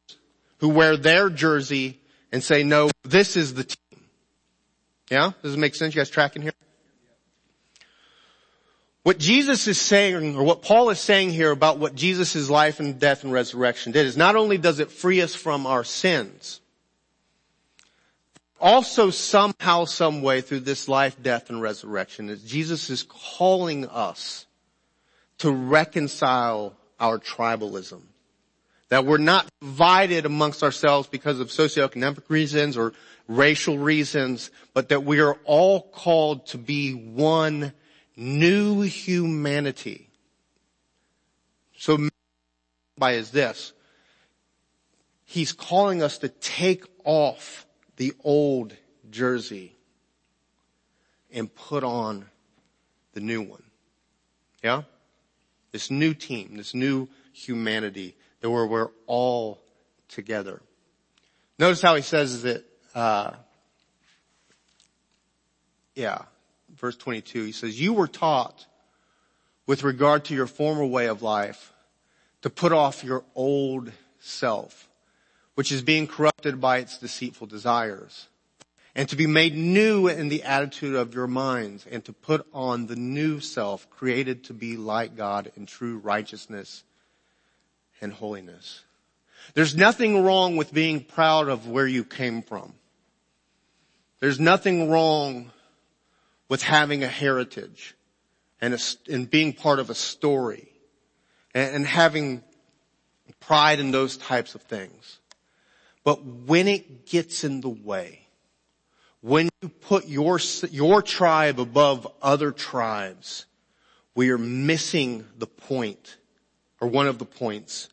who 0.58 0.68
wear 0.68 0.96
their 0.96 1.30
jersey 1.30 2.00
and 2.32 2.42
say, 2.42 2.62
no, 2.62 2.90
this 3.04 3.36
is 3.36 3.54
the 3.54 3.64
team. 3.64 4.04
Yeah? 5.10 5.32
Does 5.42 5.54
it 5.54 5.58
make 5.58 5.74
sense? 5.74 5.94
You 5.94 6.00
guys 6.00 6.10
tracking 6.10 6.42
here? 6.42 6.52
What 9.04 9.18
Jesus 9.18 9.66
is 9.68 9.80
saying, 9.80 10.36
or 10.36 10.42
what 10.42 10.60
Paul 10.60 10.90
is 10.90 11.00
saying 11.00 11.30
here 11.30 11.50
about 11.50 11.78
what 11.78 11.94
Jesus' 11.94 12.50
life 12.50 12.78
and 12.78 12.98
death 13.00 13.24
and 13.24 13.32
resurrection 13.32 13.92
did 13.92 14.04
is 14.04 14.18
not 14.18 14.36
only 14.36 14.58
does 14.58 14.80
it 14.80 14.90
free 14.90 15.22
us 15.22 15.34
from 15.34 15.66
our 15.66 15.82
sins, 15.82 16.60
also 18.60 19.10
somehow, 19.10 19.84
some 19.84 20.22
way 20.22 20.40
through 20.40 20.60
this 20.60 20.88
life, 20.88 21.16
death, 21.22 21.50
and 21.50 21.60
resurrection 21.60 22.28
is 22.28 22.42
Jesus 22.42 22.90
is 22.90 23.02
calling 23.02 23.86
us 23.86 24.46
to 25.38 25.50
reconcile 25.50 26.76
our 26.98 27.18
tribalism. 27.18 28.02
That 28.88 29.04
we're 29.04 29.18
not 29.18 29.46
divided 29.60 30.24
amongst 30.24 30.62
ourselves 30.62 31.08
because 31.08 31.40
of 31.40 31.48
socioeconomic 31.48 32.28
reasons 32.28 32.76
or 32.76 32.94
racial 33.28 33.78
reasons, 33.78 34.50
but 34.72 34.88
that 34.88 35.04
we 35.04 35.20
are 35.20 35.34
all 35.44 35.82
called 35.82 36.46
to 36.48 36.58
be 36.58 36.92
one 36.92 37.72
new 38.16 38.80
humanity. 38.80 40.08
So 41.76 42.08
by 42.96 43.12
is 43.12 43.30
this. 43.30 43.72
He's 45.24 45.52
calling 45.52 46.02
us 46.02 46.18
to 46.18 46.28
take 46.28 46.84
off 47.04 47.66
the 47.98 48.14
old 48.24 48.74
jersey 49.10 49.76
and 51.32 51.54
put 51.54 51.84
on 51.84 52.24
the 53.12 53.20
new 53.20 53.42
one. 53.42 53.62
Yeah? 54.62 54.82
This 55.72 55.90
new 55.90 56.14
team, 56.14 56.56
this 56.56 56.74
new 56.74 57.08
humanity 57.32 58.16
that 58.40 58.48
where 58.48 58.66
we're 58.66 58.90
all 59.06 59.60
together. 60.08 60.62
Notice 61.58 61.82
how 61.82 61.96
he 61.96 62.02
says 62.02 62.42
that, 62.44 62.64
uh, 62.94 63.32
yeah, 65.94 66.22
verse 66.76 66.96
22, 66.96 67.44
he 67.44 67.52
says, 67.52 67.80
you 67.80 67.92
were 67.92 68.06
taught 68.06 68.64
with 69.66 69.82
regard 69.82 70.24
to 70.26 70.34
your 70.34 70.46
former 70.46 70.86
way 70.86 71.06
of 71.06 71.22
life 71.22 71.72
to 72.42 72.48
put 72.48 72.72
off 72.72 73.02
your 73.02 73.24
old 73.34 73.90
self 74.20 74.87
which 75.58 75.72
is 75.72 75.82
being 75.82 76.06
corrupted 76.06 76.60
by 76.60 76.78
its 76.78 76.98
deceitful 76.98 77.48
desires. 77.48 78.28
And 78.94 79.08
to 79.08 79.16
be 79.16 79.26
made 79.26 79.56
new 79.56 80.06
in 80.06 80.28
the 80.28 80.44
attitude 80.44 80.94
of 80.94 81.16
your 81.16 81.26
minds 81.26 81.84
and 81.90 82.04
to 82.04 82.12
put 82.12 82.46
on 82.54 82.86
the 82.86 82.94
new 82.94 83.40
self 83.40 83.90
created 83.90 84.44
to 84.44 84.54
be 84.54 84.76
like 84.76 85.16
God 85.16 85.50
in 85.56 85.66
true 85.66 85.98
righteousness 85.98 86.84
and 88.00 88.12
holiness. 88.12 88.84
There's 89.54 89.74
nothing 89.74 90.22
wrong 90.22 90.56
with 90.56 90.72
being 90.72 91.02
proud 91.02 91.48
of 91.48 91.66
where 91.66 91.88
you 91.88 92.04
came 92.04 92.40
from. 92.40 92.74
There's 94.20 94.38
nothing 94.38 94.88
wrong 94.88 95.50
with 96.48 96.62
having 96.62 97.02
a 97.02 97.08
heritage 97.08 97.96
and, 98.60 98.74
a, 98.74 98.78
and 99.10 99.28
being 99.28 99.54
part 99.54 99.80
of 99.80 99.90
a 99.90 99.96
story 99.96 100.68
and, 101.52 101.74
and 101.74 101.84
having 101.84 102.44
pride 103.40 103.80
in 103.80 103.90
those 103.90 104.16
types 104.16 104.54
of 104.54 104.62
things. 104.62 105.17
But 106.04 106.24
when 106.24 106.68
it 106.68 107.06
gets 107.06 107.44
in 107.44 107.60
the 107.60 107.68
way, 107.68 108.26
when 109.20 109.48
you 109.62 109.68
put 109.68 110.06
your, 110.06 110.38
your 110.70 111.02
tribe 111.02 111.58
above 111.58 112.06
other 112.22 112.52
tribes, 112.52 113.46
we 114.14 114.30
are 114.30 114.38
missing 114.38 115.26
the 115.36 115.46
point 115.46 116.16
or 116.80 116.88
one 116.88 117.06
of 117.06 117.18
the 117.18 117.24
points 117.24 117.88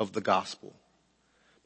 of 0.00 0.12
the 0.12 0.20
gospel. 0.20 0.74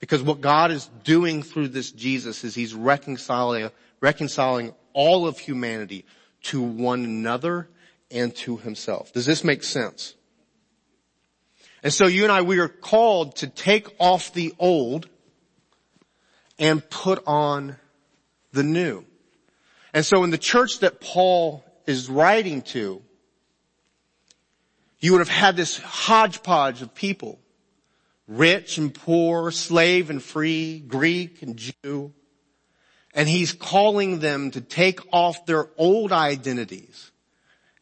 Because 0.01 0.23
what 0.23 0.41
God 0.41 0.71
is 0.71 0.89
doing 1.05 1.43
through 1.43 1.69
this 1.69 1.91
Jesus 1.91 2.45
is 2.45 2.55
He's 2.55 2.75
reconciling, 2.75 3.71
reconciling 4.01 4.75
all 4.93 5.27
of 5.27 5.39
humanity 5.39 6.05
to 6.45 6.63
one 6.63 7.05
another 7.05 7.69
and 8.11 8.35
to 8.37 8.57
Himself. 8.57 9.13
Does 9.13 9.27
this 9.27 9.45
make 9.45 9.65
sense? 9.65 10.15
And 11.83 11.93
so 11.93 12.07
you 12.07 12.25
and 12.25 12.33
I, 12.33 12.43
we 12.43 12.59
are 12.59 12.69
called 12.69 13.37
to 13.37 13.47
take 13.47 13.89
off 13.99 14.33
the 14.33 14.55
old 14.59 15.09
and 16.59 16.89
put 16.89 17.23
on 17.27 17.77
the 18.53 18.63
new. 18.63 19.05
And 19.93 20.05
so 20.05 20.25
in 20.25 20.31
the 20.31 20.39
church 20.39 20.81
that 20.81 21.01
Paul 21.01 21.65
is 21.87 22.09
writing 22.09 22.63
to, 22.63 23.03
you 25.01 25.13
would 25.13 25.21
have 25.21 25.29
had 25.29 25.57
this 25.57 25.79
hodgepodge 25.79 26.83
of 26.83 26.95
people 26.95 27.39
rich 28.27 28.77
and 28.77 28.95
poor, 28.95 29.51
slave 29.51 30.11
and 30.11 30.23
free, 30.23 30.81
Greek 30.81 31.43
and 31.43 31.57
Jew. 31.57 32.13
And 33.15 33.29
he's 33.29 33.53
calling 33.53 34.19
them 34.19 34.51
to 34.51 34.61
take 34.61 35.01
off 35.13 35.47
their 35.47 35.69
old 35.79 36.13
identities 36.13 37.11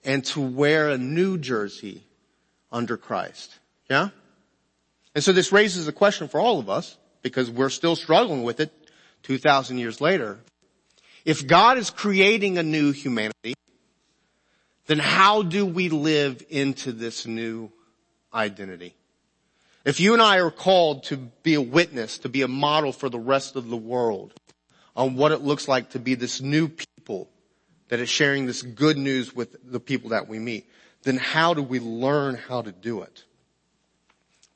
and 0.04 0.24
to 0.26 0.40
wear 0.40 0.88
a 0.88 0.98
new 0.98 1.36
jersey 1.36 2.04
under 2.70 2.96
Christ. 2.96 3.52
Yeah? 3.90 4.10
And 5.14 5.24
so 5.24 5.32
this 5.32 5.50
raises 5.50 5.88
a 5.88 5.92
question 5.92 6.28
for 6.28 6.38
all 6.38 6.60
of 6.60 6.70
us 6.70 6.96
because 7.26 7.50
we're 7.50 7.70
still 7.70 7.96
struggling 7.96 8.44
with 8.44 8.60
it 8.60 8.72
2,000 9.24 9.78
years 9.78 10.00
later. 10.00 10.38
If 11.24 11.44
God 11.44 11.76
is 11.76 11.90
creating 11.90 12.56
a 12.56 12.62
new 12.62 12.92
humanity, 12.92 13.54
then 14.86 15.00
how 15.00 15.42
do 15.42 15.66
we 15.66 15.88
live 15.88 16.40
into 16.50 16.92
this 16.92 17.26
new 17.26 17.72
identity? 18.32 18.94
If 19.84 19.98
you 19.98 20.12
and 20.12 20.22
I 20.22 20.38
are 20.38 20.52
called 20.52 21.02
to 21.04 21.16
be 21.16 21.54
a 21.54 21.60
witness, 21.60 22.18
to 22.18 22.28
be 22.28 22.42
a 22.42 22.48
model 22.48 22.92
for 22.92 23.08
the 23.08 23.18
rest 23.18 23.56
of 23.56 23.68
the 23.68 23.76
world 23.76 24.32
on 24.94 25.16
what 25.16 25.32
it 25.32 25.42
looks 25.42 25.66
like 25.66 25.90
to 25.90 25.98
be 25.98 26.14
this 26.14 26.40
new 26.40 26.68
people 26.68 27.28
that 27.88 27.98
is 27.98 28.08
sharing 28.08 28.46
this 28.46 28.62
good 28.62 28.96
news 28.96 29.34
with 29.34 29.56
the 29.68 29.80
people 29.80 30.10
that 30.10 30.28
we 30.28 30.38
meet, 30.38 30.70
then 31.02 31.16
how 31.16 31.54
do 31.54 31.62
we 31.62 31.80
learn 31.80 32.36
how 32.36 32.62
to 32.62 32.70
do 32.70 33.02
it? 33.02 33.24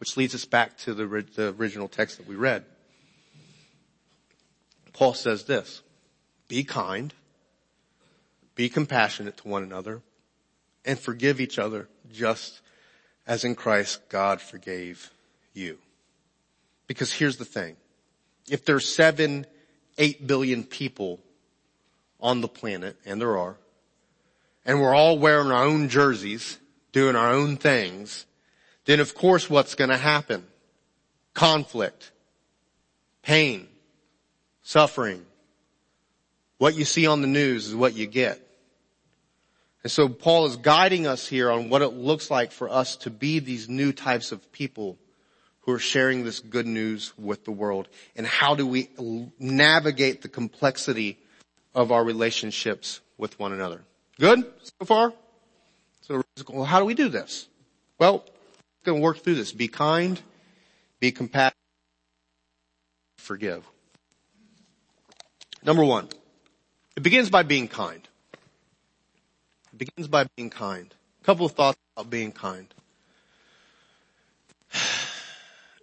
Which 0.00 0.16
leads 0.16 0.34
us 0.34 0.46
back 0.46 0.78
to 0.78 0.94
the, 0.94 1.06
the 1.34 1.54
original 1.58 1.86
text 1.86 2.16
that 2.16 2.26
we 2.26 2.34
read. 2.34 2.64
Paul 4.94 5.12
says 5.12 5.44
this, 5.44 5.82
be 6.48 6.64
kind, 6.64 7.12
be 8.54 8.70
compassionate 8.70 9.36
to 9.36 9.48
one 9.48 9.62
another, 9.62 10.00
and 10.86 10.98
forgive 10.98 11.38
each 11.38 11.58
other 11.58 11.86
just 12.10 12.62
as 13.26 13.44
in 13.44 13.54
Christ 13.54 14.00
God 14.08 14.40
forgave 14.40 15.10
you. 15.52 15.78
Because 16.86 17.12
here's 17.12 17.36
the 17.36 17.44
thing. 17.44 17.76
If 18.48 18.64
there's 18.64 18.88
seven, 18.88 19.44
eight 19.98 20.26
billion 20.26 20.64
people 20.64 21.20
on 22.20 22.40
the 22.40 22.48
planet, 22.48 22.96
and 23.04 23.20
there 23.20 23.36
are, 23.36 23.56
and 24.64 24.80
we're 24.80 24.94
all 24.94 25.18
wearing 25.18 25.50
our 25.50 25.64
own 25.64 25.90
jerseys, 25.90 26.58
doing 26.92 27.16
our 27.16 27.30
own 27.30 27.58
things, 27.58 28.24
then 28.84 29.00
of 29.00 29.14
course 29.14 29.48
what's 29.48 29.74
gonna 29.74 29.96
happen? 29.96 30.46
Conflict, 31.34 32.10
pain, 33.22 33.68
suffering. 34.62 35.24
What 36.58 36.74
you 36.74 36.84
see 36.84 37.06
on 37.06 37.22
the 37.22 37.26
news 37.26 37.68
is 37.68 37.74
what 37.74 37.94
you 37.94 38.06
get. 38.06 38.46
And 39.82 39.90
so 39.90 40.08
Paul 40.08 40.46
is 40.46 40.56
guiding 40.56 41.06
us 41.06 41.26
here 41.26 41.50
on 41.50 41.70
what 41.70 41.82
it 41.82 41.94
looks 41.94 42.30
like 42.30 42.52
for 42.52 42.68
us 42.68 42.96
to 42.96 43.10
be 43.10 43.38
these 43.38 43.68
new 43.68 43.92
types 43.92 44.30
of 44.30 44.52
people 44.52 44.98
who 45.60 45.72
are 45.72 45.78
sharing 45.78 46.24
this 46.24 46.40
good 46.40 46.66
news 46.66 47.12
with 47.18 47.44
the 47.44 47.50
world. 47.50 47.88
And 48.14 48.26
how 48.26 48.54
do 48.54 48.66
we 48.66 48.90
navigate 49.38 50.22
the 50.22 50.28
complexity 50.28 51.18
of 51.74 51.92
our 51.92 52.04
relationships 52.04 53.00
with 53.16 53.38
one 53.38 53.52
another? 53.52 53.82
Good 54.18 54.44
so 54.62 54.84
far? 54.84 55.14
So 56.02 56.22
how 56.64 56.78
do 56.78 56.84
we 56.84 56.94
do 56.94 57.08
this? 57.08 57.48
Well, 57.98 58.24
going 58.84 58.98
to 58.98 59.02
work 59.02 59.18
through 59.18 59.34
this. 59.34 59.52
Be 59.52 59.68
kind, 59.68 60.20
be 60.98 61.12
compassionate, 61.12 61.54
forgive. 63.18 63.66
Number 65.62 65.84
one, 65.84 66.08
it 66.96 67.02
begins 67.02 67.30
by 67.30 67.42
being 67.42 67.68
kind. 67.68 68.06
It 69.72 69.78
begins 69.78 70.08
by 70.08 70.26
being 70.36 70.50
kind. 70.50 70.92
A 71.22 71.24
couple 71.24 71.46
of 71.46 71.52
thoughts 71.52 71.78
about 71.96 72.10
being 72.10 72.32
kind. 72.32 72.72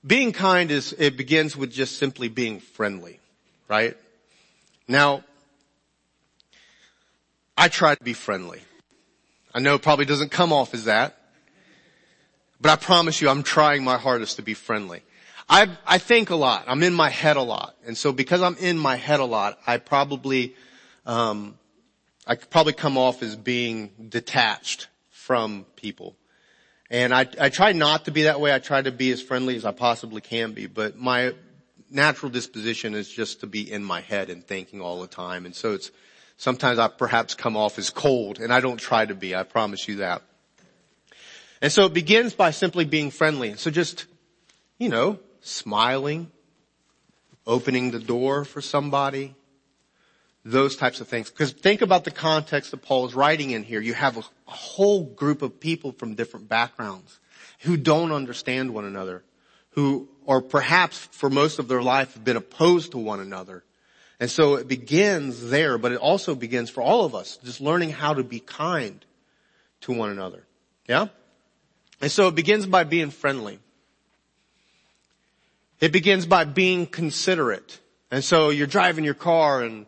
Being 0.05 0.31
kind 0.31 0.71
is, 0.71 0.95
it 0.97 1.17
begins 1.17 1.57
with 1.57 1.69
just 1.69 1.97
simply 1.97 2.29
being 2.29 2.61
friendly, 2.61 3.19
right? 3.67 3.97
Now, 4.87 5.23
I 7.57 7.67
try 7.67 7.95
to 7.95 8.03
be 8.03 8.13
friendly. 8.13 8.61
I 9.53 9.59
know 9.59 9.75
it 9.75 9.81
probably 9.81 10.05
doesn't 10.05 10.29
come 10.29 10.53
off 10.53 10.73
as 10.73 10.85
that, 10.85 11.16
but 12.59 12.71
I 12.71 12.75
promise 12.75 13.21
you 13.21 13.29
I'm 13.29 13.43
trying 13.43 13.83
my 13.83 13.97
hardest 13.97 14.37
to 14.37 14.41
be 14.41 14.53
friendly. 14.53 15.01
I, 15.49 15.69
I 15.85 15.97
think 15.97 16.29
a 16.29 16.35
lot. 16.35 16.65
I'm 16.67 16.83
in 16.83 16.93
my 16.93 17.09
head 17.09 17.37
a 17.37 17.41
lot. 17.41 17.75
And 17.85 17.97
so 17.97 18.11
because 18.11 18.41
I'm 18.41 18.57
in 18.57 18.77
my 18.77 18.97
head 18.97 19.19
a 19.19 19.25
lot, 19.25 19.59
I 19.65 19.77
probably, 19.77 20.55
um, 21.05 21.57
I 22.25 22.35
probably 22.35 22.73
come 22.73 22.97
off 22.97 23.23
as 23.23 23.35
being 23.35 23.91
detached 24.09 24.87
from 25.09 25.65
people. 25.75 26.15
And 26.89 27.13
I, 27.13 27.27
I 27.39 27.49
try 27.49 27.73
not 27.73 28.05
to 28.05 28.11
be 28.11 28.23
that 28.23 28.39
way. 28.39 28.53
I 28.53 28.59
try 28.59 28.81
to 28.81 28.91
be 28.91 29.11
as 29.11 29.21
friendly 29.21 29.55
as 29.55 29.65
I 29.65 29.71
possibly 29.71 30.21
can 30.21 30.53
be, 30.53 30.67
but 30.67 30.97
my 30.97 31.33
natural 31.89 32.29
disposition 32.29 32.93
is 32.93 33.09
just 33.09 33.41
to 33.41 33.47
be 33.47 33.71
in 33.71 33.83
my 33.83 34.01
head 34.01 34.29
and 34.29 34.43
thinking 34.43 34.81
all 34.81 35.01
the 35.01 35.07
time. 35.07 35.45
And 35.45 35.55
so 35.55 35.73
it's, 35.73 35.91
sometimes 36.37 36.79
I 36.79 36.87
perhaps 36.89 37.35
come 37.35 37.55
off 37.55 37.77
as 37.77 37.89
cold 37.89 38.39
and 38.39 38.53
I 38.53 38.59
don't 38.59 38.79
try 38.79 39.05
to 39.05 39.15
be. 39.15 39.35
I 39.35 39.43
promise 39.43 39.87
you 39.87 39.97
that. 39.97 40.21
And 41.61 41.71
so 41.71 41.85
it 41.85 41.93
begins 41.93 42.33
by 42.33 42.51
simply 42.51 42.85
being 42.85 43.11
friendly. 43.11 43.55
So 43.55 43.71
just, 43.71 44.05
you 44.77 44.89
know, 44.89 45.19
smiling, 45.41 46.31
opening 47.45 47.91
the 47.91 47.99
door 47.99 48.45
for 48.45 48.61
somebody, 48.61 49.35
those 50.45 50.75
types 50.75 51.01
of 51.01 51.07
things. 51.07 51.29
Because 51.29 51.51
think 51.51 51.81
about 51.81 52.03
the 52.03 52.11
context 52.11 52.71
that 52.71 52.81
Paul 52.81 53.05
is 53.05 53.15
writing 53.15 53.51
in 53.51 53.63
here. 53.63 53.81
You 53.81 53.93
have 53.93 54.17
a, 54.17 54.23
whole 54.49 55.03
group 55.03 55.41
of 55.41 55.59
people 55.59 55.91
from 55.91 56.15
different 56.15 56.47
backgrounds 56.47 57.19
who 57.59 57.75
don't 57.75 58.13
understand 58.13 58.73
one 58.73 58.85
another, 58.85 59.23
who, 59.71 60.07
or 60.25 60.41
perhaps 60.41 60.97
for 60.97 61.29
most 61.29 61.59
of 61.59 61.67
their 61.67 61.81
life 61.81 62.13
have 62.13 62.23
been 62.23 62.37
opposed 62.37 62.91
to 62.91 62.97
one 62.97 63.19
another. 63.19 63.65
And 64.21 64.31
so 64.31 64.55
it 64.55 64.69
begins 64.69 65.49
there, 65.49 65.77
but 65.77 65.91
it 65.91 65.97
also 65.97 66.33
begins 66.33 66.69
for 66.69 66.81
all 66.81 67.03
of 67.03 67.13
us, 67.13 67.37
just 67.43 67.59
learning 67.59 67.91
how 67.91 68.13
to 68.13 68.23
be 68.23 68.39
kind 68.39 69.03
to 69.81 69.91
one 69.91 70.09
another. 70.09 70.45
Yeah? 70.87 71.07
And 72.01 72.11
so 72.11 72.27
it 72.27 72.35
begins 72.35 72.65
by 72.65 72.83
being 72.83 73.09
friendly. 73.09 73.59
It 75.79 75.91
begins 75.91 76.25
by 76.25 76.43
being 76.43 76.87
considerate. 76.87 77.79
And 78.11 78.23
so 78.23 78.49
you're 78.49 78.67
driving 78.67 79.03
your 79.03 79.13
car 79.13 79.61
and, 79.61 79.85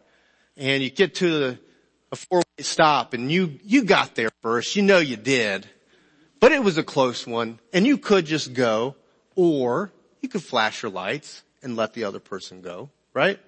and 0.57 0.83
you 0.83 0.89
get 0.89 1.15
to 1.15 1.39
the, 1.39 1.59
a 2.11 2.15
four-way 2.15 2.43
stop 2.59 3.13
and 3.13 3.31
you, 3.31 3.59
you 3.63 3.83
got 3.83 4.15
there 4.15 4.29
first. 4.41 4.75
You 4.75 4.83
know 4.83 4.99
you 4.99 5.15
did. 5.15 5.67
But 6.39 6.51
it 6.51 6.63
was 6.63 6.77
a 6.77 6.83
close 6.83 7.27
one 7.27 7.59
and 7.73 7.85
you 7.85 7.97
could 7.97 8.25
just 8.25 8.53
go 8.53 8.95
or 9.35 9.91
you 10.21 10.29
could 10.29 10.43
flash 10.43 10.83
your 10.83 10.91
lights 10.91 11.43
and 11.61 11.75
let 11.75 11.93
the 11.93 12.05
other 12.05 12.19
person 12.19 12.61
go, 12.61 12.89
right? 13.13 13.39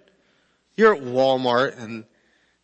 You're 0.76 0.96
at 0.96 1.02
Walmart 1.02 1.78
and, 1.82 2.06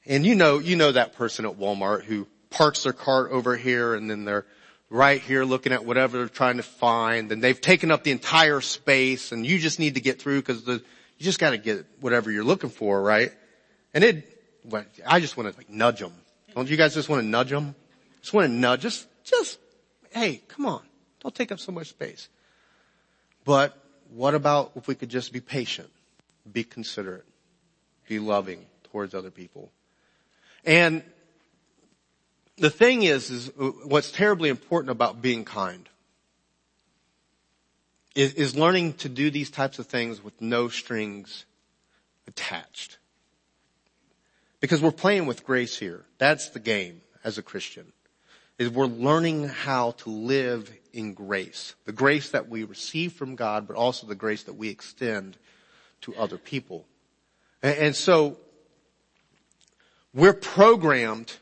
and 0.06 0.26
you 0.26 0.36
know, 0.36 0.60
you 0.60 0.76
know 0.76 0.92
that 0.92 1.14
person 1.16 1.46
at 1.46 1.58
Walmart 1.58 2.04
who 2.04 2.28
parks 2.50 2.84
their 2.84 2.94
cart 2.94 3.32
over 3.32 3.56
here 3.56 3.96
and 3.96 4.10
then 4.10 4.26
they're 4.26 4.46
right 4.90 5.22
here 5.22 5.44
looking 5.44 5.74
at 5.74 5.86
whatever 5.86 6.18
they're 6.18 6.30
trying 6.30 6.58
to 6.58 6.64
find 6.64 7.32
and 7.32 7.44
they've 7.44 7.60
taken 7.60 7.92
up 7.92 8.04
the 8.04 8.12
entire 8.12 8.62
space 8.62 9.32
and 9.32 9.46
you 9.46 9.60
just 9.60 9.80
need 9.80 9.96
to 9.96 10.02
get 10.02 10.22
through 10.22 10.42
because 10.42 10.66
you 10.68 10.82
just 11.20 11.40
got 11.40 11.52
to 11.52 11.58
get 11.58 11.86
whatever 12.00 12.32
you're 12.32 12.44
looking 12.44 12.70
for, 12.70 13.02
right? 13.02 13.32
And 13.94 14.04
it, 14.04 14.44
I 15.06 15.20
just 15.20 15.36
want 15.36 15.52
to 15.52 15.58
like 15.58 15.70
nudge 15.70 16.00
them. 16.00 16.14
Don't 16.56 16.70
you 16.70 16.78
guys 16.78 16.94
just 16.94 17.10
want 17.10 17.22
to 17.22 17.28
nudge 17.28 17.50
them? 17.50 17.76
Just 18.22 18.34
want 18.34 18.48
to 18.48 18.54
nudge, 18.54 18.82
just, 18.82 19.08
just, 19.24 19.60
hey, 20.12 20.42
come 20.48 20.66
on. 20.66 20.82
Don't 21.22 21.36
take 21.36 21.52
up 21.52 21.60
so 21.60 21.72
much 21.72 21.90
space. 21.90 22.30
But 23.44 23.78
what 24.10 24.36
about 24.36 24.72
if 24.76 24.88
we 24.88 24.96
could 24.96 25.10
just 25.10 25.34
be 25.34 25.40
patient, 25.40 25.90
be 26.52 26.64
considerate, 26.64 27.26
be 28.08 28.20
loving 28.20 28.66
towards 28.92 29.14
other 29.14 29.32
people? 29.32 29.72
And 30.66 31.04
the 32.58 32.70
thing 32.70 33.04
is, 33.04 33.30
is 33.30 33.52
what's 33.86 34.12
terribly 34.12 34.50
important 34.50 34.92
about 34.92 35.22
being 35.22 35.46
kind 35.46 35.88
is, 38.16 38.34
is 38.34 38.56
learning 38.56 38.94
to 38.94 39.10
do 39.10 39.30
these 39.30 39.52
types 39.52 39.78
of 39.78 39.86
things 39.86 40.24
with 40.24 40.42
no 40.42 40.68
strings 40.68 41.46
attached. 42.28 42.98
Because 44.60 44.82
we're 44.82 44.92
playing 44.92 45.28
with 45.28 45.46
grace 45.46 45.78
here. 45.78 46.04
That's 46.18 46.50
the 46.50 46.60
game 46.60 47.02
as 47.24 47.38
a 47.38 47.44
Christian. 47.44 47.94
Is 48.58 48.72
we're 48.72 48.88
learning 48.88 49.50
how 49.50 49.92
to 49.92 50.10
live 50.10 50.72
in 50.94 51.14
grace. 51.14 51.76
The 51.86 51.92
grace 51.92 52.32
that 52.32 52.50
we 52.50 52.64
receive 52.64 53.14
from 53.14 53.36
God, 53.36 53.68
but 53.68 53.76
also 53.76 54.08
the 54.08 54.16
grace 54.16 54.44
that 54.44 54.56
we 54.56 54.70
extend 54.70 55.38
to 56.02 56.16
other 56.16 56.40
people. 56.40 56.88
And, 57.62 57.78
and 57.78 57.96
so, 57.96 58.38
we're 60.12 60.34
programmed 60.34 61.36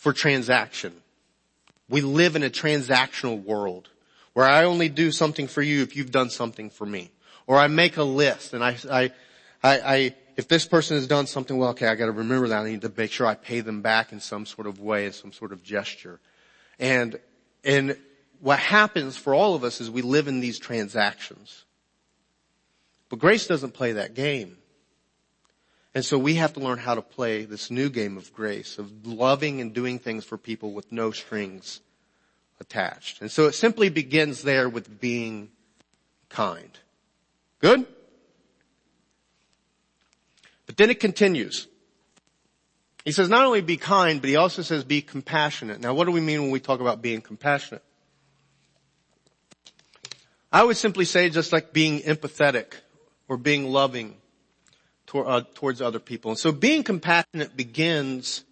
for 0.00 0.14
transaction. 0.14 0.94
We 1.90 2.00
live 2.00 2.34
in 2.34 2.42
a 2.42 2.48
transactional 2.48 3.44
world 3.44 3.90
where 4.32 4.46
I 4.46 4.64
only 4.64 4.88
do 4.88 5.12
something 5.12 5.46
for 5.46 5.60
you 5.60 5.82
if 5.82 5.94
you've 5.94 6.10
done 6.10 6.30
something 6.30 6.70
for 6.70 6.86
me. 6.86 7.10
Or 7.46 7.58
I 7.58 7.66
make 7.66 7.98
a 7.98 8.02
list 8.02 8.54
and 8.54 8.64
I, 8.64 8.76
I, 8.90 9.02
I, 9.62 9.80
I 9.80 10.14
if 10.38 10.48
this 10.48 10.66
person 10.66 10.96
has 10.96 11.06
done 11.06 11.26
something, 11.26 11.58
well, 11.58 11.70
okay, 11.70 11.86
I 11.86 11.96
gotta 11.96 12.12
remember 12.12 12.48
that. 12.48 12.62
I 12.62 12.70
need 12.70 12.80
to 12.80 12.92
make 12.96 13.10
sure 13.10 13.26
I 13.26 13.34
pay 13.34 13.60
them 13.60 13.82
back 13.82 14.10
in 14.10 14.20
some 14.20 14.46
sort 14.46 14.66
of 14.66 14.80
way, 14.80 15.04
in 15.04 15.12
some 15.12 15.32
sort 15.32 15.52
of 15.52 15.62
gesture. 15.62 16.18
And, 16.78 17.20
and 17.62 17.98
what 18.40 18.58
happens 18.58 19.18
for 19.18 19.34
all 19.34 19.54
of 19.54 19.64
us 19.64 19.82
is 19.82 19.90
we 19.90 20.00
live 20.00 20.28
in 20.28 20.40
these 20.40 20.58
transactions. 20.58 21.66
But 23.10 23.18
grace 23.18 23.46
doesn't 23.46 23.74
play 23.74 23.92
that 23.92 24.14
game. 24.14 24.56
And 25.94 26.04
so 26.04 26.18
we 26.18 26.34
have 26.34 26.52
to 26.52 26.60
learn 26.60 26.78
how 26.78 26.94
to 26.94 27.02
play 27.02 27.44
this 27.44 27.70
new 27.70 27.90
game 27.90 28.16
of 28.16 28.32
grace, 28.32 28.78
of 28.78 29.06
loving 29.06 29.60
and 29.60 29.74
doing 29.74 29.98
things 29.98 30.24
for 30.24 30.38
people 30.38 30.72
with 30.72 30.92
no 30.92 31.10
strings 31.10 31.80
attached. 32.60 33.20
And 33.20 33.30
so 33.30 33.46
it 33.46 33.52
simply 33.52 33.88
begins 33.88 34.42
there 34.42 34.68
with 34.68 35.00
being 35.00 35.50
kind. 36.28 36.70
Good? 37.58 37.86
But 40.66 40.76
then 40.76 40.90
it 40.90 41.00
continues. 41.00 41.66
He 43.04 43.10
says 43.10 43.28
not 43.28 43.44
only 43.44 43.60
be 43.60 43.76
kind, 43.76 44.20
but 44.20 44.30
he 44.30 44.36
also 44.36 44.62
says 44.62 44.84
be 44.84 45.02
compassionate. 45.02 45.80
Now 45.80 45.94
what 45.94 46.04
do 46.04 46.12
we 46.12 46.20
mean 46.20 46.42
when 46.42 46.50
we 46.52 46.60
talk 46.60 46.80
about 46.80 47.02
being 47.02 47.20
compassionate? 47.20 47.82
I 50.52 50.62
would 50.62 50.76
simply 50.76 51.04
say 51.04 51.30
just 51.30 51.52
like 51.52 51.72
being 51.72 52.00
empathetic 52.00 52.74
or 53.26 53.36
being 53.36 53.70
loving 53.70 54.19
tor- 55.10 55.28
uh, 55.28 55.42
towards 55.54 55.82
other 55.82 55.98
people. 55.98 56.30
And 56.30 56.38
so 56.38 56.52
being 56.52 56.84
compassionate 56.84 57.56
begins 57.56 58.44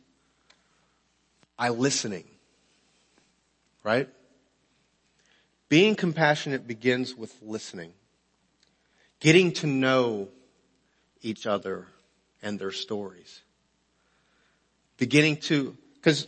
by 1.57 1.69
listening. 1.69 2.25
Right? 3.85 4.09
Being 5.69 5.95
compassionate 5.95 6.67
begins 6.67 7.15
with 7.15 7.33
listening. 7.43 7.93
Getting 9.21 9.53
to 9.53 9.67
know 9.67 10.29
each 11.23 11.47
other 11.47 11.87
and 12.43 12.59
their 12.59 12.73
stories. 12.73 13.41
Beginning 14.97 15.37
to, 15.37 15.77
cause 16.03 16.27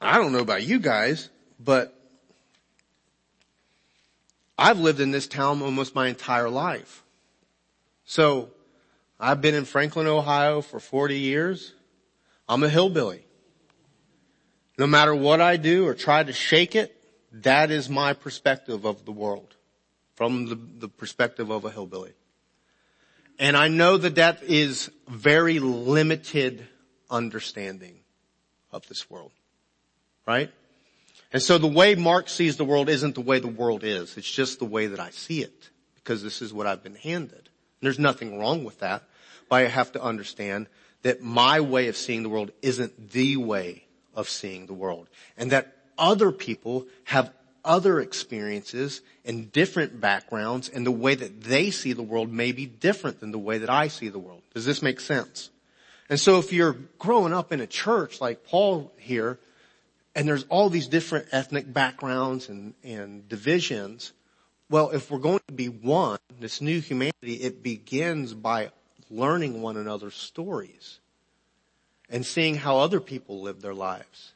I 0.00 0.18
don't 0.18 0.32
know 0.32 0.40
about 0.40 0.64
you 0.64 0.80
guys, 0.80 1.30
but 1.60 1.94
I've 4.58 4.80
lived 4.80 4.98
in 4.98 5.12
this 5.12 5.28
town 5.28 5.62
almost 5.62 5.94
my 5.94 6.08
entire 6.08 6.50
life. 6.50 7.04
So 8.06 8.50
I've 9.18 9.42
been 9.42 9.54
in 9.54 9.64
Franklin, 9.64 10.06
Ohio 10.06 10.62
for 10.62 10.80
40 10.80 11.18
years. 11.18 11.74
I'm 12.48 12.62
a 12.62 12.68
hillbilly. 12.68 13.26
No 14.78 14.86
matter 14.86 15.14
what 15.14 15.40
I 15.40 15.56
do 15.56 15.86
or 15.86 15.94
try 15.94 16.22
to 16.22 16.32
shake 16.32 16.76
it, 16.76 16.96
that 17.32 17.70
is 17.70 17.90
my 17.90 18.12
perspective 18.12 18.84
of 18.84 19.04
the 19.04 19.12
world 19.12 19.56
from 20.14 20.46
the, 20.46 20.54
the 20.54 20.88
perspective 20.88 21.50
of 21.50 21.64
a 21.64 21.70
hillbilly. 21.70 22.12
And 23.38 23.56
I 23.56 23.68
know 23.68 23.96
that 23.96 24.14
that 24.14 24.42
is 24.44 24.90
very 25.08 25.58
limited 25.58 26.66
understanding 27.10 28.00
of 28.70 28.86
this 28.86 29.10
world. 29.10 29.32
Right? 30.26 30.50
And 31.32 31.42
so 31.42 31.58
the 31.58 31.66
way 31.66 31.96
Mark 31.96 32.28
sees 32.28 32.56
the 32.56 32.64
world 32.64 32.88
isn't 32.88 33.16
the 33.16 33.20
way 33.20 33.40
the 33.40 33.48
world 33.48 33.82
is. 33.82 34.16
It's 34.16 34.30
just 34.30 34.60
the 34.60 34.64
way 34.64 34.86
that 34.86 35.00
I 35.00 35.10
see 35.10 35.42
it 35.42 35.70
because 35.96 36.22
this 36.22 36.40
is 36.40 36.52
what 36.52 36.66
I've 36.66 36.82
been 36.84 36.94
handed. 36.94 37.48
There's 37.80 37.98
nothing 37.98 38.38
wrong 38.38 38.64
with 38.64 38.80
that, 38.80 39.02
but 39.48 39.56
I 39.56 39.68
have 39.68 39.92
to 39.92 40.02
understand 40.02 40.66
that 41.02 41.22
my 41.22 41.60
way 41.60 41.88
of 41.88 41.96
seeing 41.96 42.22
the 42.22 42.28
world 42.28 42.50
isn't 42.62 43.10
the 43.10 43.36
way 43.36 43.84
of 44.14 44.28
seeing 44.28 44.66
the 44.66 44.74
world 44.74 45.08
and 45.36 45.52
that 45.52 45.76
other 45.98 46.32
people 46.32 46.86
have 47.04 47.32
other 47.64 48.00
experiences 48.00 49.02
and 49.24 49.52
different 49.52 50.00
backgrounds 50.00 50.68
and 50.68 50.86
the 50.86 50.90
way 50.90 51.14
that 51.14 51.42
they 51.42 51.70
see 51.70 51.92
the 51.92 52.02
world 52.02 52.32
may 52.32 52.52
be 52.52 52.64
different 52.64 53.20
than 53.20 53.32
the 53.32 53.38
way 53.38 53.58
that 53.58 53.68
I 53.68 53.88
see 53.88 54.08
the 54.08 54.18
world. 54.18 54.42
Does 54.54 54.64
this 54.64 54.82
make 54.82 55.00
sense? 55.00 55.50
And 56.08 56.18
so 56.18 56.38
if 56.38 56.52
you're 56.52 56.76
growing 56.98 57.32
up 57.32 57.52
in 57.52 57.60
a 57.60 57.66
church 57.66 58.20
like 58.20 58.44
Paul 58.44 58.92
here, 58.98 59.38
and 60.14 60.26
there's 60.26 60.44
all 60.44 60.70
these 60.70 60.86
different 60.86 61.26
ethnic 61.32 61.70
backgrounds 61.70 62.48
and, 62.48 62.74
and 62.84 63.28
divisions, 63.28 64.12
well, 64.68 64.90
if 64.90 65.10
we're 65.10 65.18
going 65.18 65.40
to 65.46 65.54
be 65.54 65.68
one, 65.68 66.18
this 66.40 66.60
new 66.60 66.80
humanity, 66.80 67.34
it 67.34 67.62
begins 67.62 68.34
by 68.34 68.70
learning 69.10 69.62
one 69.62 69.76
another's 69.76 70.14
stories 70.14 70.98
and 72.08 72.26
seeing 72.26 72.56
how 72.56 72.78
other 72.78 73.00
people 73.00 73.42
live 73.42 73.60
their 73.60 73.74
lives 73.74 74.32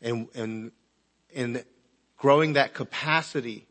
and, 0.00 0.28
and, 0.34 0.72
and 1.34 1.64
growing 2.16 2.54
that 2.54 2.74
capacity 2.74 3.66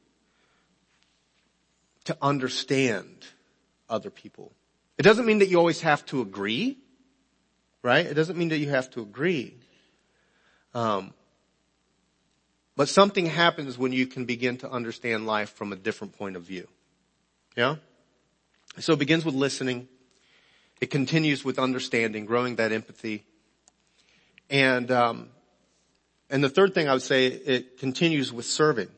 to 2.06 2.18
understand 2.22 3.26
other 3.90 4.10
people. 4.10 4.52
It 4.98 5.04
doesn't 5.04 5.26
mean 5.26 5.40
that 5.40 5.50
you 5.50 5.58
always 5.58 5.82
have 5.82 6.06
to 6.08 6.22
agree, 6.22 6.78
right? 7.84 8.06
It 8.06 8.14
doesn't 8.14 8.38
mean 8.38 8.50
that 8.50 8.58
you 8.58 8.70
have 8.70 8.90
to 8.92 9.02
agree. 9.02 9.58
Um, 10.74 11.14
but 12.82 12.90
something 12.90 13.28
happens 13.28 13.78
when 13.78 13.94
you 13.94 14.08
can 14.08 14.26
begin 14.26 14.58
to 14.58 14.68
understand 14.68 15.28
life 15.28 15.52
from 15.52 15.72
a 15.72 15.76
different 15.76 16.18
point 16.18 16.36
of 16.36 16.42
view. 16.42 16.68
Yeah? 17.56 17.76
So 18.80 18.94
it 18.94 18.98
begins 18.98 19.24
with 19.24 19.36
listening. 19.36 19.88
It 20.80 20.90
continues 20.90 21.46
with 21.46 21.60
understanding, 21.60 22.26
growing 22.26 22.56
that 22.56 22.72
empathy. 22.72 23.24
And, 24.50 24.90
um, 24.90 25.30
and 26.32 26.44
the 26.44 26.50
third 26.50 26.74
thing 26.74 26.90
I 26.90 26.94
would 26.94 27.04
say, 27.04 27.28
it 27.28 27.78
continues 27.78 28.34
with 28.34 28.46
serving. 28.46 28.90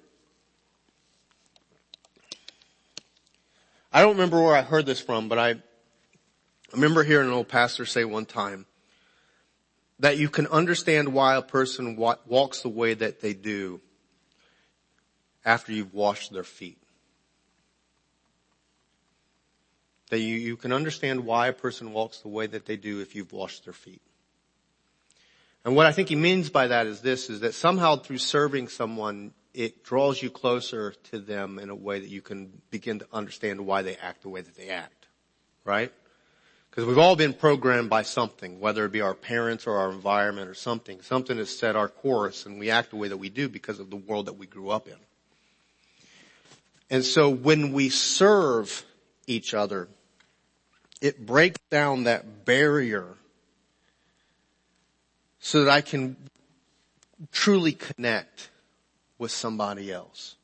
I 3.91 4.01
don't 4.01 4.11
remember 4.11 4.41
where 4.41 4.55
I 4.55 4.61
heard 4.61 4.85
this 4.85 5.01
from, 5.01 5.27
but 5.27 5.37
I 5.37 5.55
remember 6.71 7.03
hearing 7.03 7.27
an 7.27 7.33
old 7.33 7.49
pastor 7.49 7.85
say 7.85 8.05
one 8.05 8.27
time 8.27 8.65
that 9.99 10.17
you 10.17 10.29
can 10.29 10.47
understand 10.47 11.13
why 11.13 11.35
a 11.35 11.41
person 11.41 11.95
wa- 11.95 12.17
walks 12.25 12.61
the 12.61 12.69
way 12.69 12.93
that 12.93 13.21
they 13.21 13.33
do 13.33 13.79
after 15.45 15.71
you've 15.71 15.93
washed 15.93 16.31
their 16.31 16.43
feet. 16.43 16.77
That 20.09 20.19
you, 20.19 20.35
you 20.35 20.57
can 20.57 20.73
understand 20.73 21.25
why 21.25 21.47
a 21.47 21.53
person 21.53 21.93
walks 21.93 22.19
the 22.19 22.27
way 22.27 22.47
that 22.47 22.65
they 22.65 22.77
do 22.77 22.99
if 22.99 23.15
you've 23.15 23.31
washed 23.31 23.65
their 23.65 23.73
feet. 23.73 24.01
And 25.65 25.75
what 25.75 25.85
I 25.85 25.91
think 25.91 26.09
he 26.09 26.15
means 26.15 26.49
by 26.49 26.67
that 26.67 26.87
is 26.87 27.01
this, 27.01 27.29
is 27.29 27.39
that 27.39 27.53
somehow 27.53 27.95
through 27.95 28.17
serving 28.17 28.67
someone, 28.67 29.33
it 29.53 29.83
draws 29.83 30.21
you 30.21 30.29
closer 30.29 30.91
to 31.11 31.19
them 31.19 31.57
in 31.57 31.69
a 31.69 31.75
way 31.75 31.99
that 31.99 32.09
you 32.09 32.21
can 32.21 32.61
begin 32.69 32.99
to 32.99 33.07
understand 33.13 33.65
why 33.65 33.81
they 33.81 33.95
act 33.95 34.23
the 34.23 34.29
way 34.29 34.41
that 34.41 34.55
they 34.55 34.69
act. 34.69 35.07
Right? 35.63 35.93
Because 36.73 36.87
we've 36.87 36.97
all 36.97 37.15
been 37.15 37.33
programmed 37.33 37.91
by 37.91 38.01
something, 38.01 38.59
whether 38.59 38.83
it 38.85 38.91
be 38.91 39.01
our 39.01 39.13
parents 39.13 39.67
or 39.67 39.77
our 39.77 39.91
environment 39.91 40.49
or 40.49 40.55
something. 40.55 41.01
Something 41.01 41.37
has 41.37 41.55
set 41.55 41.75
our 41.75 41.87
course 41.87 42.47
and 42.47 42.57
we 42.57 42.71
act 42.71 42.89
the 42.89 42.95
way 42.95 43.09
that 43.09 43.17
we 43.17 43.29
do 43.29 43.47
because 43.47 43.79
of 43.79 43.91
the 43.91 43.95
world 43.95 44.25
that 44.25 44.39
we 44.39 44.47
grew 44.47 44.71
up 44.71 44.87
in. 44.87 44.95
And 46.89 47.05
so 47.05 47.29
when 47.29 47.73
we 47.73 47.89
serve 47.89 48.83
each 49.27 49.53
other, 49.53 49.87
it 50.99 51.23
breaks 51.23 51.59
down 51.69 52.05
that 52.05 52.43
barrier 52.43 53.05
so 55.39 55.65
that 55.65 55.71
I 55.71 55.81
can 55.81 56.17
truly 57.31 57.73
connect 57.73 58.49
with 59.19 59.29
somebody 59.29 59.91
else. 59.91 60.37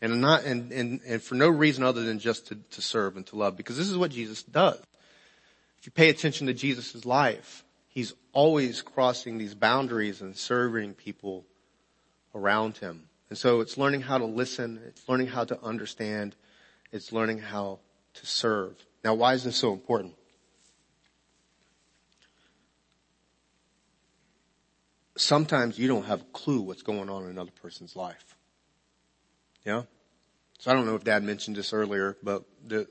And 0.00 0.20
not, 0.20 0.44
and, 0.44 0.70
and, 0.70 1.00
and 1.04 1.20
for 1.20 1.34
no 1.34 1.48
reason 1.48 1.82
other 1.82 2.04
than 2.04 2.20
just 2.20 2.46
to, 2.46 2.54
to 2.54 2.80
serve 2.80 3.16
and 3.16 3.26
to 3.26 3.36
love, 3.36 3.56
because 3.56 3.76
this 3.76 3.90
is 3.90 3.98
what 3.98 4.12
Jesus 4.12 4.44
does. 4.44 4.78
If 5.80 5.86
you 5.86 5.92
pay 5.92 6.08
attention 6.08 6.46
to 6.48 6.54
Jesus' 6.54 7.04
life, 7.04 7.64
he's 7.88 8.14
always 8.32 8.82
crossing 8.82 9.38
these 9.38 9.54
boundaries 9.54 10.20
and 10.20 10.36
serving 10.36 10.94
people 10.94 11.44
around 12.34 12.76
him. 12.78 13.08
And 13.30 13.38
so 13.38 13.60
it's 13.60 13.76
learning 13.76 14.02
how 14.02 14.18
to 14.18 14.24
listen, 14.24 14.80
it's 14.86 15.08
learning 15.08 15.28
how 15.28 15.44
to 15.44 15.60
understand, 15.62 16.34
it's 16.92 17.12
learning 17.12 17.38
how 17.38 17.80
to 18.14 18.26
serve. 18.26 18.74
Now 19.04 19.14
why 19.14 19.34
is 19.34 19.44
this 19.44 19.56
so 19.56 19.72
important? 19.72 20.14
sometimes 25.18 25.78
you 25.78 25.88
don't 25.88 26.04
have 26.04 26.22
a 26.22 26.26
clue 26.32 26.60
what's 26.60 26.82
going 26.82 27.10
on 27.10 27.24
in 27.24 27.30
another 27.30 27.50
person's 27.62 27.94
life. 27.96 28.36
Yeah? 29.64 29.82
So 30.58 30.70
I 30.70 30.74
don't 30.74 30.86
know 30.86 30.94
if 30.94 31.04
dad 31.04 31.22
mentioned 31.22 31.56
this 31.56 31.72
earlier, 31.72 32.16
but 32.22 32.44
the, 32.66 32.88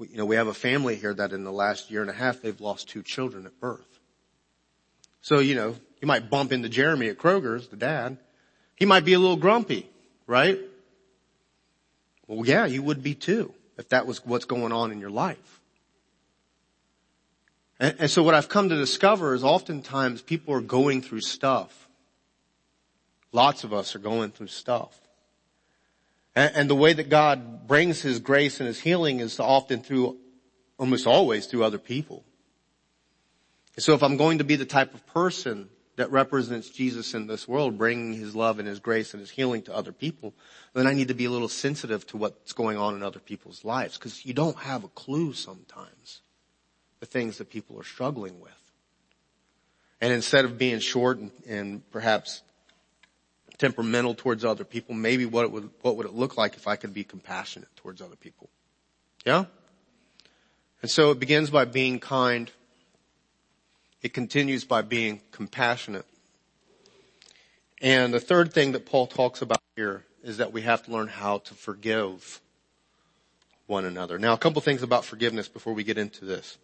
you 0.00 0.16
know, 0.16 0.24
we 0.24 0.36
have 0.36 0.46
a 0.46 0.54
family 0.54 0.96
here 0.96 1.12
that 1.14 1.32
in 1.32 1.44
the 1.44 1.52
last 1.52 1.90
year 1.90 2.02
and 2.02 2.10
a 2.10 2.14
half, 2.14 2.40
they've 2.40 2.60
lost 2.60 2.88
two 2.88 3.02
children 3.02 3.46
at 3.46 3.58
birth. 3.60 3.98
So, 5.20 5.40
you 5.40 5.54
know, 5.54 5.74
you 6.00 6.06
might 6.06 6.30
bump 6.30 6.52
into 6.52 6.68
Jeremy 6.68 7.08
at 7.08 7.18
Kroger's, 7.18 7.68
the 7.68 7.76
dad. 7.76 8.18
He 8.76 8.86
might 8.86 9.04
be 9.04 9.14
a 9.14 9.18
little 9.18 9.36
grumpy, 9.36 9.90
right? 10.26 10.58
Well, 12.28 12.46
yeah, 12.46 12.66
you 12.66 12.82
would 12.82 13.02
be 13.02 13.14
too, 13.14 13.52
if 13.76 13.88
that 13.88 14.06
was 14.06 14.24
what's 14.24 14.44
going 14.44 14.72
on 14.72 14.92
in 14.92 15.00
your 15.00 15.10
life. 15.10 15.60
And, 17.80 17.96
and 17.98 18.10
so 18.10 18.22
what 18.22 18.34
I've 18.34 18.48
come 18.48 18.68
to 18.68 18.76
discover 18.76 19.34
is 19.34 19.42
oftentimes 19.42 20.22
people 20.22 20.54
are 20.54 20.60
going 20.60 21.02
through 21.02 21.22
stuff. 21.22 21.88
Lots 23.32 23.64
of 23.64 23.72
us 23.72 23.96
are 23.96 24.00
going 24.00 24.30
through 24.30 24.48
stuff. 24.48 24.96
And, 26.38 26.54
and 26.54 26.70
the 26.70 26.76
way 26.76 26.92
that 26.92 27.08
God 27.08 27.66
brings 27.66 28.00
His 28.00 28.20
grace 28.20 28.60
and 28.60 28.68
His 28.68 28.78
healing 28.78 29.18
is 29.18 29.40
often 29.40 29.80
through, 29.80 30.18
almost 30.78 31.04
always 31.04 31.46
through 31.46 31.64
other 31.64 31.78
people. 31.78 32.22
And 33.74 33.82
so 33.82 33.94
if 33.94 34.04
I'm 34.04 34.16
going 34.16 34.38
to 34.38 34.44
be 34.44 34.54
the 34.54 34.64
type 34.64 34.94
of 34.94 35.04
person 35.08 35.68
that 35.96 36.12
represents 36.12 36.70
Jesus 36.70 37.12
in 37.12 37.26
this 37.26 37.48
world, 37.48 37.76
bringing 37.76 38.12
his 38.12 38.36
love 38.36 38.60
and 38.60 38.68
his 38.68 38.78
grace 38.78 39.14
and 39.14 39.20
his 39.20 39.30
healing 39.30 39.62
to 39.62 39.74
other 39.74 39.90
people, 39.90 40.32
then 40.74 40.86
I 40.86 40.92
need 40.92 41.08
to 41.08 41.14
be 41.14 41.24
a 41.24 41.30
little 41.30 41.48
sensitive 41.48 42.06
to 42.08 42.16
what's 42.16 42.52
going 42.52 42.76
on 42.76 42.94
in 42.94 43.02
other 43.02 43.18
people's 43.18 43.64
lives 43.64 43.98
because 43.98 44.24
you 44.24 44.32
don't 44.32 44.58
have 44.58 44.84
a 44.84 44.88
clue 44.88 45.32
sometimes 45.32 46.20
the 47.00 47.06
things 47.06 47.38
that 47.38 47.50
people 47.50 47.80
are 47.80 47.84
struggling 47.84 48.38
with. 48.38 48.52
And 50.00 50.12
instead 50.12 50.44
of 50.44 50.56
being 50.56 50.78
short 50.78 51.18
and, 51.18 51.32
and 51.48 51.90
perhaps 51.90 52.42
temperamental 53.58 54.14
towards 54.14 54.44
other 54.44 54.64
people, 54.64 54.94
maybe 54.94 55.26
what 55.26 55.44
it 55.44 55.50
would, 55.50 55.70
what 55.82 55.96
would 55.96 56.06
it 56.06 56.14
look 56.14 56.36
like 56.36 56.56
if 56.56 56.66
I 56.66 56.76
could 56.76 56.94
be 56.94 57.04
compassionate 57.04 57.68
towards 57.76 58.00
other 58.00 58.16
people? 58.16 58.48
Yeah? 59.26 59.46
And 60.80 60.90
so 60.90 61.10
it 61.10 61.18
begins 61.18 61.50
by 61.50 61.64
being 61.64 61.98
kind. 61.98 62.50
It 64.00 64.14
continues 64.14 64.64
by 64.64 64.82
being 64.82 65.20
compassionate. 65.32 66.06
And 67.82 68.14
the 68.14 68.20
third 68.20 68.52
thing 68.52 68.72
that 68.72 68.86
Paul 68.86 69.06
talks 69.06 69.42
about 69.42 69.60
here 69.76 70.04
is 70.22 70.36
that 70.38 70.52
we 70.52 70.62
have 70.62 70.84
to 70.84 70.92
learn 70.92 71.08
how 71.08 71.38
to 71.38 71.54
forgive 71.54 72.40
one 73.66 73.84
another. 73.84 74.18
Now, 74.18 74.32
a 74.32 74.38
couple 74.38 74.60
things 74.62 74.82
about 74.82 75.04
forgiveness 75.04 75.48
before 75.48 75.72
we 75.74 75.84
get 75.84 75.98
into 75.98 76.24
this. 76.24 76.58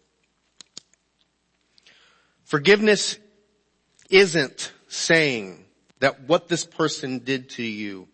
Forgiveness 2.43 3.17
isn't 4.09 4.71
saying 4.87 5.64
that 5.99 6.21
what 6.21 6.47
this 6.47 6.65
person 6.65 7.19
did 7.19 7.49
to 7.51 7.63
you 7.63 8.07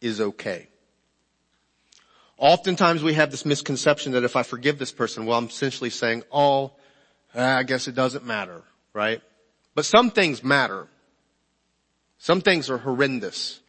is 0.00 0.20
okay. 0.20 0.68
Oftentimes 2.38 3.02
we 3.02 3.14
have 3.14 3.30
this 3.30 3.46
misconception 3.46 4.12
that 4.12 4.24
if 4.24 4.36
I 4.36 4.42
forgive 4.42 4.78
this 4.78 4.92
person, 4.92 5.26
well, 5.26 5.38
I'm 5.38 5.46
essentially 5.46 5.90
saying, 5.90 6.22
oh, 6.30 6.72
eh, 7.34 7.42
I 7.42 7.62
guess 7.62 7.88
it 7.88 7.94
doesn't 7.94 8.26
matter, 8.26 8.62
right? 8.92 9.22
But 9.74 9.86
some 9.86 10.10
things 10.10 10.44
matter. 10.44 10.86
Some 12.18 12.40
things 12.40 12.70
are 12.70 12.78
horrendous. 12.78 13.60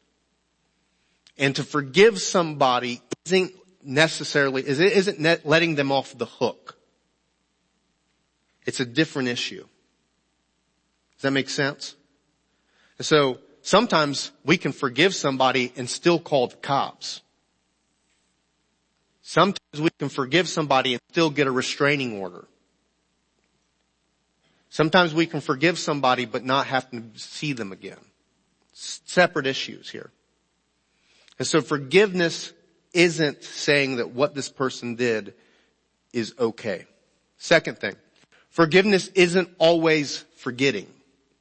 And 1.38 1.56
to 1.56 1.64
forgive 1.64 2.20
somebody 2.20 3.02
isn't 3.26 3.54
necessarily, 3.84 4.68
isn't 4.68 5.46
letting 5.46 5.76
them 5.76 5.92
off 5.92 6.18
the 6.18 6.26
hook. 6.26 6.78
It's 8.66 8.82
a 8.82 8.86
different 8.86 9.30
issue. 9.30 9.66
Does 11.16 11.22
that 11.22 11.32
make 11.32 11.50
sense? 11.50 11.96
So 13.00 13.40
sometimes 13.68 14.32
we 14.46 14.58
can 14.58 14.72
forgive 14.72 15.14
somebody 15.14 15.74
and 15.76 15.90
still 15.90 16.20
call 16.20 16.48
the 16.48 16.56
cops. 16.56 17.22
Sometimes 19.22 19.82
we 19.82 19.90
can 20.00 20.08
forgive 20.08 20.48
somebody 20.48 20.94
and 20.94 21.02
still 21.12 21.30
get 21.30 21.48
a 21.48 21.52
restraining 21.52 22.18
order. 22.22 22.46
Sometimes 24.70 25.14
we 25.14 25.26
can 25.26 25.42
forgive 25.42 25.78
somebody 25.78 26.24
but 26.24 26.46
not 26.46 26.68
have 26.68 26.90
to 26.92 27.04
see 27.16 27.52
them 27.52 27.74
again. 27.74 28.00
Separate 28.72 29.46
issues 29.46 29.90
here. 29.90 30.12
And 31.38 31.46
so 31.46 31.60
forgiveness 31.60 32.54
isn't 32.94 33.44
saying 33.44 33.98
that 33.98 34.12
what 34.12 34.34
this 34.34 34.48
person 34.48 34.96
did 34.96 35.34
is 36.14 36.34
okay. 36.40 36.86
Second 37.38 37.80
thing, 37.80 37.98
forgiveness 38.50 39.10
isn't 39.10 39.50
always 39.60 40.24
forgetting. 40.38 40.88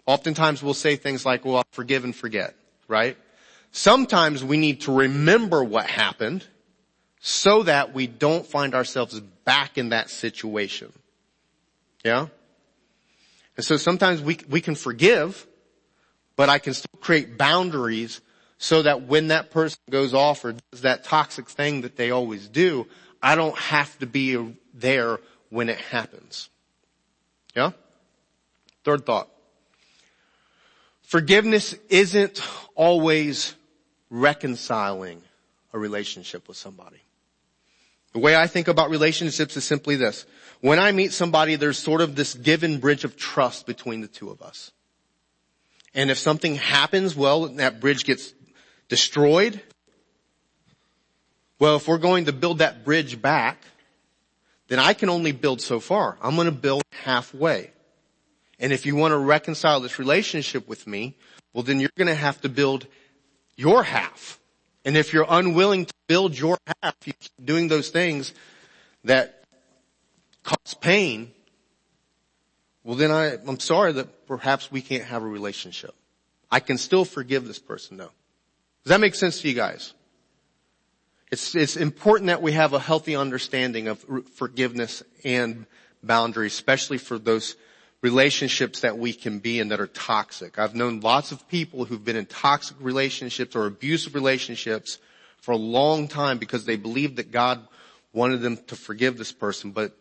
Oftentimes 0.06 0.62
we'll 0.62 0.74
say 0.74 0.96
things 0.96 1.26
like, 1.26 1.44
well, 1.44 1.56
I'll 1.56 1.64
forgive 1.72 2.04
and 2.04 2.14
forget, 2.14 2.54
right? 2.88 3.16
Sometimes 3.72 4.44
we 4.44 4.56
need 4.56 4.82
to 4.82 4.92
remember 4.92 5.62
what 5.62 5.86
happened 5.86 6.44
so 7.20 7.64
that 7.64 7.92
we 7.92 8.06
don't 8.06 8.46
find 8.46 8.74
ourselves 8.74 9.18
back 9.44 9.78
in 9.78 9.88
that 9.88 10.08
situation. 10.08 10.92
Yeah? 12.04 12.28
And 13.56 13.64
so 13.64 13.76
sometimes 13.76 14.22
we, 14.22 14.38
we 14.48 14.60
can 14.60 14.76
forgive, 14.76 15.46
but 16.36 16.48
I 16.48 16.58
can 16.58 16.72
still 16.72 17.00
create 17.00 17.36
boundaries 17.36 18.20
so 18.58 18.82
that 18.82 19.02
when 19.02 19.28
that 19.28 19.50
person 19.50 19.80
goes 19.90 20.14
off 20.14 20.44
or 20.44 20.54
does 20.70 20.82
that 20.82 21.04
toxic 21.04 21.48
thing 21.48 21.80
that 21.82 21.96
they 21.96 22.10
always 22.10 22.48
do, 22.48 22.86
I 23.22 23.34
don't 23.34 23.58
have 23.58 23.98
to 23.98 24.06
be 24.06 24.54
there 24.72 25.18
when 25.50 25.68
it 25.68 25.78
happens. 25.78 26.48
Yeah? 27.54 27.72
Third 28.84 29.04
thought. 29.04 29.28
Forgiveness 31.06 31.76
isn't 31.88 32.40
always 32.74 33.54
reconciling 34.10 35.22
a 35.72 35.78
relationship 35.78 36.48
with 36.48 36.56
somebody. 36.56 37.00
The 38.12 38.18
way 38.18 38.34
I 38.34 38.48
think 38.48 38.66
about 38.66 38.90
relationships 38.90 39.56
is 39.56 39.64
simply 39.64 39.94
this. 39.94 40.26
When 40.62 40.80
I 40.80 40.90
meet 40.90 41.12
somebody, 41.12 41.54
there's 41.54 41.78
sort 41.78 42.00
of 42.00 42.16
this 42.16 42.34
given 42.34 42.80
bridge 42.80 43.04
of 43.04 43.16
trust 43.16 43.66
between 43.66 44.00
the 44.00 44.08
two 44.08 44.30
of 44.30 44.42
us. 44.42 44.72
And 45.94 46.10
if 46.10 46.18
something 46.18 46.56
happens, 46.56 47.14
well, 47.14 47.46
that 47.46 47.78
bridge 47.78 48.04
gets 48.04 48.34
destroyed. 48.88 49.60
Well, 51.60 51.76
if 51.76 51.86
we're 51.86 51.98
going 51.98 52.24
to 52.24 52.32
build 52.32 52.58
that 52.58 52.84
bridge 52.84 53.22
back, 53.22 53.62
then 54.66 54.80
I 54.80 54.92
can 54.92 55.08
only 55.08 55.30
build 55.30 55.60
so 55.60 55.78
far. 55.78 56.18
I'm 56.20 56.34
going 56.34 56.46
to 56.46 56.52
build 56.52 56.82
halfway. 56.90 57.70
And 58.58 58.72
if 58.72 58.86
you 58.86 58.96
want 58.96 59.12
to 59.12 59.18
reconcile 59.18 59.80
this 59.80 59.98
relationship 59.98 60.68
with 60.68 60.86
me, 60.86 61.16
well 61.52 61.62
then 61.62 61.80
you're 61.80 61.90
going 61.96 62.08
to 62.08 62.14
have 62.14 62.40
to 62.42 62.48
build 62.48 62.86
your 63.56 63.82
half. 63.82 64.38
And 64.84 64.96
if 64.96 65.12
you're 65.12 65.26
unwilling 65.28 65.86
to 65.86 65.94
build 66.06 66.38
your 66.38 66.58
half, 66.82 66.94
you 67.04 67.12
keep 67.12 67.44
doing 67.44 67.68
those 67.68 67.90
things 67.90 68.32
that 69.04 69.42
cause 70.42 70.74
pain, 70.74 71.32
well 72.84 72.96
then 72.96 73.10
I, 73.10 73.34
I'm 73.46 73.58
sorry 73.58 73.92
that 73.92 74.26
perhaps 74.26 74.70
we 74.70 74.80
can't 74.80 75.04
have 75.04 75.22
a 75.22 75.26
relationship. 75.26 75.94
I 76.50 76.60
can 76.60 76.78
still 76.78 77.04
forgive 77.04 77.46
this 77.46 77.58
person 77.58 77.96
though. 77.96 78.12
Does 78.84 78.90
that 78.90 79.00
make 79.00 79.16
sense 79.16 79.40
to 79.40 79.48
you 79.48 79.54
guys? 79.54 79.92
It's, 81.32 81.56
it's 81.56 81.76
important 81.76 82.28
that 82.28 82.40
we 82.40 82.52
have 82.52 82.72
a 82.72 82.78
healthy 82.78 83.16
understanding 83.16 83.88
of 83.88 84.04
forgiveness 84.34 85.02
and 85.24 85.66
boundaries, 86.02 86.52
especially 86.52 86.98
for 86.98 87.18
those 87.18 87.56
relationships 88.06 88.82
that 88.82 88.98
we 88.98 89.12
can 89.12 89.40
be 89.40 89.58
in 89.58 89.70
that 89.70 89.80
are 89.80 89.88
toxic. 89.88 90.60
I've 90.60 90.76
known 90.76 91.00
lots 91.00 91.32
of 91.32 91.48
people 91.48 91.84
who've 91.84 92.04
been 92.04 92.14
in 92.14 92.26
toxic 92.26 92.76
relationships 92.78 93.56
or 93.56 93.66
abusive 93.66 94.14
relationships 94.14 94.98
for 95.40 95.50
a 95.50 95.56
long 95.56 96.06
time 96.06 96.38
because 96.38 96.64
they 96.64 96.76
believed 96.76 97.16
that 97.16 97.32
God 97.32 97.66
wanted 98.12 98.42
them 98.42 98.58
to 98.68 98.76
forgive 98.76 99.18
this 99.18 99.32
person, 99.32 99.72
but 99.72 99.92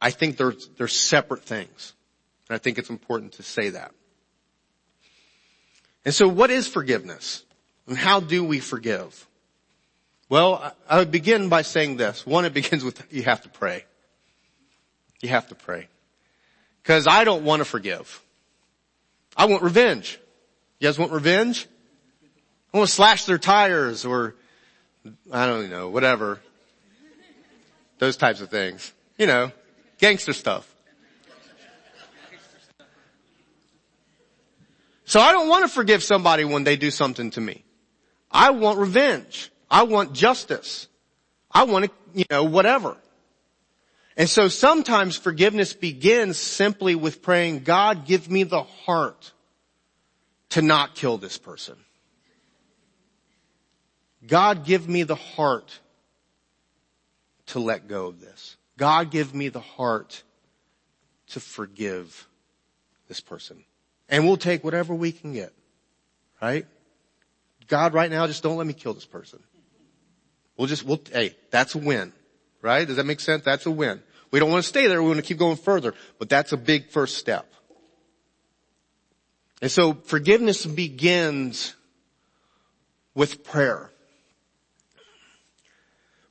I 0.00 0.10
think 0.10 0.38
they're, 0.38 0.54
they're 0.78 0.88
separate 0.88 1.44
things. 1.44 1.92
And 2.48 2.54
I 2.54 2.58
think 2.58 2.78
it's 2.78 2.88
important 2.88 3.32
to 3.32 3.42
say 3.42 3.68
that. 3.68 3.92
And 6.06 6.14
so 6.14 6.28
what 6.28 6.50
is 6.50 6.66
forgiveness? 6.66 7.44
And 7.86 7.98
how 7.98 8.20
do 8.20 8.42
we 8.42 8.58
forgive? 8.58 9.26
Well, 10.30 10.74
I 10.88 10.98
would 10.98 11.10
begin 11.10 11.50
by 11.50 11.60
saying 11.60 11.98
this. 11.98 12.24
One, 12.24 12.46
it 12.46 12.54
begins 12.54 12.84
with 12.84 13.06
you 13.10 13.24
have 13.24 13.42
to 13.42 13.50
pray. 13.50 13.84
You 15.20 15.28
have 15.28 15.48
to 15.48 15.54
pray. 15.54 15.88
Cause 16.84 17.06
I 17.06 17.24
don't 17.24 17.44
want 17.44 17.60
to 17.60 17.64
forgive. 17.64 18.22
I 19.36 19.46
want 19.46 19.62
revenge. 19.62 20.18
You 20.78 20.88
guys 20.88 20.98
want 20.98 21.12
revenge? 21.12 21.68
I 22.72 22.78
want 22.78 22.88
to 22.88 22.94
slash 22.94 23.24
their 23.26 23.38
tires 23.38 24.04
or, 24.04 24.34
I 25.32 25.46
don't 25.46 25.70
know, 25.70 25.88
whatever. 25.90 26.40
Those 27.98 28.16
types 28.16 28.40
of 28.40 28.48
things. 28.48 28.92
You 29.18 29.26
know, 29.26 29.52
gangster 29.98 30.32
stuff. 30.32 30.66
So 35.04 35.18
I 35.18 35.32
don't 35.32 35.48
want 35.48 35.64
to 35.64 35.68
forgive 35.68 36.04
somebody 36.04 36.44
when 36.44 36.62
they 36.62 36.76
do 36.76 36.90
something 36.90 37.30
to 37.32 37.40
me. 37.40 37.64
I 38.30 38.50
want 38.50 38.78
revenge. 38.78 39.50
I 39.68 39.82
want 39.82 40.12
justice. 40.12 40.86
I 41.50 41.64
want 41.64 41.86
to, 41.86 41.90
you 42.14 42.24
know, 42.30 42.44
whatever. 42.44 42.96
And 44.16 44.28
so 44.28 44.48
sometimes 44.48 45.16
forgiveness 45.16 45.72
begins 45.72 46.36
simply 46.36 46.94
with 46.94 47.22
praying, 47.22 47.60
God, 47.60 48.06
give 48.06 48.30
me 48.30 48.42
the 48.42 48.62
heart 48.62 49.32
to 50.50 50.62
not 50.62 50.94
kill 50.94 51.16
this 51.16 51.38
person. 51.38 51.76
God, 54.26 54.64
give 54.64 54.88
me 54.88 55.04
the 55.04 55.14
heart 55.14 55.78
to 57.46 57.58
let 57.58 57.88
go 57.88 58.08
of 58.08 58.20
this. 58.20 58.56
God, 58.76 59.10
give 59.10 59.34
me 59.34 59.48
the 59.48 59.60
heart 59.60 60.22
to 61.28 61.40
forgive 61.40 62.28
this 63.08 63.20
person. 63.20 63.64
And 64.08 64.26
we'll 64.26 64.36
take 64.36 64.64
whatever 64.64 64.94
we 64.94 65.12
can 65.12 65.32
get. 65.32 65.52
Right? 66.42 66.66
God, 67.68 67.94
right 67.94 68.10
now, 68.10 68.26
just 68.26 68.42
don't 68.42 68.56
let 68.56 68.66
me 68.66 68.72
kill 68.72 68.94
this 68.94 69.06
person. 69.06 69.40
We'll 70.56 70.66
just, 70.66 70.84
we'll, 70.84 71.00
hey, 71.12 71.36
that's 71.50 71.74
a 71.74 71.78
win. 71.78 72.12
Right? 72.62 72.86
Does 72.86 72.96
that 72.96 73.06
make 73.06 73.20
sense? 73.20 73.44
That's 73.44 73.66
a 73.66 73.70
win. 73.70 74.02
We 74.30 74.38
don't 74.38 74.50
want 74.50 74.62
to 74.62 74.68
stay 74.68 74.86
there. 74.86 75.02
We 75.02 75.08
want 75.08 75.20
to 75.20 75.26
keep 75.26 75.38
going 75.38 75.56
further. 75.56 75.94
But 76.18 76.28
that's 76.28 76.52
a 76.52 76.56
big 76.56 76.90
first 76.90 77.18
step. 77.18 77.52
And 79.62 79.70
so 79.70 79.94
forgiveness 79.94 80.64
begins 80.64 81.74
with 83.14 83.44
prayer. 83.44 83.90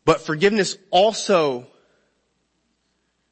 But 0.06 0.22
forgiveness 0.22 0.78
also 0.90 1.68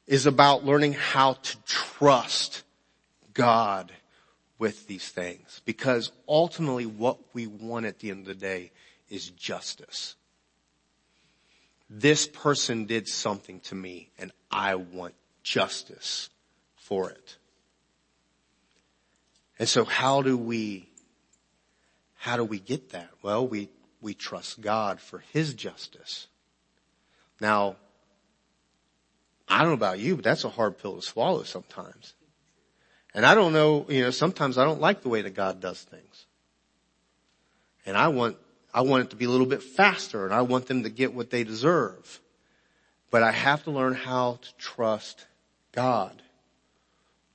is 0.06 0.26
about 0.26 0.64
learning 0.64 0.94
how 0.94 1.34
to 1.34 1.56
trust 1.64 2.62
God 3.34 3.92
with 4.58 4.86
these 4.86 5.08
things 5.08 5.60
because 5.64 6.10
ultimately 6.28 6.86
what 6.86 7.18
we 7.32 7.46
want 7.46 7.86
at 7.86 7.98
the 8.00 8.10
end 8.10 8.20
of 8.20 8.26
the 8.26 8.34
day 8.34 8.72
is 9.08 9.28
justice. 9.30 10.16
This 11.90 12.26
person 12.26 12.84
did 12.84 13.08
something 13.08 13.60
to 13.60 13.74
me 13.74 14.10
and 14.18 14.32
I 14.50 14.74
want 14.74 15.14
justice 15.42 16.28
for 16.76 17.10
it. 17.10 17.36
And 19.58 19.68
so 19.68 19.84
how 19.84 20.22
do 20.22 20.36
we, 20.36 20.88
how 22.14 22.36
do 22.36 22.44
we 22.44 22.60
get 22.60 22.90
that? 22.90 23.10
Well, 23.22 23.46
we, 23.46 23.68
we 24.00 24.14
trust 24.14 24.60
God 24.60 25.00
for 25.00 25.18
His 25.32 25.54
justice. 25.54 26.28
Now, 27.40 27.76
I 29.48 29.60
don't 29.60 29.68
know 29.68 29.74
about 29.74 29.98
you, 29.98 30.16
but 30.16 30.24
that's 30.24 30.44
a 30.44 30.50
hard 30.50 30.78
pill 30.78 30.96
to 30.96 31.02
swallow 31.02 31.42
sometimes. 31.42 32.14
And 33.14 33.24
I 33.24 33.34
don't 33.34 33.52
know, 33.52 33.86
you 33.88 34.02
know, 34.02 34.10
sometimes 34.10 34.58
I 34.58 34.64
don't 34.64 34.80
like 34.80 35.02
the 35.02 35.08
way 35.08 35.22
that 35.22 35.34
God 35.34 35.60
does 35.60 35.80
things. 35.80 36.26
And 37.86 37.96
I 37.96 38.08
want, 38.08 38.36
I 38.72 38.82
want 38.82 39.04
it 39.04 39.10
to 39.10 39.16
be 39.16 39.24
a 39.24 39.30
little 39.30 39.46
bit 39.46 39.62
faster 39.62 40.24
and 40.24 40.34
I 40.34 40.42
want 40.42 40.66
them 40.66 40.82
to 40.82 40.90
get 40.90 41.14
what 41.14 41.30
they 41.30 41.44
deserve. 41.44 42.20
But 43.10 43.22
I 43.22 43.32
have 43.32 43.64
to 43.64 43.70
learn 43.70 43.94
how 43.94 44.38
to 44.42 44.54
trust 44.58 45.26
God 45.72 46.22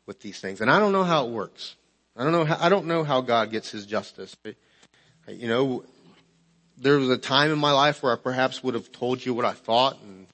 with 0.06 0.22
these 0.22 0.40
things. 0.40 0.62
And 0.62 0.70
I 0.70 0.80
don't 0.80 0.92
know 0.92 1.04
how 1.04 1.26
it 1.26 1.32
works. 1.32 1.76
I 2.16 2.24
don't 2.24 2.32
know 2.32 2.46
how, 2.46 2.58
I 2.60 2.70
don't 2.70 2.86
know 2.86 3.04
how 3.04 3.22
God 3.22 3.50
gets 3.50 3.72
his 3.72 3.86
justice. 3.86 4.36
But, 4.36 4.56
you 5.28 5.48
know, 5.48 5.84
there 6.78 6.98
was 6.98 7.10
a 7.10 7.18
time 7.18 7.52
in 7.52 7.58
my 7.58 7.72
life 7.72 8.04
where 8.04 8.14
I 8.14 8.18
perhaps 8.18 8.64
would 8.64 8.76
have 8.76 8.92
told 8.92 9.26
you 9.26 9.34
what 9.34 9.46
I 9.46 9.54
thought 9.54 10.00
and 10.02 10.28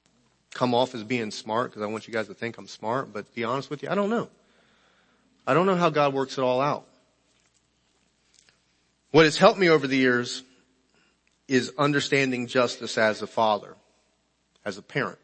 come 0.52 0.74
off 0.74 0.94
as 0.94 1.04
being 1.04 1.30
smart 1.30 1.70
because 1.70 1.82
I 1.82 1.86
want 1.86 2.06
you 2.06 2.12
guys 2.12 2.26
to 2.26 2.34
think 2.34 2.58
I'm 2.58 2.66
smart. 2.66 3.12
But 3.12 3.26
to 3.26 3.34
be 3.34 3.44
honest 3.44 3.70
with 3.70 3.82
you, 3.82 3.88
I 3.88 3.94
don't 3.94 4.10
know. 4.10 4.28
I 5.46 5.54
don't 5.54 5.66
know 5.66 5.76
how 5.76 5.88
God 5.88 6.12
works 6.12 6.36
it 6.36 6.42
all 6.42 6.60
out. 6.60 6.86
What 9.10 9.24
has 9.24 9.36
helped 9.36 9.58
me 9.58 9.70
over 9.70 9.86
the 9.86 9.96
years 9.96 10.42
is 11.50 11.72
understanding 11.76 12.46
justice 12.46 12.96
as 12.96 13.22
a 13.22 13.26
father, 13.26 13.74
as 14.64 14.78
a 14.78 14.82
parent. 14.82 15.18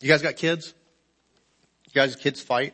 You 0.00 0.08
guys 0.08 0.22
got 0.22 0.36
kids? 0.36 0.72
You 1.84 1.92
guys 1.92 2.16
kids 2.16 2.40
fight? 2.40 2.72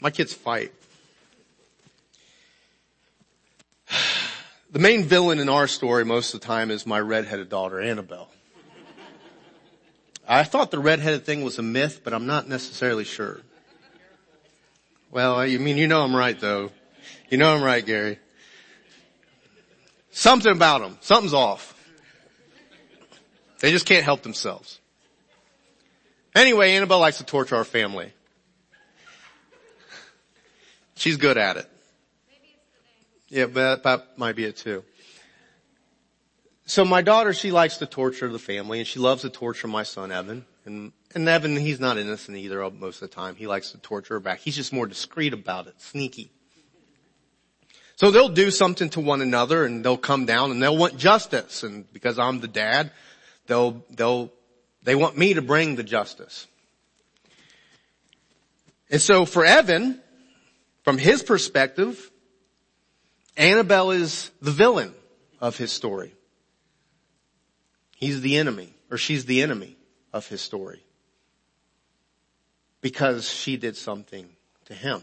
My 0.00 0.10
kids 0.10 0.34
fight. 0.34 0.72
The 4.70 4.80
main 4.80 5.04
villain 5.04 5.38
in 5.38 5.48
our 5.48 5.66
story 5.66 6.04
most 6.04 6.34
of 6.34 6.42
the 6.42 6.46
time 6.46 6.70
is 6.70 6.84
my 6.84 7.00
redheaded 7.00 7.48
daughter, 7.48 7.80
Annabelle. 7.80 8.28
I 10.28 10.44
thought 10.44 10.70
the 10.70 10.78
redheaded 10.78 11.24
thing 11.24 11.42
was 11.42 11.58
a 11.58 11.62
myth, 11.62 12.02
but 12.04 12.12
I'm 12.12 12.26
not 12.26 12.46
necessarily 12.46 13.04
sure. 13.04 13.40
Well, 15.10 15.36
I 15.36 15.56
mean, 15.56 15.78
you 15.78 15.86
know 15.86 16.02
I'm 16.02 16.14
right 16.14 16.38
though. 16.38 16.70
You 17.30 17.38
know 17.38 17.54
I'm 17.54 17.62
right, 17.62 17.84
Gary. 17.84 18.18
Something 20.10 20.52
about 20.52 20.80
them. 20.80 20.98
Something's 21.00 21.34
off. 21.34 21.74
They 23.60 23.70
just 23.70 23.86
can't 23.86 24.04
help 24.04 24.22
themselves. 24.22 24.80
Anyway, 26.34 26.72
Annabelle 26.72 27.00
likes 27.00 27.18
to 27.18 27.24
torture 27.24 27.56
our 27.56 27.64
family. 27.64 28.12
She's 30.94 31.16
good 31.16 31.38
at 31.38 31.56
it. 31.56 31.70
Yeah, 33.28 33.46
but 33.46 33.82
that 33.82 34.18
might 34.18 34.36
be 34.36 34.44
it 34.44 34.56
too. 34.56 34.84
So 36.66 36.84
my 36.84 37.02
daughter, 37.02 37.32
she 37.32 37.50
likes 37.50 37.78
to 37.78 37.86
torture 37.86 38.28
the 38.28 38.38
family 38.38 38.78
and 38.78 38.86
she 38.86 38.98
loves 38.98 39.22
to 39.22 39.30
torture 39.30 39.68
my 39.68 39.84
son 39.84 40.12
Evan. 40.12 40.44
And, 40.64 40.92
and 41.14 41.28
Evan, 41.28 41.56
he's 41.56 41.80
not 41.80 41.96
innocent 41.96 42.36
either 42.36 42.68
most 42.70 43.00
of 43.02 43.08
the 43.08 43.14
time. 43.14 43.36
He 43.36 43.46
likes 43.46 43.70
to 43.72 43.78
torture 43.78 44.14
her 44.14 44.20
back. 44.20 44.40
He's 44.40 44.56
just 44.56 44.72
more 44.72 44.86
discreet 44.86 45.32
about 45.32 45.66
it, 45.66 45.80
sneaky. 45.80 46.30
So 47.98 48.12
they'll 48.12 48.28
do 48.28 48.52
something 48.52 48.90
to 48.90 49.00
one 49.00 49.22
another 49.22 49.64
and 49.64 49.84
they'll 49.84 49.96
come 49.96 50.24
down 50.24 50.52
and 50.52 50.62
they'll 50.62 50.76
want 50.76 50.98
justice. 50.98 51.64
And 51.64 51.92
because 51.92 52.16
I'm 52.16 52.38
the 52.38 52.46
dad, 52.46 52.92
they'll, 53.48 53.82
they'll, 53.90 54.32
they 54.84 54.94
want 54.94 55.18
me 55.18 55.34
to 55.34 55.42
bring 55.42 55.74
the 55.74 55.82
justice. 55.82 56.46
And 58.88 59.02
so 59.02 59.24
for 59.24 59.44
Evan, 59.44 60.00
from 60.84 60.96
his 60.96 61.24
perspective, 61.24 62.08
Annabelle 63.36 63.90
is 63.90 64.30
the 64.40 64.52
villain 64.52 64.94
of 65.40 65.56
his 65.56 65.72
story. 65.72 66.14
He's 67.96 68.20
the 68.20 68.36
enemy, 68.36 68.72
or 68.92 68.96
she's 68.96 69.24
the 69.24 69.42
enemy 69.42 69.76
of 70.12 70.28
his 70.28 70.40
story. 70.40 70.84
Because 72.80 73.28
she 73.28 73.56
did 73.56 73.76
something 73.76 74.28
to 74.66 74.74
him. 74.74 75.02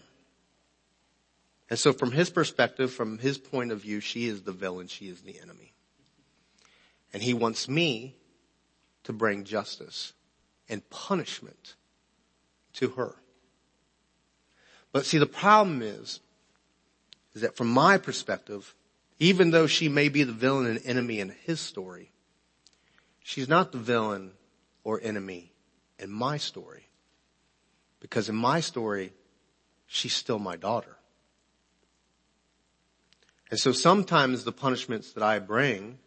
And 1.70 1.80
so 1.80 1.94
from 1.94 2.12
his 2.12 2.30
perspective, 2.30 2.92
from 2.94 3.18
his 3.18 3.38
point 3.38 3.72
of 3.72 3.82
view, 3.82 4.00
she 4.00 4.28
is 4.28 4.44
the 4.44 4.52
villain, 4.52 4.88
she 4.88 5.08
is 5.08 5.22
the 5.22 5.40
enemy. 5.40 5.74
And 7.12 7.24
he 7.24 7.34
wants 7.34 7.68
me 7.68 8.16
to 9.04 9.14
bring 9.14 9.46
justice 9.46 10.14
and 10.70 10.88
punishment 10.90 11.76
to 12.74 12.90
her. 12.90 13.16
But 14.92 15.06
see, 15.06 15.18
the 15.18 15.26
problem 15.26 15.82
is, 15.82 16.20
is 17.34 17.42
that 17.42 17.58
from 17.58 17.68
my 17.68 17.98
perspective, 17.98 18.76
even 19.20 19.52
though 19.52 19.68
she 19.68 19.90
may 19.90 20.10
be 20.10 20.24
the 20.24 20.34
villain 20.34 20.68
and 20.68 20.82
enemy 20.86 21.20
in 21.20 21.30
his 21.30 21.60
story, 21.60 22.12
she's 23.24 23.50
not 23.50 23.72
the 23.72 23.78
villain 23.78 24.32
or 24.84 25.00
enemy 25.02 25.52
in 26.00 26.12
my 26.12 26.38
story. 26.38 26.88
Because 28.00 28.30
in 28.30 28.36
my 28.36 28.60
story, 28.60 29.14
she's 29.88 30.14
still 30.14 30.40
my 30.40 30.56
daughter. 30.56 30.98
And 33.52 33.60
so 33.60 33.72
sometimes 33.72 34.44
the 34.44 34.52
punishments 34.52 35.14
that 35.14 35.24
I 35.24 35.40
bring, 35.40 36.00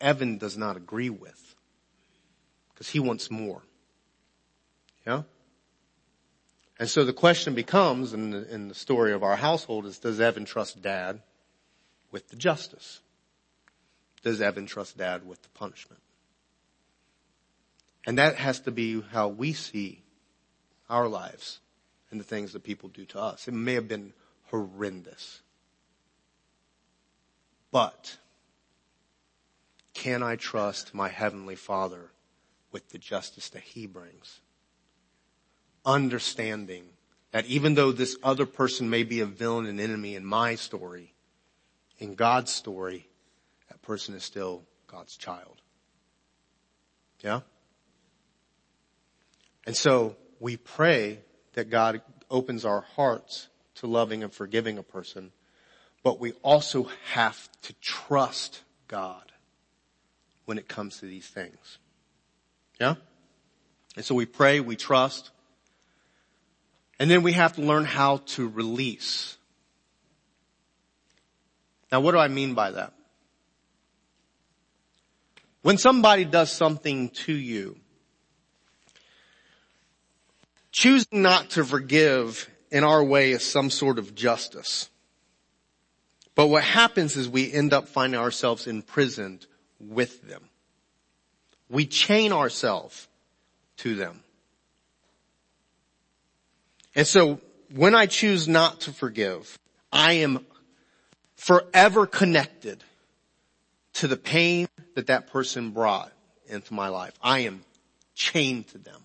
Evan 0.00 0.38
does 0.38 0.56
not 0.56 0.76
agree 0.76 1.10
with. 1.10 1.54
Because 2.72 2.88
he 2.88 2.98
wants 2.98 3.30
more. 3.30 3.62
Yeah? 5.06 5.22
And 6.78 6.88
so 6.88 7.04
the 7.04 7.12
question 7.12 7.54
becomes 7.54 8.12
in 8.12 8.30
the, 8.30 8.52
in 8.52 8.68
the 8.68 8.74
story 8.74 9.12
of 9.12 9.22
our 9.22 9.36
household 9.36 9.86
is 9.86 9.98
does 9.98 10.20
Evan 10.20 10.44
trust 10.44 10.82
dad 10.82 11.20
with 12.10 12.28
the 12.28 12.36
justice? 12.36 13.00
Does 14.22 14.40
Evan 14.40 14.66
trust 14.66 14.96
dad 14.96 15.26
with 15.26 15.42
the 15.42 15.48
punishment? 15.50 16.00
And 18.06 18.18
that 18.18 18.36
has 18.36 18.60
to 18.60 18.70
be 18.70 19.00
how 19.00 19.28
we 19.28 19.52
see 19.52 20.02
our 20.88 21.06
lives 21.08 21.60
and 22.10 22.18
the 22.18 22.24
things 22.24 22.52
that 22.52 22.64
people 22.64 22.88
do 22.88 23.04
to 23.06 23.20
us. 23.20 23.46
It 23.46 23.54
may 23.54 23.74
have 23.74 23.88
been 23.88 24.12
horrendous. 24.44 25.40
But 27.72 28.18
can 29.94 30.22
I 30.22 30.36
trust 30.36 30.94
my 30.94 31.08
heavenly 31.08 31.56
father 31.56 32.10
with 32.70 32.90
the 32.90 32.98
justice 32.98 33.48
that 33.48 33.62
he 33.62 33.86
brings? 33.86 34.40
Understanding 35.84 36.84
that 37.32 37.46
even 37.46 37.74
though 37.74 37.90
this 37.90 38.16
other 38.22 38.46
person 38.46 38.90
may 38.90 39.02
be 39.02 39.20
a 39.20 39.26
villain 39.26 39.66
and 39.66 39.80
enemy 39.80 40.14
in 40.14 40.24
my 40.24 40.54
story, 40.54 41.14
in 41.98 42.14
God's 42.14 42.52
story, 42.52 43.08
that 43.68 43.80
person 43.82 44.14
is 44.14 44.22
still 44.22 44.62
God's 44.86 45.16
child. 45.16 45.62
Yeah? 47.20 47.40
And 49.66 49.76
so 49.76 50.16
we 50.40 50.56
pray 50.56 51.20
that 51.54 51.70
God 51.70 52.02
opens 52.30 52.64
our 52.64 52.82
hearts 52.82 53.48
to 53.76 53.86
loving 53.86 54.22
and 54.22 54.32
forgiving 54.32 54.76
a 54.76 54.82
person, 54.82 55.32
but 56.02 56.20
we 56.20 56.32
also 56.42 56.88
have 57.12 57.48
to 57.62 57.72
trust 57.74 58.62
God 58.88 59.32
when 60.44 60.58
it 60.58 60.68
comes 60.68 60.98
to 60.98 61.06
these 61.06 61.26
things. 61.26 61.78
Yeah? 62.80 62.96
And 63.96 64.04
so 64.04 64.14
we 64.14 64.26
pray, 64.26 64.60
we 64.60 64.76
trust, 64.76 65.30
and 66.98 67.10
then 67.10 67.22
we 67.22 67.32
have 67.32 67.54
to 67.54 67.62
learn 67.62 67.84
how 67.84 68.18
to 68.18 68.48
release. 68.48 69.36
Now 71.90 72.00
what 72.00 72.12
do 72.12 72.18
I 72.18 72.28
mean 72.28 72.54
by 72.54 72.72
that? 72.72 72.92
When 75.62 75.78
somebody 75.78 76.24
does 76.24 76.50
something 76.50 77.10
to 77.10 77.32
you, 77.32 77.76
Choosing 80.72 81.20
not 81.20 81.50
to 81.50 81.64
forgive 81.66 82.50
in 82.70 82.82
our 82.82 83.04
way 83.04 83.32
is 83.32 83.44
some 83.44 83.68
sort 83.68 83.98
of 83.98 84.14
justice. 84.14 84.88
But 86.34 86.46
what 86.46 86.64
happens 86.64 87.16
is 87.16 87.28
we 87.28 87.52
end 87.52 87.72
up 87.72 87.88
finding 87.88 88.18
ourselves 88.18 88.66
imprisoned 88.66 89.46
with 89.78 90.22
them. 90.28 90.48
We 91.68 91.86
chain 91.86 92.32
ourselves 92.32 93.08
to 93.78 93.94
them. 93.94 94.22
And 96.94 97.06
so 97.06 97.40
when 97.74 97.94
I 97.94 98.06
choose 98.06 98.48
not 98.48 98.80
to 98.82 98.92
forgive, 98.92 99.58
I 99.90 100.14
am 100.14 100.46
forever 101.36 102.06
connected 102.06 102.84
to 103.94 104.08
the 104.08 104.16
pain 104.16 104.68
that 104.94 105.08
that 105.08 105.28
person 105.28 105.70
brought 105.70 106.12
into 106.46 106.74
my 106.74 106.88
life. 106.88 107.12
I 107.22 107.40
am 107.40 107.64
chained 108.14 108.68
to 108.68 108.78
them. 108.78 109.04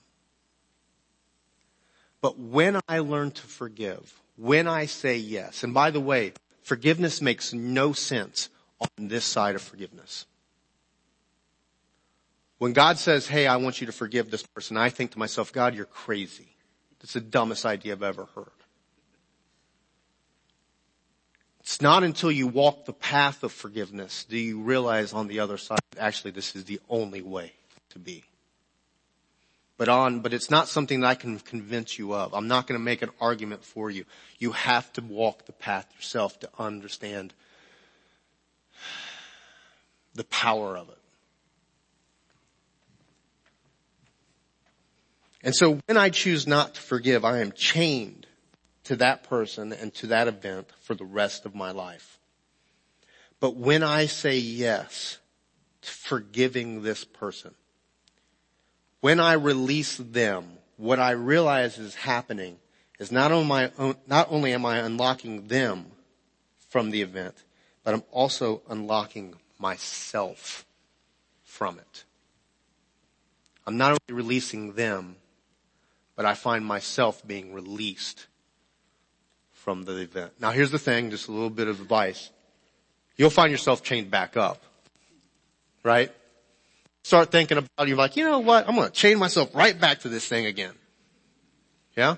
But 2.22 2.38
when 2.40 2.80
I 2.88 3.00
learn 3.00 3.32
to 3.32 3.42
forgive, 3.42 4.14
when 4.36 4.68
I 4.68 4.86
say 4.86 5.18
yes, 5.18 5.64
and 5.64 5.74
by 5.74 5.92
the 5.92 6.00
way, 6.00 6.34
forgiveness 6.68 7.22
makes 7.22 7.54
no 7.54 7.94
sense 7.94 8.50
on 8.82 9.08
this 9.08 9.24
side 9.24 9.56
of 9.56 9.62
forgiveness. 9.62 10.26
When 12.58 12.74
God 12.74 12.98
says, 12.98 13.26
hey, 13.26 13.48
I 13.48 13.56
want 13.56 13.80
you 13.80 13.88
to 13.88 13.94
forgive 13.94 14.30
this 14.30 14.46
person, 14.46 14.76
I 14.76 14.90
think 14.90 15.12
to 15.12 15.20
myself, 15.20 15.54
God, 15.54 15.76
you're 15.76 15.86
crazy. 15.86 16.50
That's 17.00 17.14
the 17.14 17.22
dumbest 17.22 17.66
idea 17.66 17.94
I've 17.94 18.04
ever 18.04 18.28
heard. 18.36 18.52
It's 21.62 21.82
not 21.82 22.04
until 22.04 22.32
you 22.32 22.48
walk 22.48 22.86
the 22.86 22.94
path 22.94 23.44
of 23.44 23.54
forgiveness 23.54 24.26
do 24.26 24.38
you 24.38 24.60
realize 24.60 25.14
on 25.14 25.28
the 25.28 25.40
other 25.40 25.58
side, 25.58 25.80
actually 25.98 26.32
this 26.32 26.54
is 26.54 26.66
the 26.66 26.82
only 26.90 27.22
way 27.22 27.54
to 27.92 28.00
be. 28.00 28.26
But 29.78 29.90
on, 29.90 30.22
but 30.22 30.34
it's 30.34 30.50
not 30.50 30.68
something 30.68 31.02
that 31.02 31.08
I 31.08 31.16
can 31.16 31.40
convince 31.40 32.00
you 32.00 32.14
of. 32.14 32.34
I'm 32.34 32.48
not 32.48 32.66
going 32.66 32.80
to 32.80 32.84
make 32.84 33.04
an 33.04 33.12
argument 33.22 33.64
for 33.64 33.92
you. 33.92 34.06
You 34.40 34.52
have 34.54 34.92
to 34.94 35.02
walk 35.02 35.46
the 35.46 35.54
path 35.54 35.88
yourself 35.96 36.40
to 36.40 36.50
understand 36.58 37.34
the 40.16 40.24
power 40.24 40.76
of 40.76 40.90
it. 40.90 40.98
And 45.44 45.56
so 45.56 45.80
when 45.86 45.98
I 45.98 46.10
choose 46.10 46.48
not 46.48 46.74
to 46.74 46.82
forgive, 46.82 47.24
I 47.24 47.40
am 47.40 47.52
chained 47.52 48.26
to 48.86 48.96
that 48.98 49.24
person 49.24 49.72
and 49.72 49.94
to 49.96 50.08
that 50.08 50.28
event 50.28 50.72
for 50.82 50.96
the 50.96 51.06
rest 51.06 51.46
of 51.46 51.54
my 51.54 51.72
life. 51.72 52.20
But 53.40 53.56
when 53.56 53.84
I 53.84 54.08
say 54.08 54.38
yes 54.38 55.20
to 55.84 55.92
forgiving 55.92 56.82
this 56.82 57.04
person, 57.04 57.54
when 59.02 59.20
I 59.20 59.34
release 59.34 59.98
them, 59.98 60.58
what 60.78 61.00
I 61.00 61.12
realize 61.12 61.78
is 61.78 61.96
happening 61.96 62.58
is 63.00 63.12
not 63.12 63.32
only, 63.32 63.70
own, 63.78 63.96
not 64.08 64.28
only 64.32 64.54
am 64.54 64.66
I 64.66 64.78
unlocking 64.78 65.48
them 65.48 65.86
from 66.70 66.92
the 66.92 67.02
event, 67.02 67.36
but 67.84 67.94
I'm 67.94 68.04
also 68.12 68.62
unlocking 68.70 69.36
myself 69.60 70.66
from 71.44 71.80
it. 71.80 72.04
I'm 73.66 73.78
not 73.78 73.92
only 73.92 74.22
releasing 74.22 74.74
them, 74.74 75.18
but 76.16 76.26
I 76.26 76.34
find 76.34 76.66
myself 76.66 77.26
being 77.26 77.54
released 77.54 78.28
from 79.52 79.84
the 79.84 79.98
event. 79.98 80.34
Now 80.40 80.52
here's 80.52 80.72
the 80.72 80.80
thing, 80.80 81.12
just 81.12 81.28
a 81.28 81.32
little 81.32 81.50
bit 81.50 81.68
of 81.68 81.82
advice. 81.82 82.32
You'll 83.18 83.30
find 83.30 83.52
yourself 83.52 83.84
chained 83.84 84.10
back 84.10 84.38
up. 84.38 84.64
Right? 85.84 86.12
Start 87.08 87.32
thinking 87.32 87.58
about 87.58 87.70
it, 87.80 87.88
you're 87.88 87.98
like, 87.98 88.18
you 88.18 88.26
know 88.26 88.40
what? 88.40 88.68
I'm 88.68 88.76
gonna 88.76 88.90
chain 88.90 89.18
myself 89.18 89.56
right 89.56 89.80
back 89.80 90.02
to 90.02 90.10
this 90.10 90.28
thing 90.28 90.46
again. 90.46 90.74
Yeah? 91.96 92.18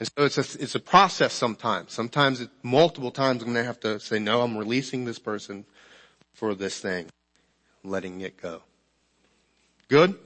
And 0.00 0.08
so 0.08 0.24
it's 0.24 0.38
a, 0.38 0.62
it's 0.62 0.74
a 0.76 0.80
process 0.80 1.34
sometimes. 1.34 1.92
Sometimes 1.92 2.48
multiple 2.62 3.10
times 3.10 3.42
I'm 3.42 3.48
gonna 3.48 3.64
have 3.64 3.80
to 3.80 4.00
say, 4.00 4.18
no, 4.18 4.40
I'm 4.40 4.56
releasing 4.56 5.04
this 5.04 5.18
person 5.18 5.66
for 6.32 6.54
this 6.54 6.80
thing. 6.80 7.10
Letting 7.84 8.22
it 8.22 8.40
go. 8.40 8.62
Good? 9.88 10.18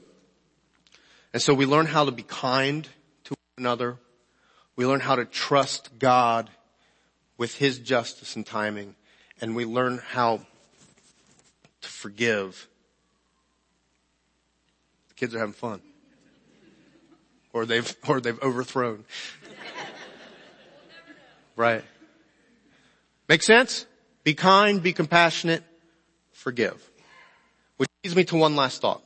And 1.33 1.43
so 1.43 1.53
we 1.55 1.66
learn 1.66 1.87
how 1.87 2.05
to 2.05 2.12
be 2.12 2.23
kind 2.23 2.89
to 3.25 3.31
one 3.31 3.66
another. 3.66 3.97
We 4.77 4.87
learn 4.87 5.01
how 5.01 5.16
to 5.16 5.25
trust 5.25 5.99
God 5.99 6.51
with 7.37 7.57
His 7.57 7.81
justice 7.81 8.37
and 8.37 8.47
timing. 8.47 8.95
And 9.41 9.57
we 9.57 9.64
learn 9.64 10.01
how 10.11 10.47
to 11.81 11.89
forgive. 11.89 12.68
The 15.09 15.14
kids 15.14 15.35
are 15.35 15.39
having 15.39 15.55
fun. 15.55 15.81
Or 17.53 17.66
they've, 17.66 17.97
or 18.09 18.20
they've 18.20 18.41
overthrown. 18.43 19.05
Right. 21.57 21.85
Make 23.28 23.43
sense? 23.43 23.87
Be 24.24 24.35
kind, 24.35 24.83
be 24.83 24.93
compassionate, 24.93 25.62
forgive. 26.33 26.91
Which 27.76 27.89
leads 28.05 28.16
me 28.16 28.24
to 28.24 28.37
one 28.37 28.57
last 28.57 28.81
thought. 28.81 29.03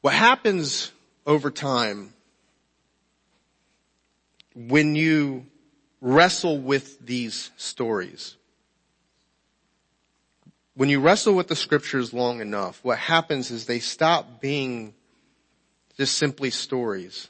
What 0.00 0.14
happens 0.14 0.92
over 1.26 1.50
time 1.50 2.12
when 4.54 4.94
you 4.94 5.46
wrestle 6.00 6.58
with 6.58 7.04
these 7.04 7.50
stories, 7.56 8.36
when 10.74 10.88
you 10.88 11.00
wrestle 11.00 11.34
with 11.34 11.48
the 11.48 11.56
scriptures 11.56 12.12
long 12.12 12.40
enough, 12.40 12.80
what 12.82 12.98
happens 12.98 13.50
is 13.50 13.66
they 13.66 13.78
stop 13.78 14.40
being 14.40 14.94
just 15.96 16.18
simply 16.18 16.50
stories 16.50 17.28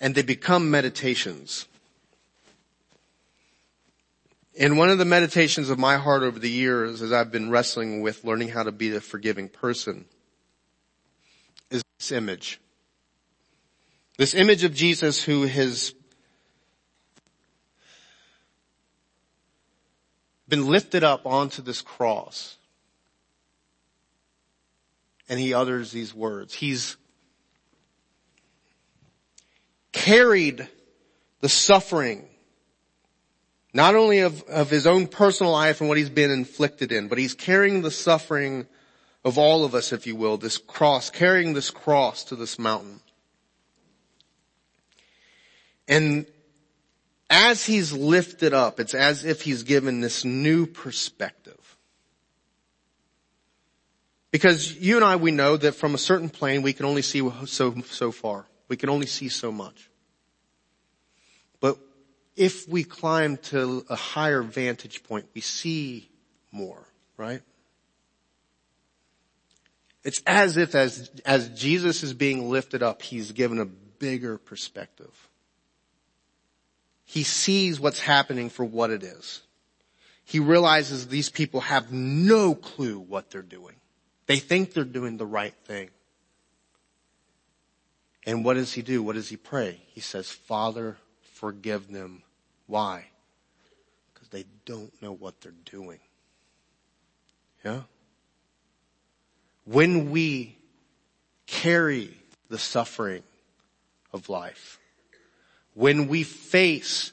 and 0.00 0.14
they 0.14 0.22
become 0.22 0.70
meditations. 0.70 1.66
And 4.58 4.76
one 4.76 4.90
of 4.90 4.98
the 4.98 5.04
meditations 5.04 5.70
of 5.70 5.78
my 5.78 5.96
heart 5.96 6.22
over 6.22 6.38
the 6.38 6.50
years 6.50 7.02
as 7.02 7.12
I've 7.12 7.32
been 7.32 7.50
wrestling 7.50 8.02
with 8.02 8.24
learning 8.24 8.48
how 8.48 8.62
to 8.62 8.72
be 8.72 8.94
a 8.94 9.00
forgiving 9.00 9.48
person 9.48 10.04
this 12.00 12.12
image. 12.12 12.58
This 14.16 14.34
image 14.34 14.64
of 14.64 14.72
Jesus 14.72 15.22
who 15.22 15.42
has 15.42 15.94
been 20.48 20.66
lifted 20.66 21.04
up 21.04 21.26
onto 21.26 21.60
this 21.60 21.82
cross. 21.82 22.56
And 25.28 25.38
he 25.38 25.52
utters 25.52 25.92
these 25.92 26.14
words. 26.14 26.54
He's 26.54 26.96
carried 29.92 30.66
the 31.42 31.50
suffering, 31.50 32.26
not 33.74 33.94
only 33.94 34.20
of, 34.20 34.42
of 34.44 34.70
his 34.70 34.86
own 34.86 35.06
personal 35.06 35.52
life 35.52 35.80
and 35.80 35.88
what 35.88 35.98
he's 35.98 36.08
been 36.08 36.30
inflicted 36.30 36.92
in, 36.92 37.08
but 37.08 37.18
he's 37.18 37.34
carrying 37.34 37.82
the 37.82 37.90
suffering 37.90 38.66
of 39.24 39.38
all 39.38 39.64
of 39.64 39.74
us, 39.74 39.92
if 39.92 40.06
you 40.06 40.16
will, 40.16 40.36
this 40.36 40.58
cross, 40.58 41.10
carrying 41.10 41.52
this 41.52 41.70
cross 41.70 42.24
to 42.24 42.36
this 42.36 42.58
mountain. 42.58 43.00
And 45.86 46.26
as 47.28 47.64
he's 47.66 47.92
lifted 47.92 48.54
up, 48.54 48.80
it's 48.80 48.94
as 48.94 49.24
if 49.24 49.42
he's 49.42 49.62
given 49.62 50.00
this 50.00 50.24
new 50.24 50.66
perspective. 50.66 51.76
Because 54.30 54.76
you 54.76 54.96
and 54.96 55.04
I, 55.04 55.16
we 55.16 55.32
know 55.32 55.56
that 55.56 55.74
from 55.74 55.94
a 55.94 55.98
certain 55.98 56.28
plane, 56.28 56.62
we 56.62 56.72
can 56.72 56.86
only 56.86 57.02
see 57.02 57.28
so, 57.46 57.74
so 57.82 58.12
far. 58.12 58.46
We 58.68 58.76
can 58.76 58.88
only 58.88 59.06
see 59.06 59.28
so 59.28 59.50
much. 59.50 59.90
But 61.58 61.78
if 62.36 62.68
we 62.68 62.84
climb 62.84 63.36
to 63.38 63.84
a 63.90 63.96
higher 63.96 64.42
vantage 64.42 65.02
point, 65.02 65.26
we 65.34 65.40
see 65.40 66.08
more, 66.52 66.86
right? 67.16 67.42
It's 70.02 70.22
as 70.26 70.56
if 70.56 70.74
as, 70.74 71.10
as 71.26 71.48
Jesus 71.50 72.02
is 72.02 72.14
being 72.14 72.50
lifted 72.50 72.82
up, 72.82 73.02
he's 73.02 73.32
given 73.32 73.58
a 73.58 73.66
bigger 73.66 74.38
perspective. 74.38 75.28
He 77.04 77.22
sees 77.22 77.80
what's 77.80 78.00
happening 78.00 78.50
for 78.50 78.64
what 78.64 78.90
it 78.90 79.02
is. 79.02 79.42
He 80.24 80.38
realizes 80.38 81.08
these 81.08 81.28
people 81.28 81.60
have 81.62 81.92
no 81.92 82.54
clue 82.54 82.98
what 82.98 83.30
they're 83.30 83.42
doing. 83.42 83.74
They 84.26 84.38
think 84.38 84.72
they're 84.72 84.84
doing 84.84 85.16
the 85.16 85.26
right 85.26 85.54
thing. 85.64 85.90
And 88.24 88.44
what 88.44 88.54
does 88.54 88.72
he 88.72 88.82
do? 88.82 89.02
What 89.02 89.16
does 89.16 89.28
he 89.28 89.36
pray? 89.36 89.80
He 89.88 90.00
says, 90.00 90.30
Father, 90.30 90.98
forgive 91.34 91.90
them. 91.90 92.22
Why? 92.66 93.06
Because 94.14 94.28
they 94.28 94.44
don't 94.64 94.92
know 95.02 95.12
what 95.12 95.40
they're 95.40 95.52
doing. 95.64 95.98
Yeah? 97.64 97.80
When 99.64 100.10
we 100.10 100.56
carry 101.46 102.16
the 102.48 102.58
suffering 102.58 103.22
of 104.12 104.28
life, 104.28 104.78
when 105.74 106.08
we 106.08 106.22
face 106.22 107.12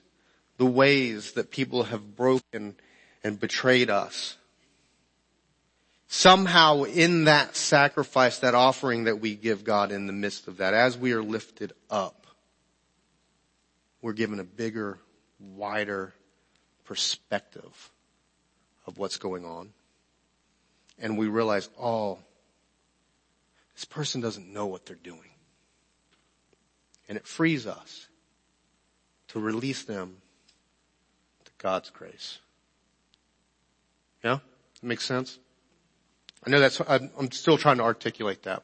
the 0.57 0.65
ways 0.65 1.33
that 1.33 1.51
people 1.51 1.83
have 1.83 2.15
broken 2.15 2.75
and 3.23 3.39
betrayed 3.39 3.89
us, 3.89 4.37
somehow 6.07 6.83
in 6.83 7.25
that 7.25 7.55
sacrifice, 7.55 8.39
that 8.39 8.55
offering 8.55 9.05
that 9.05 9.19
we 9.19 9.35
give 9.35 9.63
God 9.63 9.91
in 9.91 10.07
the 10.07 10.13
midst 10.13 10.47
of 10.47 10.57
that, 10.57 10.73
as 10.73 10.97
we 10.97 11.13
are 11.13 11.23
lifted 11.23 11.73
up, 11.89 12.25
we're 14.01 14.13
given 14.13 14.39
a 14.39 14.43
bigger, 14.43 14.99
wider 15.39 16.13
perspective 16.85 17.91
of 18.85 18.97
what's 18.97 19.17
going 19.17 19.45
on. 19.45 19.73
And 20.99 21.17
we 21.17 21.27
realize, 21.27 21.69
oh, 21.79 22.19
this 23.78 23.86
person 23.86 24.21
doesn't 24.21 24.51
know 24.51 24.65
what 24.65 24.88
they're 24.88 24.95
doing. 24.95 25.30
And 27.07 27.15
it 27.15 27.28
frees 27.28 27.67
us 27.67 28.07
to 29.28 29.39
release 29.39 29.84
them, 29.84 30.17
to 31.45 31.51
God's 31.59 31.91
grace. 31.91 32.39
Yeah? 34.23 34.39
That 34.82 34.88
makes 34.88 35.05
sense? 35.05 35.38
I 36.43 36.49
know 36.49 36.59
that's, 36.59 36.82
I'm 36.89 37.32
still 37.32 37.59
trying 37.59 37.78
to 37.78 37.84
articulate 37.84 38.41
that. 38.43 38.63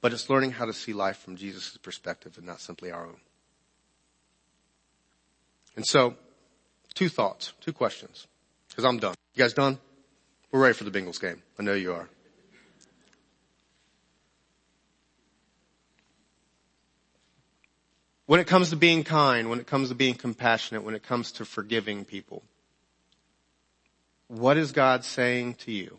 But 0.00 0.12
it's 0.12 0.28
learning 0.28 0.50
how 0.50 0.64
to 0.64 0.72
see 0.72 0.92
life 0.92 1.18
from 1.18 1.36
Jesus' 1.36 1.76
perspective 1.80 2.36
and 2.36 2.46
not 2.46 2.60
simply 2.60 2.90
our 2.90 3.06
own. 3.06 3.20
And 5.76 5.86
so, 5.86 6.16
two 6.94 7.08
thoughts, 7.08 7.52
two 7.60 7.72
questions, 7.72 8.26
because 8.68 8.84
I'm 8.84 8.98
done. 8.98 9.14
You 9.34 9.44
guys 9.44 9.52
done? 9.52 9.78
We're 10.52 10.60
ready 10.60 10.74
for 10.74 10.84
the 10.84 10.90
Bengals 10.90 11.20
game. 11.20 11.42
I 11.58 11.62
know 11.62 11.74
you 11.74 11.92
are. 11.92 12.08
When 18.26 18.40
it 18.40 18.46
comes 18.46 18.70
to 18.70 18.76
being 18.76 19.04
kind, 19.04 19.48
when 19.48 19.60
it 19.60 19.66
comes 19.66 19.90
to 19.90 19.94
being 19.94 20.14
compassionate, 20.14 20.82
when 20.82 20.94
it 20.94 21.02
comes 21.02 21.32
to 21.32 21.44
forgiving 21.44 22.04
people, 22.04 22.42
what 24.28 24.56
is 24.56 24.72
God 24.72 25.04
saying 25.04 25.54
to 25.54 25.72
you? 25.72 25.98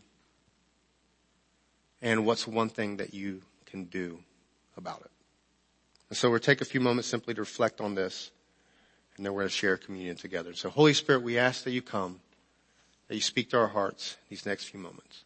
And 2.02 2.26
what's 2.26 2.48
one 2.48 2.70
thing 2.70 2.98
that 2.98 3.14
you 3.14 3.42
can 3.66 3.86
do 3.86 4.20
about 4.76 5.02
it? 5.02 5.12
And 6.10 6.18
so 6.18 6.30
we'll 6.30 6.40
take 6.40 6.62
a 6.62 6.66
few 6.66 6.82
moments 6.82 7.08
simply 7.08 7.34
to 7.34 7.42
reflect 7.42 7.80
on 7.80 7.96
this, 7.96 8.32
and 9.16 9.26
then 9.26 9.34
we're 9.34 9.42
going 9.42 9.50
to 9.50 9.56
share 9.56 9.78
communion 9.78 10.16
together. 10.16 10.54
So 10.54 10.70
Holy 10.70 10.94
Spirit, 10.94 11.24
we 11.24 11.38
ask 11.38 11.64
that 11.64 11.72
you 11.72 11.82
come, 11.82 12.20
that 13.12 13.18
you 13.18 13.22
speak 13.22 13.50
to 13.50 13.58
our 13.58 13.68
hearts 13.68 14.16
these 14.30 14.46
next 14.46 14.70
few 14.70 14.80
moments. 14.80 15.26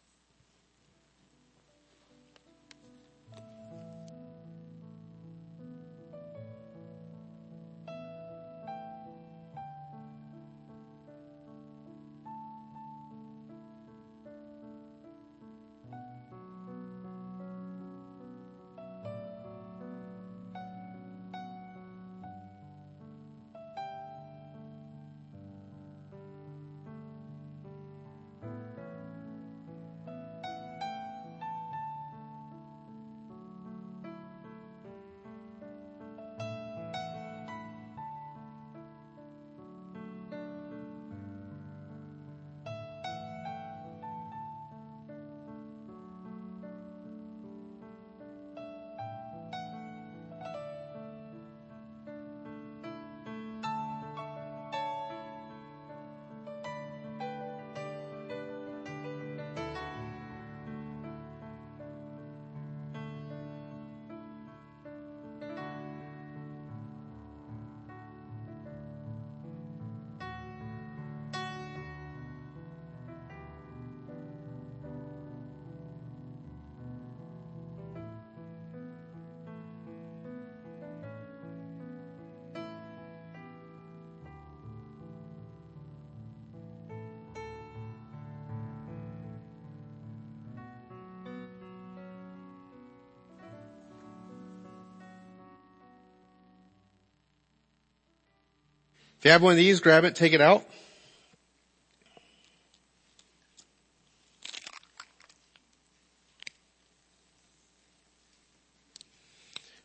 You 99.26 99.32
have 99.32 99.42
one 99.42 99.50
of 99.50 99.56
these, 99.56 99.80
grab 99.80 100.04
it, 100.04 100.14
take 100.14 100.34
it 100.34 100.40
out. 100.40 100.64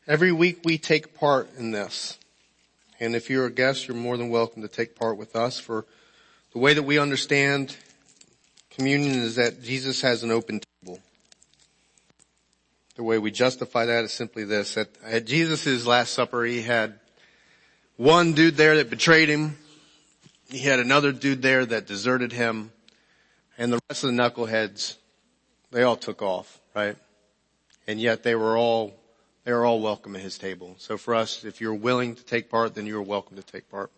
Every 0.06 0.32
week 0.32 0.60
we 0.64 0.78
take 0.78 1.16
part 1.16 1.50
in 1.58 1.72
this. 1.72 2.20
And 3.00 3.16
if 3.16 3.32
you're 3.32 3.48
a 3.48 3.52
guest, 3.52 3.88
you're 3.88 3.98
more 3.98 4.16
than 4.16 4.30
welcome 4.30 4.62
to 4.62 4.68
take 4.68 4.96
part 4.96 5.18
with 5.18 5.36
us 5.36 5.60
for 5.60 5.88
the 6.54 6.60
way 6.60 6.76
that 6.76 6.84
we 6.84 7.00
understand 7.00 7.76
communion 8.70 9.22
is 9.22 9.38
that 9.38 9.64
Jesus 9.64 10.02
has 10.02 10.22
an 10.22 10.30
open 10.30 10.62
table. 10.84 11.00
The 12.96 13.02
way 13.02 13.18
we 13.18 13.32
justify 13.32 13.86
that 13.86 14.04
is 14.04 14.14
simply 14.14 14.44
this. 14.44 14.78
At, 14.78 14.90
at 15.04 15.26
Jesus' 15.26 15.88
Last 15.88 16.14
Supper, 16.14 16.44
he 16.44 16.62
had 16.62 17.00
one 18.02 18.34
dude 18.34 18.56
there 18.56 18.78
that 18.78 18.90
betrayed 18.90 19.30
him. 19.30 19.56
He 20.50 20.58
had 20.58 20.80
another 20.80 21.12
dude 21.12 21.44
there 21.44 21.64
that 21.68 21.86
deserted 21.86 22.32
him. 22.32 22.72
And 23.60 23.72
the 23.72 23.80
rest 23.88 24.04
of 24.04 24.10
the 24.10 24.20
knuckleheads, 24.20 24.96
they 25.70 25.84
all 25.84 25.98
took 25.98 26.24
off, 26.24 26.60
right? 26.76 26.98
And 27.86 28.02
yet 28.02 28.24
they 28.24 28.34
were 28.34 28.58
all, 28.58 28.96
they 29.44 29.54
were 29.54 29.64
all 29.64 29.80
welcome 29.80 30.16
at 30.16 30.24
his 30.24 30.40
table. 30.40 30.74
So 30.80 30.98
for 30.98 31.14
us, 31.14 31.44
if 31.46 31.62
you're 31.62 31.76
willing 31.76 32.16
to 32.16 32.26
take 32.26 32.50
part, 32.50 32.74
then 32.74 32.88
you're 32.88 33.04
welcome 33.04 33.38
to 33.38 33.44
take 33.44 33.70
part. 33.70 33.92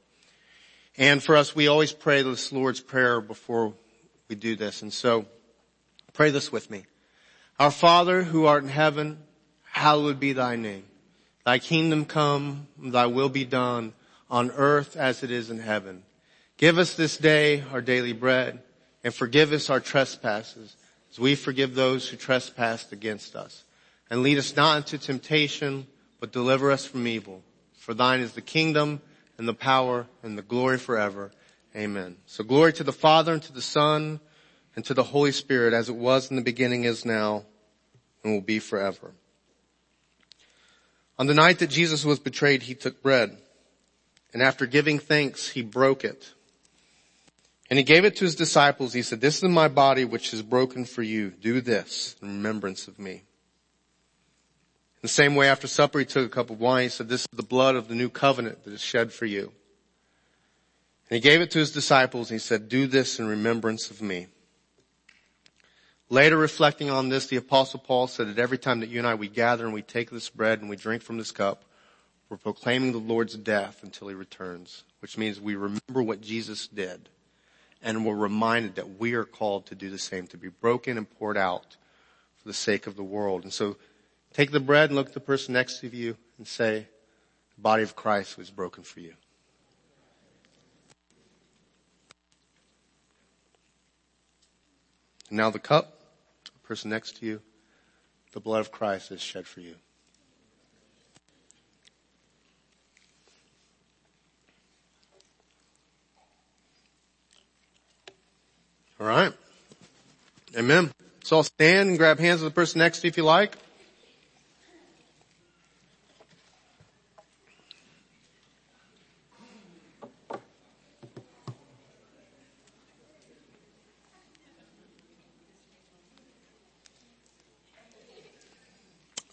And 0.98 1.24
for 1.24 1.38
us, 1.38 1.56
we 1.56 1.70
always 1.70 1.94
pray 1.94 2.24
this 2.24 2.52
Lord's 2.52 2.82
Prayer 2.82 3.22
before 3.22 3.74
we 4.28 4.36
do 4.36 4.58
this. 4.58 4.82
And 4.82 4.92
so 4.92 5.28
pray 6.12 6.30
this 6.30 6.52
with 6.52 6.70
me. 6.70 6.84
Our 7.58 7.72
Father 7.72 8.24
who 8.24 8.48
art 8.48 8.64
in 8.64 8.70
heaven, 8.70 9.20
hallowed 9.64 10.20
be 10.20 10.34
thy 10.34 10.58
name. 10.58 10.84
Thy 11.46 11.60
kingdom 11.60 12.06
come, 12.06 12.68
thy 12.78 13.06
will 13.08 13.30
be 13.30 13.46
done 13.46 13.94
on 14.30 14.52
earth 14.52 14.96
as 14.96 15.24
it 15.24 15.32
is 15.32 15.50
in 15.50 15.60
heaven. 15.60 16.04
Give 16.58 16.78
us 16.78 16.96
this 16.96 17.18
day 17.18 17.64
our 17.72 17.82
daily 17.82 18.14
bread 18.14 18.62
and 19.04 19.14
forgive 19.14 19.52
us 19.52 19.70
our 19.70 19.82
trespasses 19.82 20.76
as 21.12 21.20
we 21.20 21.36
forgive 21.36 21.76
those 21.76 22.08
who 22.08 22.18
trespass 22.18 22.92
against 22.92 23.36
us. 23.36 23.64
And 24.10 24.24
lead 24.24 24.38
us 24.38 24.56
not 24.56 24.78
into 24.78 24.98
temptation, 24.98 25.88
but 26.20 26.32
deliver 26.32 26.72
us 26.72 26.86
from 26.86 27.08
evil. 27.08 27.44
For 27.78 27.94
thine 27.94 28.22
is 28.22 28.34
the 28.34 28.42
kingdom 28.42 29.02
and 29.38 29.48
the 29.48 29.54
power 29.54 30.08
and 30.22 30.38
the 30.38 30.42
glory 30.42 30.78
forever. 30.78 31.32
Amen. 31.76 32.18
So 32.26 32.44
glory 32.44 32.72
to 32.74 32.84
the 32.84 32.94
Father 32.94 33.34
and 33.34 33.44
to 33.44 33.54
the 33.54 33.62
Son 33.62 34.20
and 34.76 34.86
to 34.86 34.94
the 34.94 35.04
Holy 35.04 35.32
Spirit 35.32 35.74
as 35.74 35.90
it 35.90 35.96
was 35.96 36.30
in 36.30 36.38
the 36.38 36.42
beginning 36.42 36.86
is 36.86 37.04
now 37.04 37.44
and 38.24 38.34
will 38.34 38.42
be 38.42 38.60
forever. 38.60 39.12
On 41.24 41.28
the 41.28 41.34
night 41.34 41.60
that 41.60 41.70
Jesus 41.70 42.04
was 42.04 42.20
betrayed, 42.20 42.64
he 42.64 42.76
took 42.76 43.02
bread 43.02 43.38
and 44.34 44.44
after 44.44 44.66
giving 44.66 45.00
thanks, 45.00 45.48
he 45.48 45.62
broke 45.62 46.04
it. 46.04 46.34
And 47.70 47.80
he 47.80 47.84
gave 47.84 48.04
it 48.04 48.18
to 48.18 48.26
his 48.26 48.36
disciples. 48.36 48.92
He 48.92 49.04
said, 49.04 49.22
this 49.22 49.38
is 49.38 49.44
my 49.44 49.70
body 49.70 50.04
which 50.04 50.34
is 50.34 50.42
broken 50.42 50.84
for 50.84 51.02
you. 51.02 51.30
Do 51.30 51.62
this 51.62 52.18
in 52.22 52.28
remembrance 52.28 52.90
of 52.90 53.00
me. 53.00 53.14
In 53.14 53.22
the 55.02 55.08
same 55.08 55.36
way, 55.36 55.48
after 55.48 55.66
supper, 55.66 56.00
he 56.00 56.04
took 56.04 56.26
a 56.26 56.30
cup 56.30 56.50
of 56.50 56.60
wine. 56.60 56.84
He 56.84 56.90
said, 56.90 57.08
this 57.08 57.22
is 57.22 57.28
the 57.32 57.42
blood 57.42 57.76
of 57.76 57.88
the 57.88 57.96
new 57.96 58.10
covenant 58.10 58.66
that 58.66 58.74
is 58.74 58.82
shed 58.82 59.14
for 59.14 59.26
you. 59.26 59.54
And 61.10 61.16
he 61.16 61.22
gave 61.22 61.40
it 61.40 61.52
to 61.52 61.60
his 61.60 61.72
disciples. 61.72 62.32
And 62.32 62.36
he 62.36 62.44
said, 62.44 62.68
do 62.68 62.86
this 62.86 63.18
in 63.18 63.28
remembrance 63.28 63.90
of 63.90 64.02
me. 64.02 64.28
Later 66.10 66.38
reflecting 66.38 66.90
on 66.90 67.10
this, 67.10 67.28
the 67.28 67.38
apostle 67.38 67.80
Paul 67.80 68.08
said 68.08 68.28
that 68.28 68.40
every 68.40 68.58
time 68.58 68.82
that 68.82 68.90
you 68.90 69.00
and 69.00 69.08
I, 69.08 69.16
we 69.16 69.30
gather 69.30 69.66
and 69.66 69.74
we 69.74 69.82
take 69.82 70.12
this 70.12 70.30
bread 70.30 70.62
and 70.62 70.70
we 70.70 70.76
drink 70.76 71.02
from 71.02 71.18
this 71.18 71.32
cup, 71.32 71.64
we're 72.30 72.38
proclaiming 72.38 72.92
the 72.92 73.00
Lord's 73.00 73.36
death 73.36 73.82
until 73.84 74.08
he 74.08 74.16
returns, 74.16 74.84
which 75.00 75.18
means 75.18 75.40
we 75.40 75.56
remember 75.56 76.02
what 76.04 76.22
Jesus 76.22 76.68
did 76.68 77.10
and 77.84 78.06
we're 78.06 78.16
reminded 78.16 78.76
that 78.76 78.98
we 78.98 79.14
are 79.14 79.26
called 79.26 79.66
to 79.68 79.76
do 79.76 79.90
the 79.90 79.98
same, 79.98 80.26
to 80.28 80.38
be 80.38 80.48
broken 80.48 80.98
and 80.98 81.10
poured 81.20 81.38
out 81.38 81.76
for 82.38 82.48
the 82.48 82.54
sake 82.54 82.88
of 82.88 82.96
the 82.96 83.04
world. 83.04 83.44
And 83.44 83.52
so 83.52 83.76
take 84.34 84.52
the 84.52 84.60
bread 84.60 84.90
and 84.90 84.96
look 84.96 85.08
at 85.08 85.14
the 85.14 85.20
person 85.20 85.54
next 85.54 85.82
to 85.82 85.88
you 85.90 86.16
and 86.38 86.48
say, 86.48 86.88
the 87.56 87.62
body 87.62 87.84
of 87.84 87.96
Christ 87.96 88.38
was 88.38 88.50
broken 88.50 88.84
for 88.84 89.02
you. 89.02 89.14
Now 95.34 95.50
the 95.50 95.58
cup, 95.58 95.98
the 96.46 96.68
person 96.68 96.92
next 96.92 97.18
to 97.18 97.26
you, 97.26 97.42
the 98.34 98.40
blood 98.40 98.60
of 98.60 98.72
Christ 98.72 99.12
is 99.12 99.20
shed 99.20 99.48
for 99.48 99.62
you. 99.62 99.74
All 109.00 109.08
right. 109.08 109.34
Amen. 110.56 110.92
So 111.24 111.38
I'll 111.38 111.44
stand 111.44 111.90
and 111.90 111.98
grab 111.98 112.20
hands 112.20 112.44
with 112.44 112.54
the 112.54 112.56
person 112.56 112.78
next 112.78 113.00
to 113.00 113.08
you 113.08 113.10
if 113.10 113.18
you 113.18 113.24
like. 113.24 113.58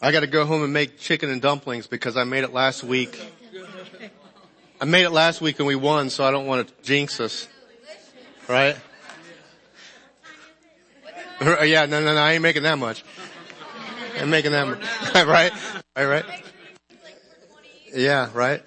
I 0.02 0.12
gotta 0.12 0.26
go 0.26 0.46
home 0.46 0.62
and 0.62 0.72
make 0.72 0.98
chicken 0.98 1.28
and 1.28 1.42
dumplings 1.42 1.86
because 1.86 2.16
I 2.16 2.24
made 2.24 2.42
it 2.42 2.54
last 2.54 2.82
week. 2.82 3.20
I 4.80 4.86
made 4.86 5.04
it 5.04 5.10
last 5.10 5.42
week 5.42 5.58
and 5.58 5.66
we 5.66 5.76
won, 5.76 6.08
so 6.08 6.24
I 6.24 6.30
don't 6.30 6.46
want 6.46 6.66
to 6.66 6.74
jinx 6.82 7.20
us. 7.20 7.46
Right? 8.48 8.76
Yeah, 11.42 11.84
no, 11.84 12.02
no, 12.02 12.14
no, 12.14 12.20
I 12.20 12.32
ain't 12.32 12.42
making 12.42 12.62
that 12.62 12.78
much. 12.78 13.04
I'm 14.18 14.30
making 14.30 14.52
that 14.52 14.66
much. 14.66 14.80
right? 15.14 15.52
Right, 15.94 16.04
right? 16.06 16.24
Yeah, 17.94 18.30
right? 18.32 18.62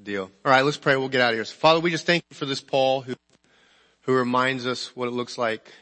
Deal. 0.00 0.30
Alright, 0.44 0.64
let's 0.64 0.76
pray. 0.76 0.96
We'll 0.96 1.08
get 1.08 1.20
out 1.20 1.30
of 1.30 1.36
here. 1.36 1.44
So 1.44 1.54
Father, 1.54 1.80
we 1.80 1.90
just 1.90 2.06
thank 2.06 2.22
you 2.30 2.36
for 2.36 2.46
this 2.46 2.60
Paul 2.60 3.00
who, 3.00 3.14
who 4.02 4.14
reminds 4.14 4.64
us 4.64 4.94
what 4.94 5.08
it 5.08 5.12
looks 5.12 5.36
like 5.36 5.72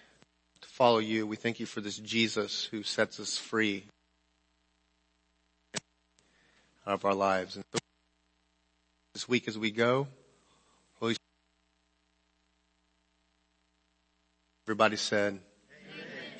follow 0.75 0.99
you. 0.99 1.25
We 1.25 1.37
thank 1.37 1.61
you 1.61 1.67
for 1.67 1.81
this 1.81 1.97
Jesus 1.99 2.65
who 2.65 2.83
sets 2.83 3.21
us 3.21 3.39
free 3.39 3.85
out 6.85 6.95
of 6.95 7.05
our 7.05 7.15
lives. 7.15 7.55
And 7.55 7.65
this 9.13 9.29
week 9.29 9.47
as 9.47 9.57
we 9.57 9.71
go, 9.71 10.09
Holy 10.99 11.15
Everybody 14.67 14.97
said. 14.97 15.39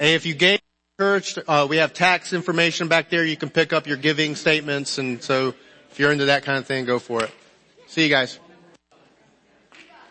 Hey, 0.01 0.15
if 0.15 0.27
you 0.27 0.35
gave 0.35 0.59
church, 0.99 1.39
uh, 1.47 1.69
we 1.71 1.77
have 1.77 1.93
tax 1.93 2.33
information 2.33 2.89
back 2.89 3.11
there. 3.11 3.25
You 3.25 3.37
can 3.37 3.51
pick 3.51 3.73
up 3.73 3.87
your 3.87 3.97
giving 3.97 4.35
statements. 4.35 4.99
And 4.99 5.23
so 5.23 5.55
if 5.93 6.01
you're 6.01 6.11
into 6.11 6.25
that 6.25 6.43
kind 6.43 6.59
of 6.59 6.67
thing, 6.67 6.87
go 6.87 6.99
for 6.99 7.23
it. 7.23 7.31
See 7.87 8.03
you 8.03 8.09
guys. 8.09 8.41